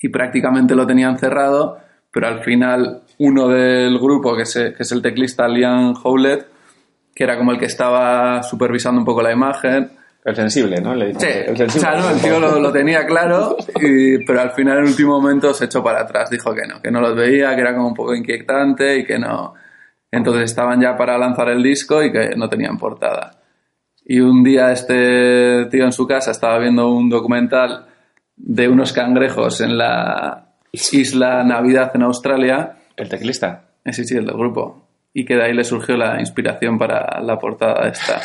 Y 0.00 0.08
prácticamente 0.08 0.74
lo 0.74 0.86
tenían 0.86 1.18
cerrado, 1.18 1.78
pero 2.10 2.26
al 2.28 2.42
final 2.42 3.02
uno 3.18 3.48
del 3.48 3.98
grupo, 3.98 4.34
que 4.36 4.42
es, 4.42 4.52
que 4.54 4.74
es 4.82 4.92
el 4.92 5.00
teclista 5.02 5.46
Liam 5.48 5.94
Howlett, 6.02 6.46
que 7.14 7.24
era 7.24 7.36
como 7.38 7.52
el 7.52 7.58
que 7.58 7.66
estaba 7.66 8.42
supervisando 8.42 8.98
un 9.00 9.04
poco 9.04 9.22
la 9.22 9.32
imagen, 9.32 9.90
El 10.24 10.36
sensible, 10.36 10.80
¿no? 10.80 10.94
Le. 10.94 11.14
Sí, 11.14 11.26
el 11.26 11.52
o 11.52 11.56
sensible. 11.56 11.80
sea, 11.88 11.98
no, 11.98 12.10
el 12.10 12.20
tío 12.20 12.38
lo, 12.38 12.60
lo 12.60 12.70
tenía 12.72 13.04
claro, 13.06 13.56
y- 13.80 14.24
pero 14.24 14.40
al 14.40 14.52
final 14.52 14.78
en 14.78 14.84
el 14.84 14.90
último 14.90 15.20
momento 15.20 15.52
se 15.52 15.64
echó 15.64 15.82
para 15.82 16.02
atrás. 16.02 16.30
Dijo 16.30 16.54
que 16.54 16.62
no, 16.66 16.80
que 16.80 16.90
no 16.90 17.00
los 17.00 17.16
veía, 17.16 17.54
que 17.54 17.60
era 17.60 17.74
como 17.74 17.88
un 17.88 17.94
poco 17.94 18.14
inquietante 18.14 18.98
y 18.98 19.04
que 19.04 19.18
no. 19.18 19.54
Entonces 20.10 20.44
estaban 20.44 20.80
ya 20.80 20.96
para 20.96 21.18
lanzar 21.18 21.48
el 21.48 21.62
disco 21.62 22.02
y 22.02 22.12
que 22.12 22.36
no 22.36 22.48
tenían 22.48 22.78
portada. 22.78 23.32
Y 24.04 24.20
un 24.20 24.42
día 24.44 24.70
este 24.72 25.66
tío 25.70 25.84
en 25.84 25.92
su 25.92 26.06
casa 26.06 26.30
estaba 26.32 26.58
viendo 26.58 26.88
un 26.92 27.08
documental 27.08 27.86
de 28.36 28.68
unos 28.68 28.92
cangrejos 28.92 29.60
en 29.60 29.76
la 29.78 30.48
isla 30.72 31.42
Navidad 31.44 31.92
en 31.94 32.02
Australia. 32.02 32.76
El 32.96 33.08
teclista. 33.08 33.64
Eh, 33.84 33.92
Sí, 33.92 34.04
sí, 34.04 34.16
el 34.16 34.26
del 34.26 34.36
grupo. 34.36 34.86
Y 35.14 35.24
que 35.26 35.36
de 35.36 35.44
ahí 35.44 35.52
le 35.54 35.64
surgió 35.64 35.96
la 35.96 36.18
inspiración 36.20 36.78
para 36.78 37.20
la 37.20 37.38
portada 37.38 37.86
esta. 37.88 38.20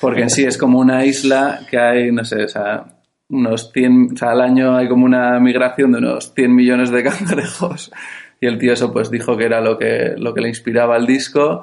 Porque 0.00 0.22
en 0.22 0.30
sí 0.30 0.44
es 0.44 0.58
como 0.58 0.78
una 0.78 1.04
isla 1.04 1.60
que 1.70 1.78
hay, 1.78 2.12
no 2.12 2.24
sé, 2.24 2.44
o 2.44 2.48
sea, 2.48 2.84
unos 3.30 3.72
100, 3.72 4.10
o 4.12 4.16
sea, 4.16 4.30
al 4.32 4.42
año 4.42 4.76
hay 4.76 4.86
como 4.88 5.04
una 5.06 5.40
migración 5.40 5.92
de 5.92 5.98
unos 5.98 6.32
100 6.34 6.54
millones 6.54 6.90
de 6.90 7.02
cangrejos. 7.08 7.90
y 8.40 8.46
el 8.46 8.58
tío 8.58 8.74
eso 8.74 8.92
pues 8.92 9.10
dijo 9.10 9.36
que 9.36 9.44
era 9.46 9.60
lo 9.62 9.78
que, 9.78 10.14
lo 10.18 10.34
que 10.34 10.42
le 10.42 10.48
inspiraba 10.48 10.96
el 10.98 11.06
disco 11.06 11.62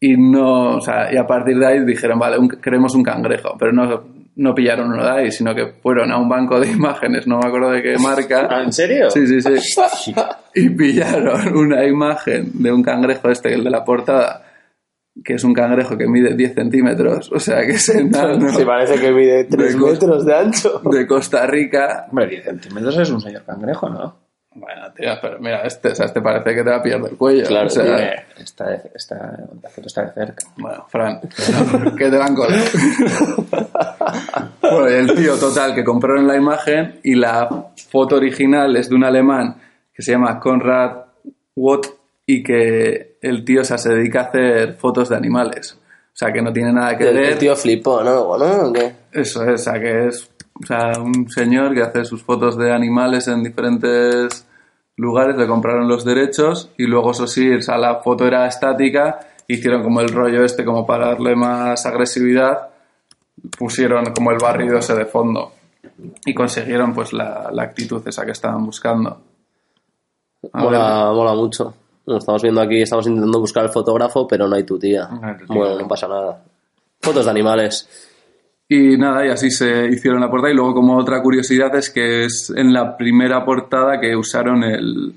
y 0.00 0.16
no, 0.16 0.76
o 0.76 0.80
sea, 0.80 1.12
y 1.12 1.16
a 1.16 1.26
partir 1.26 1.58
de 1.58 1.66
ahí 1.66 1.84
dijeron, 1.84 2.18
vale, 2.18 2.38
un- 2.38 2.48
queremos 2.48 2.94
un 2.94 3.02
cangrejo, 3.02 3.56
pero 3.58 3.72
no, 3.72 4.04
no 4.36 4.54
pillaron 4.54 4.92
uno 4.92 5.02
de 5.04 5.10
ahí, 5.10 5.32
sino 5.32 5.54
que 5.54 5.66
fueron 5.66 6.12
a 6.12 6.18
un 6.18 6.28
banco 6.28 6.60
de 6.60 6.70
imágenes, 6.72 7.26
no 7.26 7.38
me 7.38 7.46
acuerdo 7.48 7.70
de 7.70 7.82
qué 7.82 7.98
marca. 7.98 8.46
Ah, 8.50 8.62
¿En 8.62 8.72
serio? 8.72 9.10
Sí, 9.10 9.26
sí, 9.26 9.40
sí. 9.40 10.14
Y 10.54 10.70
pillaron 10.70 11.54
una 11.56 11.84
imagen 11.84 12.50
de 12.54 12.72
un 12.72 12.82
cangrejo 12.82 13.28
este, 13.30 13.52
el 13.52 13.62
de 13.64 13.70
la 13.70 13.84
portada, 13.84 14.42
que 15.24 15.34
es 15.34 15.44
un 15.44 15.52
cangrejo 15.54 15.96
que 15.98 16.06
mide 16.06 16.34
10 16.34 16.54
centímetros, 16.54 17.30
o 17.32 17.38
sea 17.38 17.60
que 17.66 17.72
es 17.72 17.88
enano, 17.90 18.48
Sí, 18.50 18.64
parece 18.64 18.98
que 19.00 19.10
mide 19.12 19.44
3 19.44 19.72
De 19.74 19.78
costa. 19.80 20.06
metros 20.06 20.24
de 20.26 20.34
ancho. 20.34 20.80
de 20.84 21.06
Costa 21.06 21.46
Rica. 21.46 22.06
Hombre, 22.10 22.26
10 22.28 22.44
centímetros 22.44 22.98
es 22.98 23.10
un 23.10 23.20
señor 23.20 23.42
cangrejo, 23.44 23.88
¿no? 23.90 24.25
Bueno, 24.58 24.92
tío, 24.96 25.10
pero 25.20 25.38
mira, 25.38 25.60
este, 25.62 25.88
o 25.88 25.94
sea, 25.94 26.06
este 26.06 26.20
parece 26.20 26.54
que 26.54 26.64
te 26.64 26.70
va 26.70 26.76
a 26.76 26.82
pillar 26.82 27.02
del 27.02 27.16
cuello. 27.16 27.46
Claro, 27.46 27.66
o 27.66 27.70
sea, 27.70 27.84
tío. 27.84 28.42
Está, 28.42 28.68
de- 28.70 28.90
está, 28.94 29.16
la 29.62 29.68
foto 29.70 29.86
está 29.86 30.02
de 30.06 30.12
cerca. 30.12 30.46
Bueno, 30.56 30.86
Fran, 30.88 31.20
que 31.98 32.10
te 32.10 32.18
la 32.18 32.24
han 32.24 32.34
colado. 32.34 32.64
bueno, 34.62 34.90
y 34.90 34.94
el 34.94 35.14
tío 35.14 35.36
total 35.36 35.74
que 35.74 35.84
compraron 35.84 36.26
la 36.26 36.36
imagen 36.36 37.00
y 37.02 37.14
la 37.14 37.48
foto 37.90 38.16
original 38.16 38.74
es 38.76 38.88
de 38.88 38.94
un 38.94 39.04
alemán 39.04 39.56
que 39.92 40.02
se 40.02 40.12
llama 40.12 40.38
Konrad 40.40 41.04
Watt 41.54 41.86
y 42.26 42.42
que 42.42 43.18
el 43.22 43.44
tío 43.44 43.60
o 43.60 43.64
sea, 43.64 43.78
se 43.78 43.90
dedica 43.94 44.20
a 44.20 44.24
hacer 44.24 44.74
fotos 44.74 45.08
de 45.08 45.16
animales. 45.16 45.72
O 45.74 46.18
sea, 46.18 46.32
que 46.32 46.40
no 46.40 46.52
tiene 46.52 46.72
nada 46.72 46.96
que 46.96 47.08
El, 47.08 47.14
ver. 47.14 47.24
el 47.32 47.38
tío 47.38 47.54
flipó, 47.54 48.02
¿no? 48.02 48.36
¿No? 48.38 48.68
¿O 48.68 48.72
qué? 48.72 48.92
Eso 49.12 49.44
es, 49.44 49.60
o 49.60 49.64
sea, 49.70 49.78
que 49.80 50.06
es 50.08 50.28
o 50.62 50.66
sea, 50.66 50.92
un 51.00 51.28
señor 51.28 51.74
que 51.74 51.82
hace 51.82 52.04
sus 52.04 52.22
fotos 52.22 52.56
de 52.56 52.72
animales 52.72 53.28
en 53.28 53.42
diferentes 53.42 54.46
lugares, 54.96 55.36
le 55.36 55.46
compraron 55.46 55.88
los 55.88 56.04
derechos 56.04 56.70
y 56.78 56.86
luego, 56.86 57.10
eso 57.10 57.26
sí, 57.26 57.52
o 57.52 57.60
sea, 57.60 57.76
la 57.78 57.96
foto 57.96 58.26
era 58.26 58.46
estática, 58.46 59.20
hicieron 59.46 59.82
como 59.82 60.00
el 60.00 60.08
rollo 60.08 60.44
este 60.44 60.64
como 60.64 60.86
para 60.86 61.08
darle 61.08 61.36
más 61.36 61.84
agresividad, 61.84 62.68
pusieron 63.58 64.12
como 64.14 64.30
el 64.30 64.38
barrido 64.38 64.78
ese 64.78 64.94
de 64.94 65.04
fondo 65.04 65.52
y 66.24 66.34
consiguieron 66.34 66.94
pues 66.94 67.12
la, 67.12 67.50
la 67.52 67.62
actitud 67.62 68.06
esa 68.06 68.24
que 68.24 68.32
estaban 68.32 68.64
buscando. 68.64 69.20
Mola, 70.52 71.10
mola 71.12 71.34
mucho. 71.34 71.74
Lo 72.06 72.18
estamos 72.18 72.40
viendo 72.40 72.60
aquí, 72.60 72.80
estamos 72.82 73.06
intentando 73.06 73.40
buscar 73.40 73.64
el 73.64 73.70
fotógrafo, 73.70 74.28
pero 74.28 74.46
no 74.46 74.54
hay 74.54 74.62
tu 74.62 74.78
tía. 74.78 75.08
No 75.08 75.26
hay 75.26 75.36
tu 75.36 75.46
tía. 75.46 75.56
Bueno, 75.56 75.78
no 75.78 75.88
pasa 75.88 76.06
nada. 76.06 76.40
Fotos 77.00 77.24
de 77.24 77.30
animales. 77.30 78.05
Y 78.68 78.96
nada, 78.96 79.24
y 79.24 79.28
así 79.30 79.50
se 79.50 79.86
hicieron 79.86 80.20
la 80.20 80.30
portada. 80.30 80.52
Y 80.52 80.56
luego, 80.56 80.74
como 80.74 80.96
otra 80.96 81.22
curiosidad, 81.22 81.74
es 81.76 81.90
que 81.90 82.24
es 82.24 82.52
en 82.54 82.72
la 82.72 82.96
primera 82.96 83.44
portada 83.44 84.00
que 84.00 84.16
usaron 84.16 84.64
el, 84.64 85.14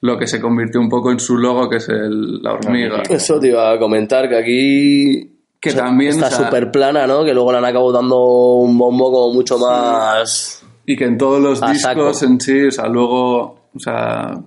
lo 0.00 0.18
que 0.18 0.26
se 0.26 0.40
convirtió 0.40 0.80
un 0.80 0.88
poco 0.88 1.12
en 1.12 1.20
su 1.20 1.36
logo, 1.36 1.68
que 1.68 1.76
es 1.76 1.88
el, 1.90 2.42
la 2.42 2.54
hormiga. 2.54 3.02
Eso 3.10 3.38
te 3.38 3.48
iba 3.48 3.70
a 3.72 3.78
comentar, 3.78 4.28
que 4.30 4.36
aquí 4.38 5.30
Que 5.60 5.68
o 5.70 5.72
sea, 5.72 5.84
también, 5.84 6.12
está 6.12 6.28
o 6.28 6.30
sea- 6.30 6.44
súper 6.46 6.70
plana, 6.70 7.06
¿no? 7.06 7.22
Que 7.24 7.34
luego 7.34 7.52
le 7.52 7.58
han 7.58 7.64
acabado 7.66 7.92
dando 7.92 8.18
un 8.56 8.78
bombo 8.78 9.12
como 9.12 9.34
mucho 9.34 9.58
más... 9.58 10.62
Y 10.86 10.96
que 10.96 11.04
en 11.04 11.18
todos 11.18 11.40
los 11.42 11.60
discos 11.60 12.18
saco. 12.18 12.24
en 12.32 12.40
sí, 12.40 12.66
o 12.66 12.70
sea, 12.70 12.86
luego, 12.86 13.40
o 13.74 13.78
sea, 13.78 14.40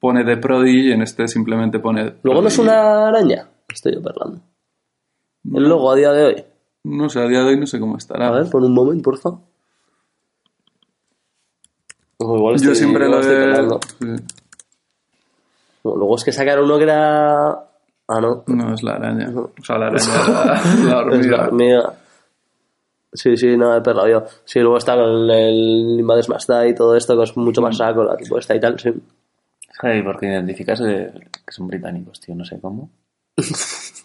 pone 0.00 0.24
de 0.24 0.36
Prodigy 0.36 0.88
y 0.88 0.92
en 0.92 1.02
este 1.02 1.28
simplemente 1.28 1.78
pone. 1.78 2.14
Luego 2.24 2.42
no 2.42 2.48
es 2.48 2.58
una 2.58 3.06
araña. 3.06 3.48
Estoy 3.72 3.94
yo 3.94 4.02
perlando. 4.02 4.40
El 5.54 5.62
logo 5.68 5.92
a 5.92 5.94
día 5.94 6.12
de 6.12 6.24
hoy. 6.24 6.44
No 6.84 7.08
sé, 7.08 7.20
a 7.20 7.26
día 7.28 7.40
de 7.40 7.46
hoy 7.46 7.58
no 7.60 7.66
sé 7.66 7.80
cómo 7.80 7.96
estará. 7.96 8.28
A 8.28 8.30
ver, 8.30 8.50
pon 8.50 8.64
un 8.64 8.72
momento, 8.74 9.02
por 9.02 9.18
favor. 9.18 9.40
O 12.18 12.36
igual 12.36 12.54
Yo 12.54 12.70
estoy- 12.72 12.76
siempre 12.76 13.06
igual 13.06 13.20
lo 13.20 13.26
estoy 13.26 13.36
he. 13.36 13.46
perlando. 13.46 13.80
sí. 13.98 14.06
Bueno, 15.82 15.98
luego 15.98 16.16
es 16.16 16.24
que 16.24 16.32
sacaron 16.32 16.64
uno 16.64 16.78
que 16.78 16.84
era... 16.84 17.50
Ah, 17.50 18.20
no. 18.20 18.44
No, 18.46 18.74
es 18.74 18.82
la 18.82 18.92
araña. 18.94 19.30
O 19.34 19.50
sea, 19.62 19.78
la 19.78 19.86
araña, 19.88 20.06
la, 20.06 20.44
la 20.44 20.54
Es 20.62 20.84
la 20.86 20.98
hormiga. 20.98 21.44
hormiga. 21.46 21.94
Sí, 23.12 23.36
sí, 23.36 23.56
no, 23.56 23.76
he 23.76 23.80
perlado 23.80 24.08
yo. 24.08 24.24
Sí, 24.44 24.60
luego 24.60 24.76
está 24.78 24.94
con 24.94 25.30
el 25.30 25.96
Invaders 26.00 26.28
Must 26.28 26.48
Die 26.50 26.68
y 26.70 26.74
todo 26.74 26.96
esto, 26.96 27.16
que 27.16 27.24
es 27.24 27.36
mucho 27.36 27.60
más 27.62 27.76
saco, 27.76 28.02
la 28.04 28.16
tipo 28.16 28.38
esta 28.38 28.54
y 28.56 28.60
tal, 28.60 28.78
sí. 28.78 28.90
Ay, 29.80 30.02
porque 30.02 30.26
identificas 30.26 30.80
eh, 30.80 31.12
que 31.46 31.52
son 31.52 31.66
británicos, 31.68 32.18
tío, 32.20 32.34
no 32.34 32.44
sé 32.44 32.60
cómo. 32.60 32.90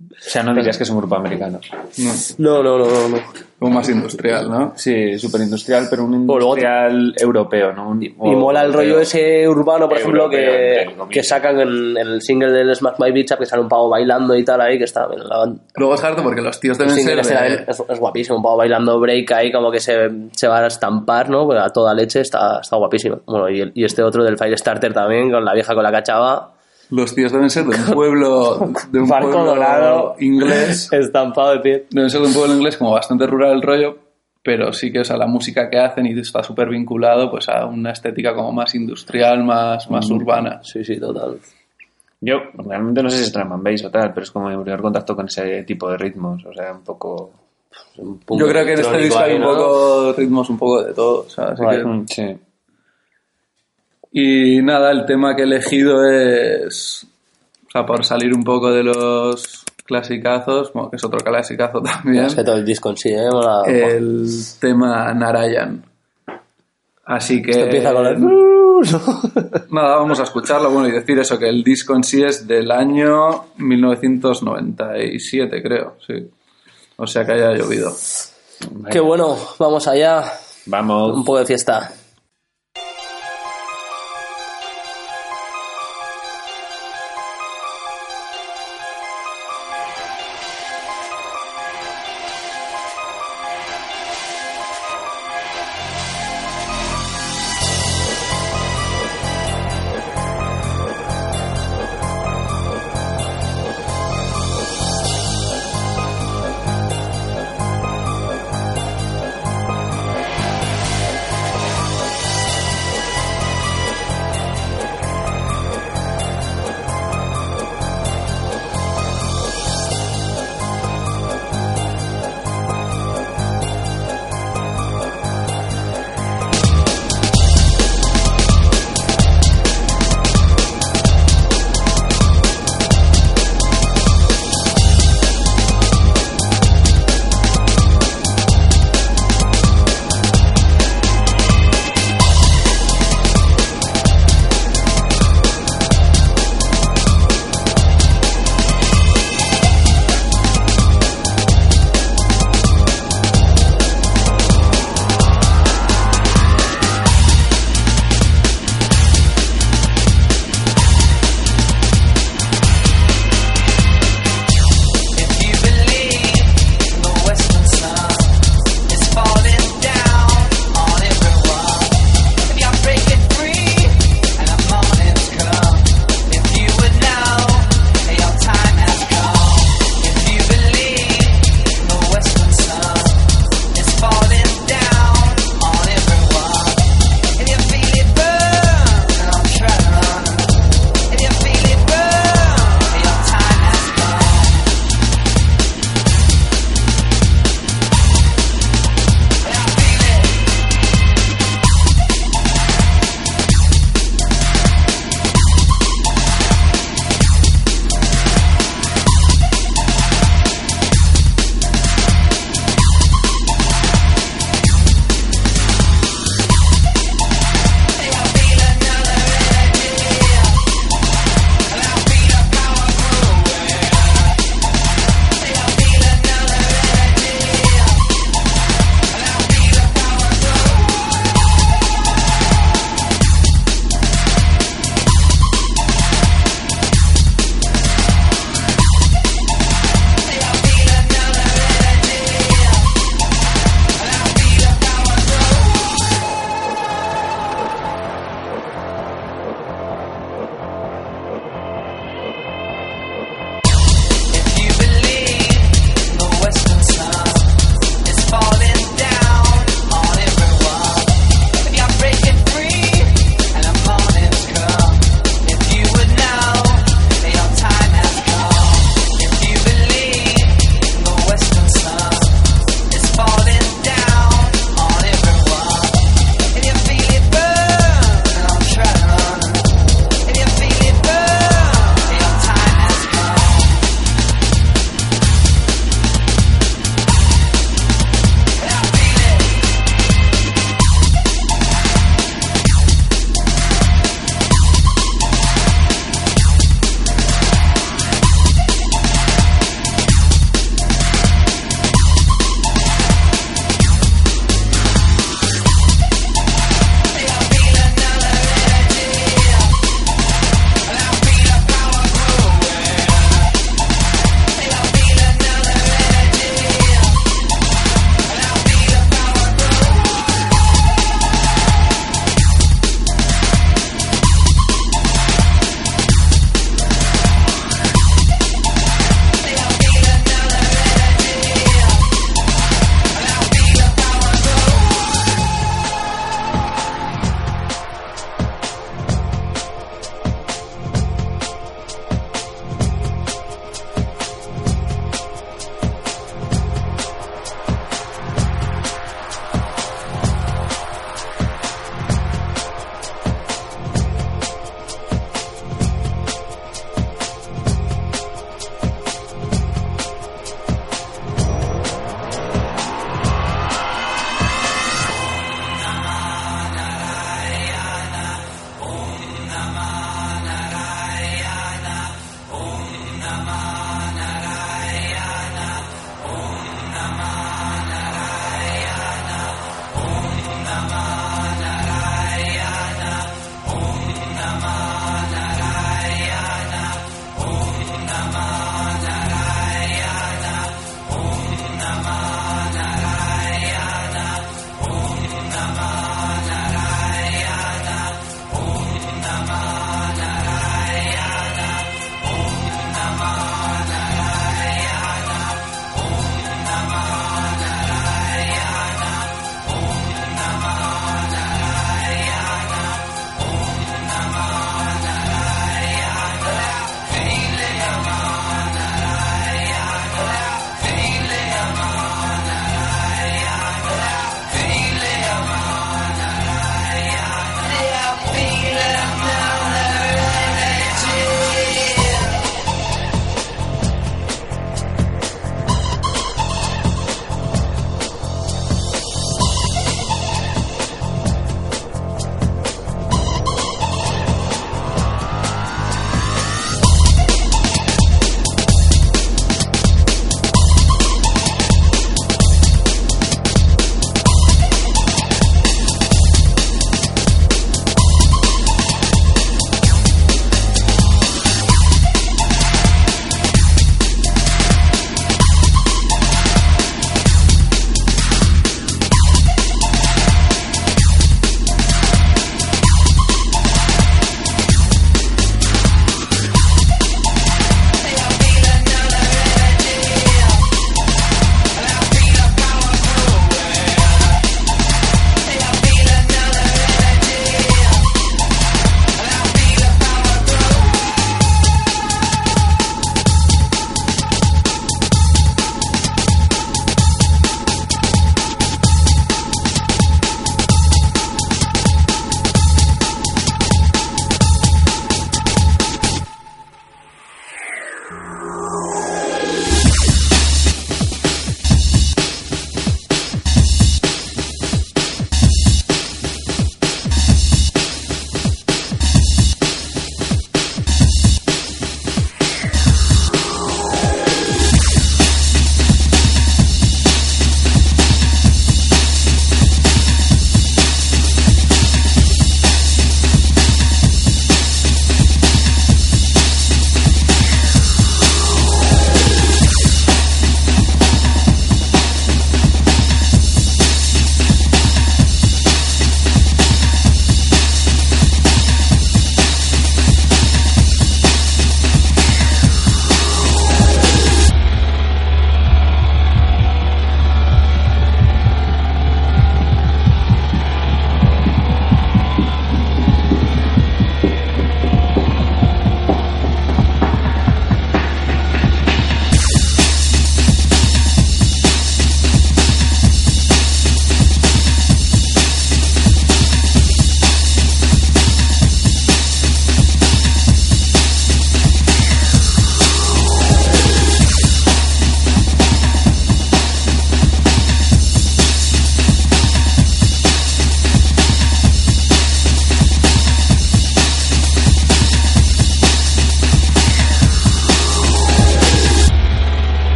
O 0.00 0.14
sea, 0.20 0.42
no 0.44 0.54
dirías 0.54 0.76
que 0.76 0.84
es 0.84 0.90
un 0.90 0.98
grupo 0.98 1.16
americano. 1.16 1.58
No, 1.98 2.12
No, 2.38 2.62
no, 2.62 2.78
no, 2.78 3.08
no. 3.08 3.18
como 3.58 3.74
más 3.74 3.88
industrial, 3.88 4.48
¿no? 4.48 4.72
Sí, 4.76 5.18
súper 5.18 5.40
industrial, 5.40 5.88
pero 5.90 6.04
un 6.04 6.14
industrial 6.14 7.14
europeo, 7.18 7.72
¿no? 7.72 7.88
Un- 7.90 8.02
Y 8.04 8.10
mola 8.16 8.62
el 8.62 8.72
rollo 8.72 9.00
ese 9.00 9.48
urbano, 9.48 9.88
por 9.88 9.98
ejemplo, 9.98 10.30
que, 10.30 10.88
que 11.10 11.22
sacan 11.24 11.58
en, 11.60 11.96
en 11.96 12.06
el 12.06 12.22
single 12.22 12.52
del 12.52 12.74
Smack 12.76 13.00
My 13.00 13.10
Bitch 13.10 13.32
Up, 13.32 13.38
que 13.38 13.46
sale 13.46 13.62
un 13.62 13.68
pavo 13.68 13.88
bailando 13.88 14.36
y 14.36 14.44
tal 14.44 14.60
ahí, 14.60 14.78
que 14.78 14.84
está 14.84 15.06
bien. 15.08 15.20
La, 15.28 15.52
Luego 15.74 15.94
es 15.94 16.04
harto 16.04 16.22
porque 16.22 16.42
los 16.42 16.60
tíos 16.60 16.78
deben 16.78 16.94
ser. 16.94 17.18
ese 17.18 17.34
de- 17.34 17.64
es, 17.66 17.82
es 17.88 17.98
guapísimo, 17.98 18.36
un 18.36 18.42
pavo 18.42 18.56
bailando 18.58 19.00
break 19.00 19.32
ahí, 19.32 19.50
como 19.50 19.70
que 19.72 19.80
se, 19.80 20.10
se 20.32 20.46
va 20.46 20.60
a 20.60 20.66
estampar, 20.68 21.28
¿no? 21.28 21.44
Pues 21.44 21.60
a 21.60 21.70
toda 21.70 21.92
leche 21.92 22.20
está, 22.20 22.60
está 22.60 22.76
guapísimo. 22.76 23.20
Bueno, 23.26 23.48
y, 23.48 23.60
el- 23.62 23.72
y 23.74 23.84
este 23.84 24.02
otro 24.04 24.22
del 24.22 24.38
Firestarter 24.38 24.92
también, 24.92 25.30
con 25.32 25.44
la 25.44 25.54
vieja 25.54 25.74
con 25.74 25.82
la 25.82 25.90
cachava, 25.90 26.52
Los 26.90 27.14
tíos 27.14 27.32
deben 27.32 27.50
ser 27.50 27.64
de 27.66 27.76
un 27.76 27.94
pueblo. 27.94 28.70
De 28.90 29.00
un 29.00 29.08
Barco 29.08 29.30
pueblo 29.30 29.44
dorado. 29.54 30.16
inglés. 30.20 30.88
estampado 30.92 31.52
de 31.52 31.58
pie. 31.60 31.86
Deben 31.90 32.08
ser 32.10 32.20
de 32.20 32.26
un 32.28 32.32
pueblo 32.34 32.54
inglés 32.54 32.76
como 32.76 32.92
bastante 32.92 33.26
rural 33.26 33.52
el 33.52 33.62
rollo, 33.62 33.98
pero 34.42 34.72
sí 34.72 34.90
que, 34.90 35.00
o 35.00 35.04
sea, 35.04 35.16
la 35.16 35.26
música 35.26 35.68
que 35.68 35.78
hacen 35.78 36.06
y 36.06 36.18
está 36.18 36.42
súper 36.42 36.68
vinculado 36.70 37.30
pues 37.30 37.48
a 37.48 37.66
una 37.66 37.90
estética 37.92 38.34
como 38.34 38.52
más 38.52 38.74
industrial, 38.74 39.44
más, 39.44 39.90
más 39.90 40.08
urbana. 40.10 40.60
Sí, 40.62 40.82
sí, 40.84 40.98
total. 40.98 41.38
Yo 42.20 42.38
realmente 42.54 43.02
no 43.02 43.10
sé 43.10 43.18
si 43.18 43.22
es 43.24 43.32
drum 43.32 43.52
and 43.52 43.62
bass 43.62 43.84
o 43.84 43.90
tal, 43.90 44.12
pero 44.12 44.24
es 44.24 44.30
como 44.30 44.48
mi 44.48 44.56
primer 44.62 44.80
contacto 44.80 45.14
con 45.14 45.26
ese 45.26 45.62
tipo 45.64 45.88
de 45.90 45.98
ritmos, 45.98 46.44
o 46.46 46.52
sea, 46.52 46.72
un 46.72 46.82
poco... 46.82 47.30
Un 47.98 48.18
punto 48.18 48.44
Yo 48.44 48.50
creo 48.50 48.64
que 48.64 48.72
en 48.72 48.80
este 48.80 48.98
disco 48.98 49.18
hay 49.20 49.34
un 49.36 49.42
poco 49.42 50.12
ritmos, 50.16 50.50
un 50.50 50.58
poco 50.58 50.82
de 50.82 50.94
todo, 50.94 51.20
o 51.26 51.28
sea, 51.28 51.44
así 51.50 51.62
que- 51.70 51.84
Mm, 51.84 52.06
Sí. 52.08 52.36
Y 54.12 54.62
nada, 54.62 54.90
el 54.90 55.04
tema 55.04 55.36
que 55.36 55.42
he 55.42 55.44
elegido 55.44 56.04
es, 56.08 57.06
o 57.66 57.70
sea, 57.70 57.84
por 57.84 58.02
salir 58.04 58.32
un 58.34 58.42
poco 58.42 58.72
de 58.72 58.82
los 58.82 59.64
clasicazos, 59.84 60.72
bueno, 60.72 60.90
que 60.90 60.96
es 60.96 61.04
otro 61.04 61.18
clasicazo 61.20 61.80
también, 61.82 62.24
Es 62.24 62.34
que 62.34 62.42
todo 62.44 62.56
el 62.56 62.64
disco 62.64 62.88
en 62.90 62.96
sí, 62.96 63.10
¿eh? 63.10 63.28
Mola- 63.30 63.62
el 63.66 64.26
tema 64.60 65.12
Narayan. 65.14 65.84
Así 67.04 67.40
que... 67.42 67.50
Esto 67.52 67.64
empieza 67.64 67.92
con 67.94 68.06
el... 68.06 68.18
Nada, 69.70 69.96
vamos 69.96 70.20
a 70.20 70.22
escucharlo. 70.22 70.70
Bueno, 70.70 70.88
y 70.88 70.92
decir 70.92 71.18
eso, 71.18 71.36
que 71.38 71.48
el 71.48 71.64
disco 71.64 71.96
en 71.96 72.04
sí 72.04 72.22
es 72.22 72.46
del 72.46 72.70
año 72.70 73.46
1997, 73.56 75.62
creo, 75.62 75.96
sí. 76.06 76.14
O 76.96 77.06
sea 77.06 77.24
que 77.24 77.32
haya 77.32 77.52
llovido. 77.54 77.90
Qué 78.90 79.00
bueno, 79.00 79.36
vamos 79.58 79.88
allá. 79.88 80.20
Un 80.66 80.70
Vamos. 80.70 81.24
poco 81.24 81.38
de 81.38 81.46
fiesta. 81.46 81.90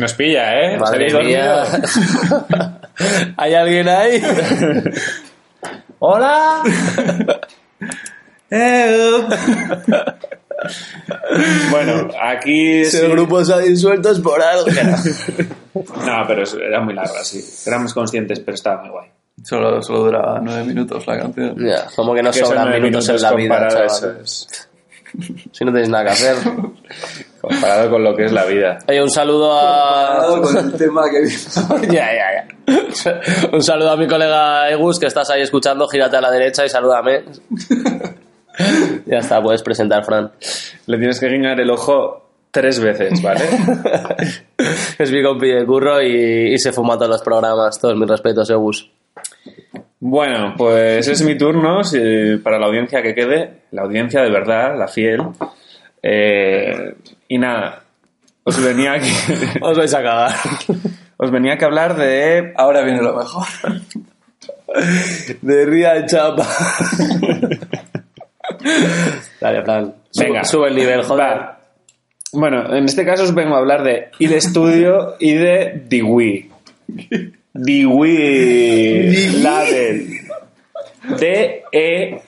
Nos 0.00 0.14
pilla, 0.14 0.60
¿eh? 0.60 0.74
¿Os 0.74 0.80
Madre 0.80 1.24
mía. 1.24 1.64
¿Hay 3.36 3.54
alguien 3.54 3.88
ahí? 3.88 4.22
¡Hola! 5.98 6.62
Bueno, 11.70 12.08
aquí 12.20 12.84
Si 12.84 12.98
sí. 12.98 13.04
el 13.04 13.12
grupo 13.12 13.44
se 13.44 13.54
ha 13.54 13.58
disuelto 13.58 14.10
es 14.10 14.20
por 14.20 14.42
algo. 14.42 14.66
No, 15.72 16.24
pero 16.26 16.42
era 16.60 16.80
muy 16.80 16.94
larga, 16.94 17.22
sí. 17.22 17.40
Éramos 17.64 17.94
conscientes, 17.94 18.40
pero 18.40 18.56
estaba 18.56 18.82
muy 18.82 18.90
guay. 18.90 19.08
Solo, 19.44 19.80
solo 19.80 20.00
duraba 20.00 20.40
nueve 20.42 20.64
minutos 20.64 21.06
la 21.06 21.18
canción. 21.18 21.56
Ya, 21.64 21.86
como 21.94 22.12
que 22.12 22.22
no 22.24 22.32
Que 22.32 22.40
sobran 22.40 22.64
nueve 22.64 22.80
minutos, 22.80 23.08
en 23.08 23.22
la 23.22 23.32
vida, 23.32 23.68
eso 23.86 24.10
es. 24.20 24.68
Si 25.52 25.64
no 25.64 25.70
tenéis 25.72 25.88
nada 25.88 26.04
que 26.06 26.10
hacer. 26.10 26.36
comparado 27.40 27.90
con 27.90 28.04
lo 28.04 28.14
que 28.14 28.24
es 28.26 28.32
la 28.32 28.44
vida. 28.44 28.78
Oye, 28.88 29.02
un 29.02 29.10
saludo 29.10 29.52
a... 29.58 30.40
con 30.42 30.56
el 30.56 30.72
tema 30.74 31.02
que 31.10 31.26
ya, 31.86 32.08
ya, 32.12 32.26
ya. 32.34 33.20
Un 33.52 33.62
saludo 33.62 33.90
a 33.90 33.96
mi 33.96 34.06
colega 34.06 34.68
Egus, 34.70 34.98
que 34.98 35.06
estás 35.06 35.30
ahí 35.30 35.42
escuchando. 35.42 35.88
Gírate 35.88 36.16
a 36.16 36.20
la 36.20 36.30
derecha 36.30 36.64
y 36.64 36.68
salúdame. 36.68 37.24
ya 39.06 39.18
está, 39.18 39.42
puedes 39.42 39.62
presentar, 39.62 40.04
Fran. 40.04 40.30
Le 40.86 40.98
tienes 40.98 41.18
que 41.20 41.28
guiñar 41.28 41.58
el 41.60 41.70
ojo 41.70 42.28
tres 42.50 42.80
veces, 42.80 43.22
¿vale? 43.22 43.40
es 44.98 45.10
mi 45.12 45.22
compi 45.22 45.48
de 45.48 45.64
curro 45.64 46.02
y, 46.02 46.52
y 46.54 46.58
se 46.58 46.72
fuma 46.72 46.96
todos 46.96 47.08
los 47.10 47.22
programas. 47.22 47.78
Todos 47.80 47.96
mis 47.96 48.08
respetos, 48.08 48.50
Egus. 48.50 48.90
Bueno, 50.02 50.54
pues 50.56 51.06
es 51.08 51.22
mi 51.22 51.36
turno 51.36 51.84
si- 51.84 52.36
para 52.42 52.58
la 52.58 52.66
audiencia 52.66 53.02
que 53.02 53.14
quede, 53.14 53.60
la 53.72 53.82
audiencia 53.82 54.22
de 54.22 54.30
verdad, 54.30 54.76
la 54.78 54.88
fiel. 54.88 55.20
Eh, 56.02 56.94
y 57.28 57.38
nada, 57.38 57.82
os 58.44 58.62
venía 58.62 58.92
aquí, 58.92 59.12
Os 59.60 59.76
vais 59.76 59.94
a 59.94 60.02
cagar. 60.02 60.34
os 61.16 61.30
venía 61.30 61.56
que 61.56 61.64
hablar 61.64 61.96
de 61.96 62.52
Ahora 62.56 62.82
viene 62.82 63.02
lo 63.02 63.14
mejor. 63.14 63.46
De 65.42 65.66
Ría 65.66 66.06
Chapa. 66.06 66.46
Dale, 69.40 69.62
Fran. 69.62 69.94
Venga. 70.16 70.44
Sube 70.44 70.68
el 70.68 70.76
nivel, 70.76 71.02
joder. 71.02 71.26
Va. 71.26 71.60
Bueno, 72.32 72.72
en 72.74 72.84
este 72.84 73.04
caso 73.04 73.24
os 73.24 73.34
vengo 73.34 73.56
a 73.56 73.58
hablar 73.58 73.82
de 73.82 74.10
Il 74.20 74.40
Studio 74.40 75.16
y 75.18 75.34
de 75.34 75.82
Dewey. 75.88 76.48
Dewey 77.52 79.42
Label. 79.42 80.20
D-E-E-W-E-E. 81.18 82.20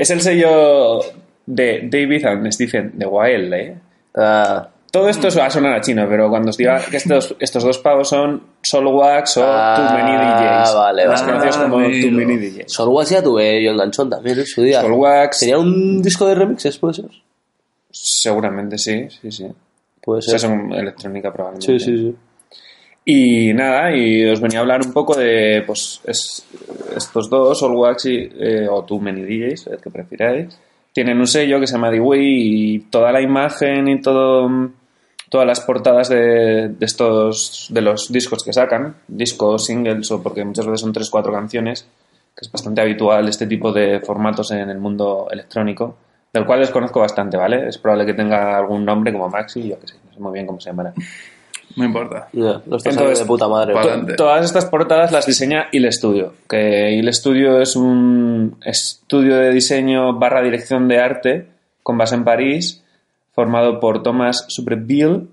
Es 0.00 0.10
el 0.10 0.20
sello 0.20 1.00
de 1.46 1.88
David 1.90 2.24
and 2.26 2.50
Stephen 2.52 2.92
de 2.94 3.06
Wild, 3.06 3.52
¿eh? 3.54 3.76
Ah, 4.16 4.68
Todo 4.90 5.08
esto 5.08 5.28
va 5.38 5.46
a 5.46 5.50
sonar 5.50 5.74
a 5.74 5.80
chino, 5.80 6.06
pero 6.08 6.28
cuando 6.30 6.50
os 6.50 6.56
diga 6.56 6.80
que 6.90 6.96
estos, 6.96 7.36
estos 7.38 7.62
dos 7.62 7.78
pavos 7.78 8.08
son 8.08 8.42
Solwax 8.62 9.36
o 9.36 9.44
Ah, 9.46 9.74
Too 9.76 9.96
Many 9.98 10.16
DJs. 10.16 10.74
vale, 10.74 11.06
Más 11.06 11.20
vale. 11.20 11.32
conocidos 11.32 11.56
como 11.58 11.76
Amigo. 11.78 12.08
Too 12.08 12.16
Many 12.16 12.36
DJs. 12.38 12.72
Solwax 12.72 13.10
ya 13.10 13.22
tuve 13.22 13.62
yo 13.62 13.70
enganchón 13.72 14.10
también 14.10 14.38
en 14.38 14.46
su 14.46 14.62
día. 14.62 14.80
Solwax, 14.80 15.38
¿Tenía 15.40 15.58
un 15.58 16.02
disco 16.02 16.26
de 16.26 16.34
remixes, 16.34 16.78
puede 16.78 16.94
ser? 16.94 17.06
seguramente 17.92 18.78
sí, 18.78 19.08
sí, 19.20 19.30
sí. 19.30 19.46
Puede 20.02 20.20
O 20.20 20.22
sea, 20.22 20.38
ser. 20.38 20.48
son 20.50 20.72
electrónica 20.72 21.32
probablemente. 21.32 21.78
Sí, 21.78 21.84
sí, 21.84 21.96
sí. 21.96 22.16
Y 23.04 23.52
nada, 23.54 23.96
y 23.96 24.24
os 24.26 24.40
venía 24.40 24.58
a 24.58 24.62
hablar 24.62 24.82
un 24.84 24.92
poco 24.92 25.14
de 25.16 25.62
pues 25.66 26.00
es- 26.04 26.44
estos 26.96 27.28
dos, 27.30 27.58
Solwax 27.58 28.04
y, 28.06 28.30
eh, 28.38 28.68
o 28.70 28.84
Too 28.84 29.00
Many 29.00 29.22
DJs, 29.22 29.66
el 29.68 29.78
que 29.80 29.90
prefiráis. 29.90 30.58
Tienen 30.92 31.18
un 31.18 31.26
sello 31.26 31.58
que 31.60 31.66
se 31.66 31.74
llama 31.74 31.90
Dewey 31.90 32.74
y 32.74 32.78
toda 32.90 33.10
la 33.12 33.20
imagen 33.20 33.88
y 33.88 34.00
todo 34.00 34.48
todas 35.28 35.46
las 35.46 35.60
portadas 35.60 36.08
de, 36.08 36.70
de 36.70 36.84
estos 36.86 37.68
de 37.70 37.80
los 37.80 38.10
discos 38.12 38.42
que 38.42 38.52
sacan, 38.52 38.96
discos, 39.06 39.64
singles 39.66 40.10
o 40.10 40.20
porque 40.20 40.44
muchas 40.44 40.66
veces 40.66 40.80
son 40.80 40.92
tres 40.92 41.08
cuatro 41.08 41.32
canciones, 41.32 41.82
que 42.34 42.40
es 42.44 42.50
bastante 42.50 42.80
habitual 42.80 43.28
este 43.28 43.46
tipo 43.46 43.72
de 43.72 44.00
formatos 44.00 44.50
en 44.50 44.68
el 44.68 44.78
mundo 44.78 45.28
electrónico, 45.30 45.96
del 46.32 46.44
cual 46.44 46.58
desconozco 46.58 46.98
bastante, 46.98 47.36
¿vale? 47.36 47.68
Es 47.68 47.78
probable 47.78 48.06
que 48.06 48.14
tenga 48.14 48.58
algún 48.58 48.84
nombre 48.84 49.12
como 49.12 49.28
Maxi, 49.28 49.68
yo 49.68 49.78
que 49.78 49.86
sé, 49.86 49.94
no 50.04 50.12
sé 50.12 50.18
muy 50.20 50.32
bien 50.32 50.46
cómo 50.48 50.58
se 50.60 50.70
llamará. 50.70 50.92
No 51.76 51.84
importa. 51.84 52.28
Ya, 52.32 52.62
lo 52.66 52.76
estás 52.76 52.94
Entonces, 52.94 52.96
haciendo 52.96 53.14
de 53.20 53.24
puta 53.26 53.48
madre. 53.48 53.74
To-. 53.74 54.16
Todas 54.16 54.44
estas 54.44 54.66
portadas 54.66 55.12
las 55.12 55.26
diseña 55.26 55.68
Il 55.72 55.90
Studio, 55.92 56.34
que 56.48 56.92
Il 56.92 57.12
Studio 57.12 57.60
es 57.60 57.76
un 57.76 58.56
estudio 58.64 59.36
de 59.36 59.50
diseño 59.50 60.18
barra 60.18 60.42
dirección 60.42 60.88
de 60.88 61.00
arte 61.00 61.46
con 61.82 61.96
base 61.96 62.14
en 62.14 62.24
París, 62.24 62.82
formado 63.32 63.80
por 63.80 64.02
Thomas 64.02 64.44
Subreville 64.48 65.28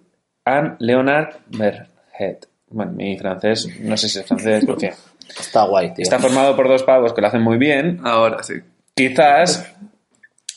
and 0.46 0.76
Leonard 0.80 1.36
Berhead. 1.48 2.38
Bueno, 2.70 2.94
mi 2.94 3.18
francés, 3.18 3.68
no 3.80 3.96
sé 3.98 4.10
si 4.10 4.20
es 4.20 4.26
francés, 4.26 4.64
pero 4.66 4.78
en. 4.82 4.94
Está 5.40 5.66
guay, 5.66 5.94
tío. 5.94 6.04
Está 6.04 6.20
formado 6.20 6.56
por 6.56 6.70
dos 6.70 6.84
pavos 6.84 7.14
que 7.14 7.22
lo 7.22 7.28
hacen 7.28 7.42
muy 7.42 7.58
bien. 7.58 8.00
Ahora 8.04 8.42
sí. 8.44 8.54
Quizás 8.96 9.74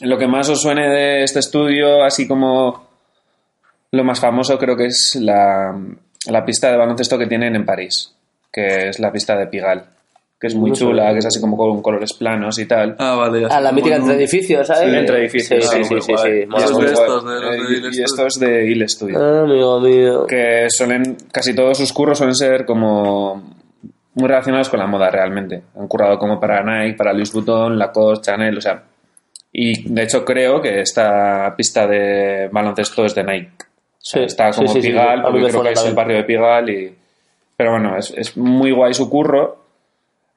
lo 0.01 0.17
que 0.17 0.27
más 0.27 0.49
os 0.49 0.63
suene 0.63 0.89
de 0.89 1.25
este 1.25 1.41
estudio, 1.41 2.05
así 2.05 2.27
como 2.27 2.90
lo 3.93 4.05
más 4.05 4.21
famoso, 4.21 4.59
creo 4.59 4.77
que 4.77 4.87
es 4.87 5.17
la, 5.21 5.77
la 6.29 6.45
pista 6.45 6.71
de 6.71 6.77
baloncesto 6.77 7.19
que 7.19 7.27
tienen 7.27 7.55
en 7.57 7.65
París, 7.65 8.15
que 8.53 8.89
es 8.89 8.99
la 9.01 9.11
pista 9.13 9.37
de 9.37 9.47
Pigalle, 9.49 9.83
que 10.41 10.47
es 10.47 10.55
muy 10.55 10.71
No 10.71 10.77
sé. 10.77 10.85
chula, 10.85 11.13
que 11.13 11.19
es 11.19 11.27
así 11.27 11.41
como 11.41 11.57
con 11.57 11.83
colores 11.83 12.13
planos 12.15 12.59
y 12.59 12.67
tal. 12.67 12.97
Ah, 12.99 13.15
vale. 13.15 13.43
ya 13.43 13.49
Ah, 13.51 13.61
la 13.61 13.73
mítica 13.73 13.97
Bueno, 13.99 14.13
entre 14.13 14.23
edificios, 14.25 14.67
¿sabes? 14.67 14.91
Sí, 14.91 14.97
entre 14.97 15.19
edificios, 15.19 15.69
Sí, 15.71 15.85
sí, 15.85 16.01
sí, 16.01 16.13
Y 16.43 16.47
mucho. 16.47 16.79
de 16.79 16.87
estos, 16.93 17.25
de 17.25 17.31
los 17.41 17.43
de 17.43 17.57
Eh, 17.57 17.59
Il 17.59 17.85
y, 17.85 17.89
y 17.89 17.91
Studio. 17.91 18.05
estos 18.05 18.41
de 18.41 18.67
Il 18.71 18.89
Studio. 18.89 19.19
Ah, 19.21 19.41
amigo 19.43 19.81
mío. 19.81 20.27
que 20.27 20.67
suelen, 20.71 21.17
casi 21.33 21.55
todos 21.55 21.77
sus 21.77 21.93
curros 21.93 22.17
suelen 22.19 22.35
ser 22.37 22.65
como 22.65 23.43
muy 24.15 24.29
relacionados 24.29 24.69
con 24.69 24.81
la 24.81 24.87
moda 24.87 25.11
realmente. 25.11 25.63
Han 25.77 25.89
currado 25.89 26.19
como 26.19 26.39
para 26.41 26.63
Nike, 26.63 26.97
para 26.97 27.13
Louis 27.13 27.33
Vuitton, 27.33 27.79
Lacoste, 27.79 28.27
Chanel, 28.31 28.57
o 28.57 28.61
sea. 28.61 28.83
Y 29.53 29.93
de 29.93 30.03
hecho 30.05 30.25
creo 30.25 30.61
que 30.61 30.81
esta 30.81 31.55
pista 31.57 31.87
de 31.87 32.49
baloncesto 32.53 33.05
es 33.05 33.15
de 33.15 33.25
Nike. 33.25 33.51
Sí, 34.03 34.21
Está 34.21 34.51
como 34.51 34.69
sí, 34.69 34.81
mí 34.81 34.95
porque 35.23 35.49
creo 35.49 35.63
que 35.63 35.73
es 35.73 35.85
el 35.85 35.95
barrio 35.95 36.17
de 36.17 36.25
Pigalle. 36.25 36.83
Y... 36.83 36.95
Pero 37.57 37.73
bueno, 37.73 37.97
es, 37.97 38.13
es 38.17 38.37
muy 38.37 38.73
guay 38.73 38.95
su 38.95 39.11
curro. 39.11 39.59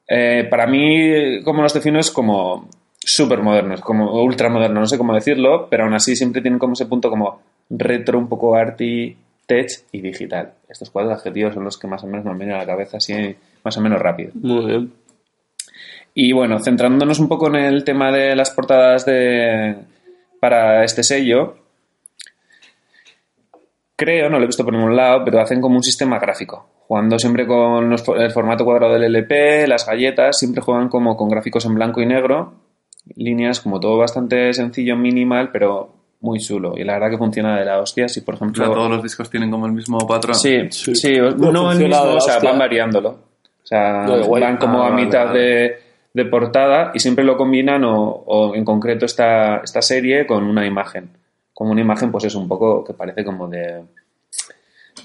Eh, 0.07 0.45
para 0.49 0.67
mí, 0.67 1.41
como 1.43 1.61
los 1.61 1.73
defino, 1.73 1.99
es 1.99 2.11
como 2.11 2.67
súper 2.99 3.39
moderno, 3.41 3.73
es 3.73 3.81
como 3.81 4.21
ultra 4.21 4.49
moderno, 4.49 4.81
no 4.81 4.85
sé 4.87 4.97
cómo 4.97 5.13
decirlo, 5.13 5.67
pero 5.69 5.83
aún 5.83 5.93
así 5.93 6.15
siempre 6.15 6.41
tienen 6.41 6.59
como 6.59 6.73
ese 6.73 6.85
punto 6.85 7.09
como 7.09 7.41
retro, 7.69 8.19
un 8.19 8.27
poco 8.27 8.55
arty, 8.55 9.15
tech 9.45 9.69
y 9.91 10.01
digital. 10.01 10.53
Estos 10.67 10.89
cuatro 10.89 11.13
adjetivos 11.13 11.53
son 11.53 11.63
los 11.63 11.77
que 11.77 11.87
más 11.87 12.03
o 12.03 12.07
menos 12.07 12.25
me 12.25 12.33
vienen 12.35 12.55
a 12.55 12.59
la 12.59 12.65
cabeza 12.65 12.97
así 12.97 13.35
más 13.63 13.77
o 13.77 13.81
menos 13.81 13.99
rápido. 13.99 14.31
Muy 14.35 14.65
bien. 14.65 14.93
Y 16.13 16.31
bueno, 16.31 16.59
centrándonos 16.59 17.19
un 17.19 17.27
poco 17.27 17.47
en 17.47 17.55
el 17.55 17.83
tema 17.83 18.11
de 18.11 18.35
las 18.35 18.51
portadas 18.51 19.05
de 19.05 19.75
para 20.39 20.83
este 20.83 21.03
sello, 21.03 21.55
creo, 23.95 24.29
no 24.29 24.37
lo 24.37 24.43
he 24.43 24.47
visto 24.47 24.63
por 24.63 24.73
ningún 24.73 24.95
lado, 24.95 25.23
pero 25.25 25.39
hacen 25.41 25.61
como 25.61 25.75
un 25.77 25.83
sistema 25.83 26.19
gráfico. 26.19 26.67
Jugando 26.87 27.17
siempre 27.19 27.47
con 27.47 27.89
los 27.89 28.03
el 28.09 28.31
formato 28.31 28.65
cuadrado 28.65 28.93
del 28.93 29.03
LP, 29.05 29.67
las 29.67 29.85
galletas, 29.87 30.37
siempre 30.37 30.61
juegan 30.61 30.89
como 30.89 31.15
con 31.15 31.29
gráficos 31.29 31.65
en 31.65 31.75
blanco 31.75 32.01
y 32.01 32.05
negro, 32.05 32.53
líneas 33.15 33.61
como 33.61 33.79
todo 33.79 33.97
bastante 33.97 34.53
sencillo, 34.53 34.95
minimal, 34.95 35.49
pero 35.51 35.93
muy 36.21 36.39
chulo. 36.39 36.73
Y 36.77 36.83
la 36.83 36.93
verdad 36.93 37.09
que 37.09 37.17
funciona 37.17 37.57
de 37.59 37.65
la 37.65 37.79
hostia. 37.79 38.07
Si 38.07 38.21
por 38.21 38.35
O 38.35 38.37
ejemplo... 38.37 38.65
sea, 38.65 38.73
todos 38.73 38.89
los 38.89 39.03
discos 39.03 39.29
tienen 39.29 39.51
como 39.51 39.65
el 39.65 39.73
mismo 39.73 39.97
patrón. 40.07 40.35
Sí, 40.35 40.69
sí, 40.71 40.95
Sí. 40.95 41.19
o- 41.19 41.31
No 41.31 41.51
no, 41.51 41.71
el 41.71 41.79
mismo, 41.79 42.01
o 42.01 42.19
sea, 42.21 42.39
van 42.39 42.57
variándolo. 42.59 43.09
O 43.09 43.65
sea, 43.65 44.05
No, 44.05 44.29
van 44.29 44.57
como 44.57 44.81
Ah, 44.83 44.87
a 44.87 44.89
vale, 44.91 45.05
mitad 45.05 45.25
vale. 45.27 45.39
de, 45.39 45.75
de 46.13 46.25
portada 46.25 46.91
y 46.93 46.99
siempre 46.99 47.23
lo 47.25 47.35
combinan 47.37 47.83
o, 47.85 48.01
o 48.25 48.55
en 48.55 48.63
concreto 48.65 49.05
esta, 49.05 49.57
esta 49.57 49.81
serie 49.81 50.25
con 50.25 50.43
una 50.45 50.65
imagen. 50.65 51.09
Como 51.53 51.71
una 51.71 51.81
imagen, 51.81 52.11
pues 52.11 52.23
es 52.25 52.35
un 52.35 52.47
poco 52.47 52.83
que 52.83 52.93
parece 52.93 53.23
como 53.23 53.47
de 53.47 53.83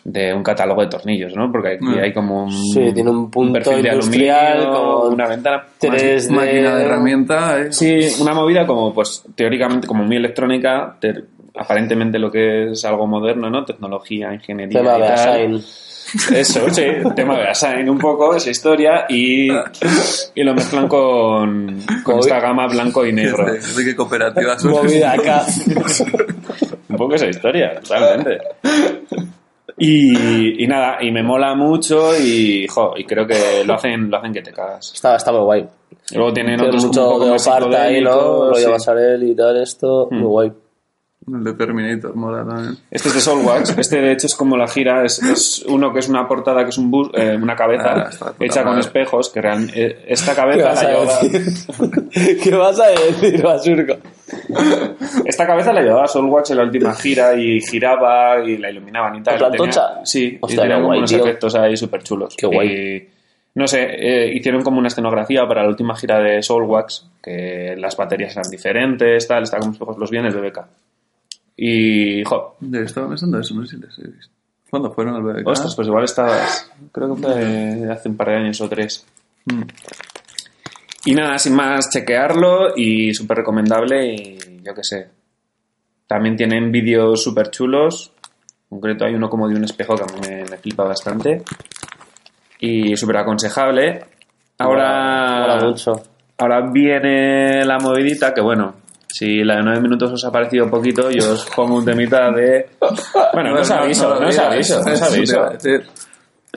de 0.05 0.33
un 0.33 0.43
catálogo 0.43 0.81
de 0.83 0.87
tornillos, 0.87 1.35
¿no? 1.35 1.51
Porque 1.53 1.75
aquí 1.75 1.85
Mm. 1.85 1.99
hay 1.99 2.13
como 2.15 2.45
un, 2.45 2.51
Sí, 2.53 2.93
tiene 2.95 3.11
un 3.11 3.31
punto 3.31 3.53
perfil 3.55 3.83
de 3.83 3.89
industrial, 3.91 4.53
aluminio, 4.59 4.73
como 4.73 5.15
una 5.15 5.27
ventana 5.29 5.65
3D. 5.79 6.31
Máquina 6.31 6.77
de 6.77 6.85
herramienta, 6.85 7.61
¿eh? 7.61 7.73
Sí, 7.73 8.09
una 8.21 8.33
movida 8.33 8.67
como, 8.67 8.95
pues, 8.95 9.25
teóricamente, 9.35 9.87
como 9.87 10.05
muy 10.05 10.17
electrónica, 10.17 10.97
te- 11.01 11.25
aparentemente 11.57 12.19
lo 12.19 12.31
que 12.31 12.71
es 12.71 12.85
algo 12.85 13.07
moderno, 13.07 13.51
¿no? 13.51 13.65
Tecnología, 13.65 14.33
ingeniería 14.33 14.81
y 14.81 14.85
tal. 14.85 15.65
Eso, 16.33 16.69
sí, 16.71 16.85
tema 17.15 17.39
de 17.39 17.91
un 17.91 17.99
poco, 17.99 18.35
esa 18.35 18.51
historia, 18.51 19.05
y, 19.09 19.49
y 19.51 20.43
lo 20.43 20.55
mezclan 20.55 20.89
con, 20.89 21.83
con 22.03 22.19
esta 22.21 22.41
gama 22.41 22.67
blanco 22.67 23.05
y 23.05 23.13
negro. 23.13 23.45
¿De, 23.45 23.59
de 23.61 23.85
qué 23.85 23.95
cooperativa 23.95 24.59
son? 24.59 24.73
Movida 24.73 25.13
acá. 25.19 25.45
Un 26.89 26.97
poco 26.97 27.15
esa 27.15 27.27
historia, 27.27 27.79
totalmente. 27.81 28.39
Y, 29.77 30.65
y 30.65 30.67
nada, 30.67 30.99
y 31.01 31.13
me 31.13 31.23
mola 31.23 31.55
mucho 31.55 32.19
y, 32.19 32.67
jo, 32.67 32.95
y 32.97 33.05
creo 33.05 33.27
que 33.27 33.63
lo 33.65 33.75
hacen, 33.75 34.11
lo 34.11 34.17
hacen 34.17 34.33
que 34.33 34.43
te 34.43 34.53
cagas. 34.53 34.93
Está, 34.95 35.17
está 35.17 35.31
muy 35.31 35.43
guay. 35.43 35.67
Luego 36.15 36.33
tienen 36.33 36.57
Tiene 36.57 36.69
otros 36.69 36.83
como 36.85 36.93
mucho 36.93 37.07
un 37.07 37.13
poco 37.13 37.25
de 37.27 37.31
más 37.33 37.47
oparta 37.47 37.83
ahí, 37.83 38.01
¿no? 38.01 38.49
Rollo 38.49 38.57
sí. 38.57 38.71
Basarel 38.71 39.23
y 39.23 39.37
tal, 39.37 39.63
esto. 39.63 40.09
Muy 40.11 40.23
guay. 40.23 40.53
El 41.33 41.45
de 41.45 41.53
Terminator 41.55 42.15
mola 42.17 42.45
también. 42.45 42.77
Este 42.91 43.09
es 43.09 43.15
de 43.15 43.21
Soulwax. 43.21 43.77
Este, 43.79 44.01
de 44.01 44.13
hecho, 44.13 44.27
es 44.27 44.35
como 44.35 44.57
la 44.57 44.67
gira. 44.69 45.05
Es, 45.05 45.23
es 45.23 45.65
uno 45.69 45.93
que 45.93 45.99
es 46.01 46.09
una 46.09 46.27
portada 46.27 46.63
que 46.65 46.71
es 46.71 46.79
un 46.79 46.91
bus, 46.91 47.11
eh, 47.15 47.37
una 47.41 47.53
Ah, 47.53 47.57
cabeza 47.57 48.11
puta 48.19 48.35
hecha 48.45 48.63
con 48.63 48.71
madre. 48.73 48.81
espejos. 48.81 49.31
Que 49.31 49.41
real- 49.43 49.71
eh, 49.75 50.05
esta 50.09 50.33
¿Qué 50.33 50.37
cabeza 50.37 50.73
la 50.75 50.83
llevaba? 50.83 51.19
¿Qué 52.43 52.51
vas 52.55 52.81
a 52.81 52.87
decir, 52.89 53.43
Basurco? 53.43 53.95
esta 55.25 55.47
cabeza 55.47 55.73
la 55.73 55.83
llevaba 55.83 56.07
Soulwax 56.07 56.51
en 56.51 56.57
la 56.59 56.63
última 56.65 56.95
gira 56.95 57.35
y 57.35 57.61
giraba 57.61 58.41
y 58.45 58.59
la 58.59 58.71
iluminaban 58.71 59.17
y 59.17 59.23
tal. 59.23 59.35
¿En 59.35 59.39
plan 59.39 59.53
Tenía- 59.53 59.67
tocha? 59.67 59.83
Sí, 60.05 60.39
Hostia, 60.41 60.57
y 60.57 60.63
tenía 60.63 60.79
guay, 60.83 60.99
unos 60.99 61.11
tío. 61.11 61.21
efectos 61.25 61.55
ahí 61.55 61.77
súper 61.77 62.03
chulos. 62.03 62.35
Qué 62.37 62.47
guay. 62.47 62.69
Y, 62.69 63.09
no 63.55 63.67
sé, 63.67 63.83
eh, 63.91 64.33
hicieron 64.35 64.63
como 64.63 64.79
una 64.79 64.89
escenografía 64.89 65.47
para 65.49 65.63
la 65.63 65.69
última 65.69 65.97
gira 65.97 66.19
de 66.21 66.43
Soulwax, 66.43 67.07
que 67.23 67.75
las 67.77 67.97
baterías 67.97 68.33
eran 68.37 68.49
diferentes, 68.51 69.27
tal, 69.27 69.43
está 69.43 69.59
como 69.59 69.73
espejos 69.73 69.99
los 69.99 70.11
bienes 70.11 70.35
de 70.35 70.41
beca. 70.41 70.69
Y, 71.61 72.23
jo, 72.23 72.57
estaba 72.73 73.09
pensando 73.09 73.41
eso, 73.41 73.53
no 73.53 73.67
sé 73.67 73.75
si 73.75 73.83
les 73.83 73.99
he 73.99 74.07
visto. 74.07 74.33
¿Cuándo 74.71 74.93
fueron 74.93 75.17
al 75.17 75.23
BBK? 75.23 75.49
Ostras, 75.49 75.75
pues 75.75 75.89
igual 75.89 76.05
estabas. 76.05 76.71
Creo 76.93 77.17
que 77.17 77.23
fue 77.23 77.91
hace 77.91 78.09
un 78.09 78.17
par 78.17 78.29
de 78.29 78.37
años 78.37 78.61
o 78.61 78.69
tres. 78.69 79.05
Mm. 79.47 79.63
Y 81.07 81.15
nada, 81.15 81.37
sin 81.39 81.57
más, 81.57 81.91
chequearlo 81.91 82.77
y 82.77 83.13
súper 83.13 83.39
recomendable. 83.39 84.15
Y 84.15 84.39
yo 84.63 84.73
qué 84.73 84.85
sé. 84.85 85.09
También 86.07 86.37
tienen 86.37 86.71
vídeos 86.71 87.25
súper 87.25 87.51
chulos. 87.51 88.13
En 88.71 88.79
concreto, 88.79 89.05
hay 89.07 89.15
uno 89.15 89.29
como 89.29 89.49
de 89.49 89.57
un 89.57 89.65
espejo 89.65 89.97
que 89.97 90.03
a 90.05 90.15
mí 90.15 90.21
me, 90.29 90.45
me 90.45 90.59
flipa 90.59 90.85
bastante. 90.85 91.43
Y 92.61 92.97
súper 92.97 93.17
aconsejable. 93.17 94.05
Ahora. 94.59 95.59
Mucho. 95.61 95.93
Ahora 96.37 96.71
viene 96.71 97.65
la 97.65 97.79
movidita 97.81 98.33
que, 98.33 98.43
bueno, 98.43 98.77
si 99.11 99.43
la 99.43 99.57
de 99.57 99.63
9 99.63 99.81
minutos 99.81 100.13
os 100.13 100.25
ha 100.25 100.31
parecido 100.31 100.69
poquito, 100.71 101.11
yo 101.11 101.33
os 101.33 101.45
pongo 101.47 101.77
un 101.77 101.85
temita 101.85 102.31
de. 102.31 102.71
Bueno, 103.33 103.55
no 103.55 103.61
os 103.61 103.71
aviso, 103.71 104.21
no 104.21 104.29
os 104.29 104.39
aviso, 104.39 104.83
no 104.85 104.93
os 104.93 105.03
aviso. 105.03 105.51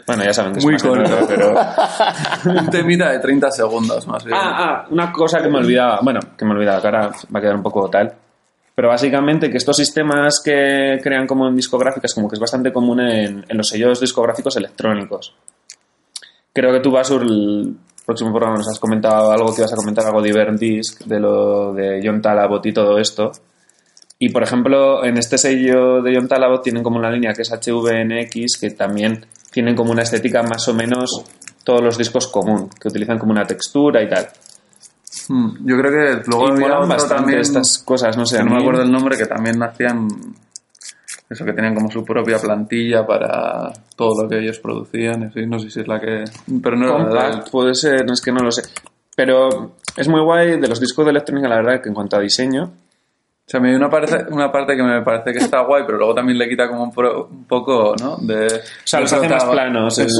Bueno, 0.08 0.24
ya 0.24 0.34
saben 0.34 0.54
que 0.54 0.60
es 0.60 0.66
Muy 0.66 0.78
corto. 0.78 1.28
pero. 1.28 1.54
Un 2.46 2.70
temita 2.70 3.12
de 3.12 3.20
30 3.20 3.52
segundos 3.52 4.08
más 4.08 4.24
bien. 4.24 4.36
Ah, 4.40 4.56
ah, 4.58 4.88
una 4.90 5.12
cosa 5.12 5.42
que 5.42 5.50
me 5.50 5.60
olvidaba. 5.60 6.00
Bueno, 6.02 6.20
que 6.38 6.46
me 6.46 6.52
olvidaba, 6.52 6.82
que 6.82 6.88
ahora 6.88 7.08
va 7.08 7.40
a 7.40 7.42
quedar 7.42 7.56
un 7.56 7.64
poco 7.64 7.90
tal. 7.90 8.12
Pero 8.74 8.88
básicamente 8.88 9.50
que 9.50 9.58
estos 9.58 9.76
sistemas 9.78 10.42
que 10.44 10.98
crean 11.04 11.28
como 11.28 11.48
en 11.48 11.56
discográficas, 11.56 12.14
como 12.14 12.30
que 12.30 12.36
es 12.36 12.40
bastante 12.40 12.72
común 12.72 13.02
en, 13.02 13.46
en 13.48 13.58
los 13.58 13.68
sellos 13.68 14.00
discográficos 14.00 14.56
electrónicos. 14.56 15.36
Creo 16.54 16.74
que 16.74 16.80
tú, 16.80 16.90
Basur, 16.92 17.26
próximo 18.12 18.32
programa 18.32 18.58
nos 18.58 18.68
has 18.68 18.80
comentado 18.80 19.32
algo 19.32 19.56
que 19.56 19.62
vas 19.62 19.72
a 19.74 19.76
comentar, 19.76 20.06
algo 20.06 20.22
de 20.22 20.30
Iberdisc, 20.30 21.04
de 21.06 21.20
lo 21.20 21.74
de 21.74 22.02
John 22.04 22.22
Talabot 22.22 22.66
y 22.66 22.74
todo 22.74 22.98
esto. 22.98 23.32
Y 24.20 24.30
por 24.30 24.44
ejemplo, 24.44 25.04
en 25.04 25.18
este 25.18 25.38
sello 25.38 26.02
de 26.02 26.14
John 26.16 26.28
Talabot 26.28 26.62
tienen 26.62 26.84
como 26.84 27.00
una 27.00 27.10
línea 27.10 27.34
que 27.34 27.42
es 27.42 27.52
HVNX, 27.52 28.58
que 28.60 28.72
también 28.72 29.26
tienen 29.52 29.76
como 29.76 29.92
una 29.92 30.04
estética 30.04 30.44
más 30.44 30.68
o 30.68 30.74
menos 30.74 31.24
todos 31.64 31.82
los 31.82 31.98
discos 31.98 32.28
común, 32.28 32.70
que 32.80 32.90
utilizan 32.90 33.18
como 33.18 33.32
una 33.32 33.46
textura 33.46 34.04
y 34.04 34.10
tal. 34.10 34.28
Mm, 35.30 35.68
Yo 35.68 35.78
creo 35.78 35.92
que 35.92 36.30
luego 36.30 36.48
y 36.50 36.52
había 36.52 36.78
otro 36.78 36.88
bastante 36.88 37.16
también, 37.16 37.40
estas 37.40 37.80
cosas, 37.80 38.18
no 38.18 38.26
sé. 38.26 38.44
no 38.44 38.52
me 38.52 38.62
acuerdo 38.62 38.84
el 38.84 38.92
nombre, 38.92 39.18
que 39.18 39.26
también 39.26 39.62
hacían 39.64 40.08
eso, 41.32 41.46
que 41.46 41.54
tenían 41.54 41.74
como 41.76 41.90
su 41.92 42.04
propia 42.04 42.38
plantilla 42.38 43.06
para 43.06 43.72
todo 43.96 44.24
lo 44.24 44.30
que 44.30 44.40
ellos 44.40 44.60
producían. 44.60 45.24
así, 45.24 45.46
no 45.46 45.60
sé 45.60 45.70
si 45.70 45.80
es 45.82 45.88
la 45.88 46.00
que... 46.00 46.26
Pero 46.62 46.76
no 46.76 47.10
era 47.10 47.30
la 47.30 47.44
puede 47.46 47.74
ser, 47.74 48.06
no 48.06 48.14
es 48.14 48.22
que 48.22 48.32
no 48.32 48.40
lo 48.44 48.52
sé. 48.52 48.64
Pero 49.16 49.72
es 49.98 50.08
muy 50.08 50.22
guay 50.22 50.60
de 50.60 50.68
los 50.68 50.80
discos 50.80 51.06
de 51.06 51.12
electrónica, 51.12 51.48
la 51.48 51.58
verdad, 51.58 51.82
que 51.82 51.90
en 51.90 51.96
cuanto 51.96 52.16
a 52.16 52.20
diseño, 52.20 52.64
O 52.64 53.50
sea, 53.52 53.60
a 53.60 53.64
mí 53.64 53.70
hay 53.70 53.76
una 53.76 53.90
parte, 53.90 54.26
una 54.32 54.50
parte 54.52 54.76
que 54.78 54.84
me 54.84 55.02
parece 55.02 55.34
que 55.34 55.40
está 55.40 55.62
guay, 55.66 55.84
pero 55.86 55.98
luego 55.98 56.14
también 56.16 56.38
le 56.38 56.48
quita 56.48 56.70
como 56.70 56.84
un, 56.84 56.92
pro- 56.94 57.28
un 57.30 57.44
poco, 57.46 57.94
¿no? 58.00 58.16
De, 58.18 58.46
o 58.48 58.50
sea, 58.86 59.02
los 59.02 59.12
hace 59.12 59.28
más 59.28 59.44
planos. 59.44 60.00
es 60.00 60.08
es. 60.08 60.20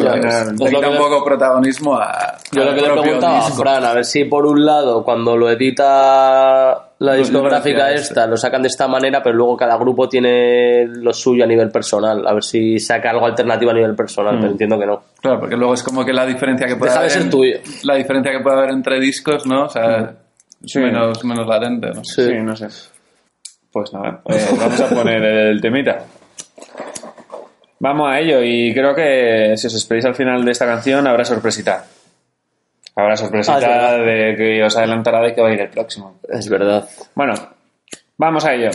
Le 0.60 0.70
quita 0.70 0.90
un 0.90 0.98
poco 0.98 1.24
protagonismo 1.24 1.96
a. 1.96 2.38
Yo 2.52 2.66
lo 2.66 2.76
que 2.76 2.82
le 2.82 2.90
preguntaba 3.02 3.38
a. 3.40 3.52
Fran, 3.52 3.86
a 3.86 3.94
ver 3.94 4.04
si 4.06 4.26
por 4.26 4.46
un 4.46 4.66
lado, 4.66 5.04
cuando 5.06 5.38
lo 5.38 5.50
edita 5.50 6.91
la 7.02 7.14
discográfica 7.16 7.92
esta, 7.92 8.28
lo 8.28 8.38
sacan 8.38 8.62
de 8.62 8.68
esta 8.68 8.88
manera, 8.88 9.22
pero 9.24 9.36
luego 9.36 9.58
cada 9.58 9.76
grupo 9.78 10.08
tiene 10.08 10.86
lo 10.88 11.12
suyo 11.14 11.44
a 11.44 11.48
nivel 11.48 11.70
personal. 11.72 12.26
A 12.28 12.34
ver 12.34 12.44
si 12.44 12.78
saca 12.80 13.10
algo 13.10 13.26
alternativo 13.26 13.72
a 13.72 13.74
nivel 13.74 13.96
personal, 13.96 14.38
pero 14.40 14.52
entiendo 14.52 14.78
que 14.80 14.86
no. 14.86 15.04
Claro, 15.20 15.40
porque 15.40 15.56
luego 15.56 15.74
es 15.74 15.82
como 15.84 16.06
que 16.06 16.14
la 16.14 16.26
diferencia 16.26 16.68
que 16.68 16.76
puede 16.76 16.92
Deja 16.92 17.02
de 17.02 17.06
haber. 17.08 17.12
ser 17.12 17.22
en- 17.24 17.30
tuyo. 17.30 17.58
La 17.84 17.96
diferencia 17.96 18.32
que 18.32 18.40
puede 18.40 18.58
haber 18.58 18.70
entre 18.72 19.00
discos, 19.00 19.46
¿no? 19.48 19.66
O 19.66 19.70
sea, 19.70 20.14
Sí. 20.64 20.78
menos, 20.80 21.24
menos 21.26 21.48
latente, 21.48 21.88
¿no? 21.90 22.04
Sí. 22.04 22.24
Sí, 22.28 22.34
no 22.40 22.56
sé. 22.56 22.68
Pues 23.72 23.92
nada, 23.94 24.22
eh, 24.30 24.46
vamos 24.60 24.80
a 24.82 24.90
poner 24.90 25.24
el 25.24 25.60
temita. 25.62 26.04
Vamos 27.80 28.10
a 28.12 28.20
ello 28.20 28.44
y 28.44 28.74
creo 28.76 28.94
que 28.94 29.54
si 29.58 29.66
os 29.68 29.74
esperáis 29.74 30.06
al 30.06 30.14
final 30.14 30.46
de 30.46 30.52
esta 30.52 30.68
canción 30.68 31.08
habrá 31.08 31.26
sorpresita. 31.26 31.84
Habrá 32.96 33.12
Ah, 33.12 33.14
es 33.14 33.20
sorpresita 33.20 33.98
de 33.98 34.36
que 34.36 34.64
os 34.64 34.76
adelantará 34.76 35.22
de 35.22 35.34
que 35.34 35.42
va 35.42 35.48
a 35.50 35.54
ir 35.54 35.62
el 35.62 35.70
próximo. 35.70 36.20
Es 36.30 36.50
verdad. 36.50 36.88
Bueno, 37.16 37.34
vamos 38.18 38.46
a 38.46 38.54
ello. 38.54 38.70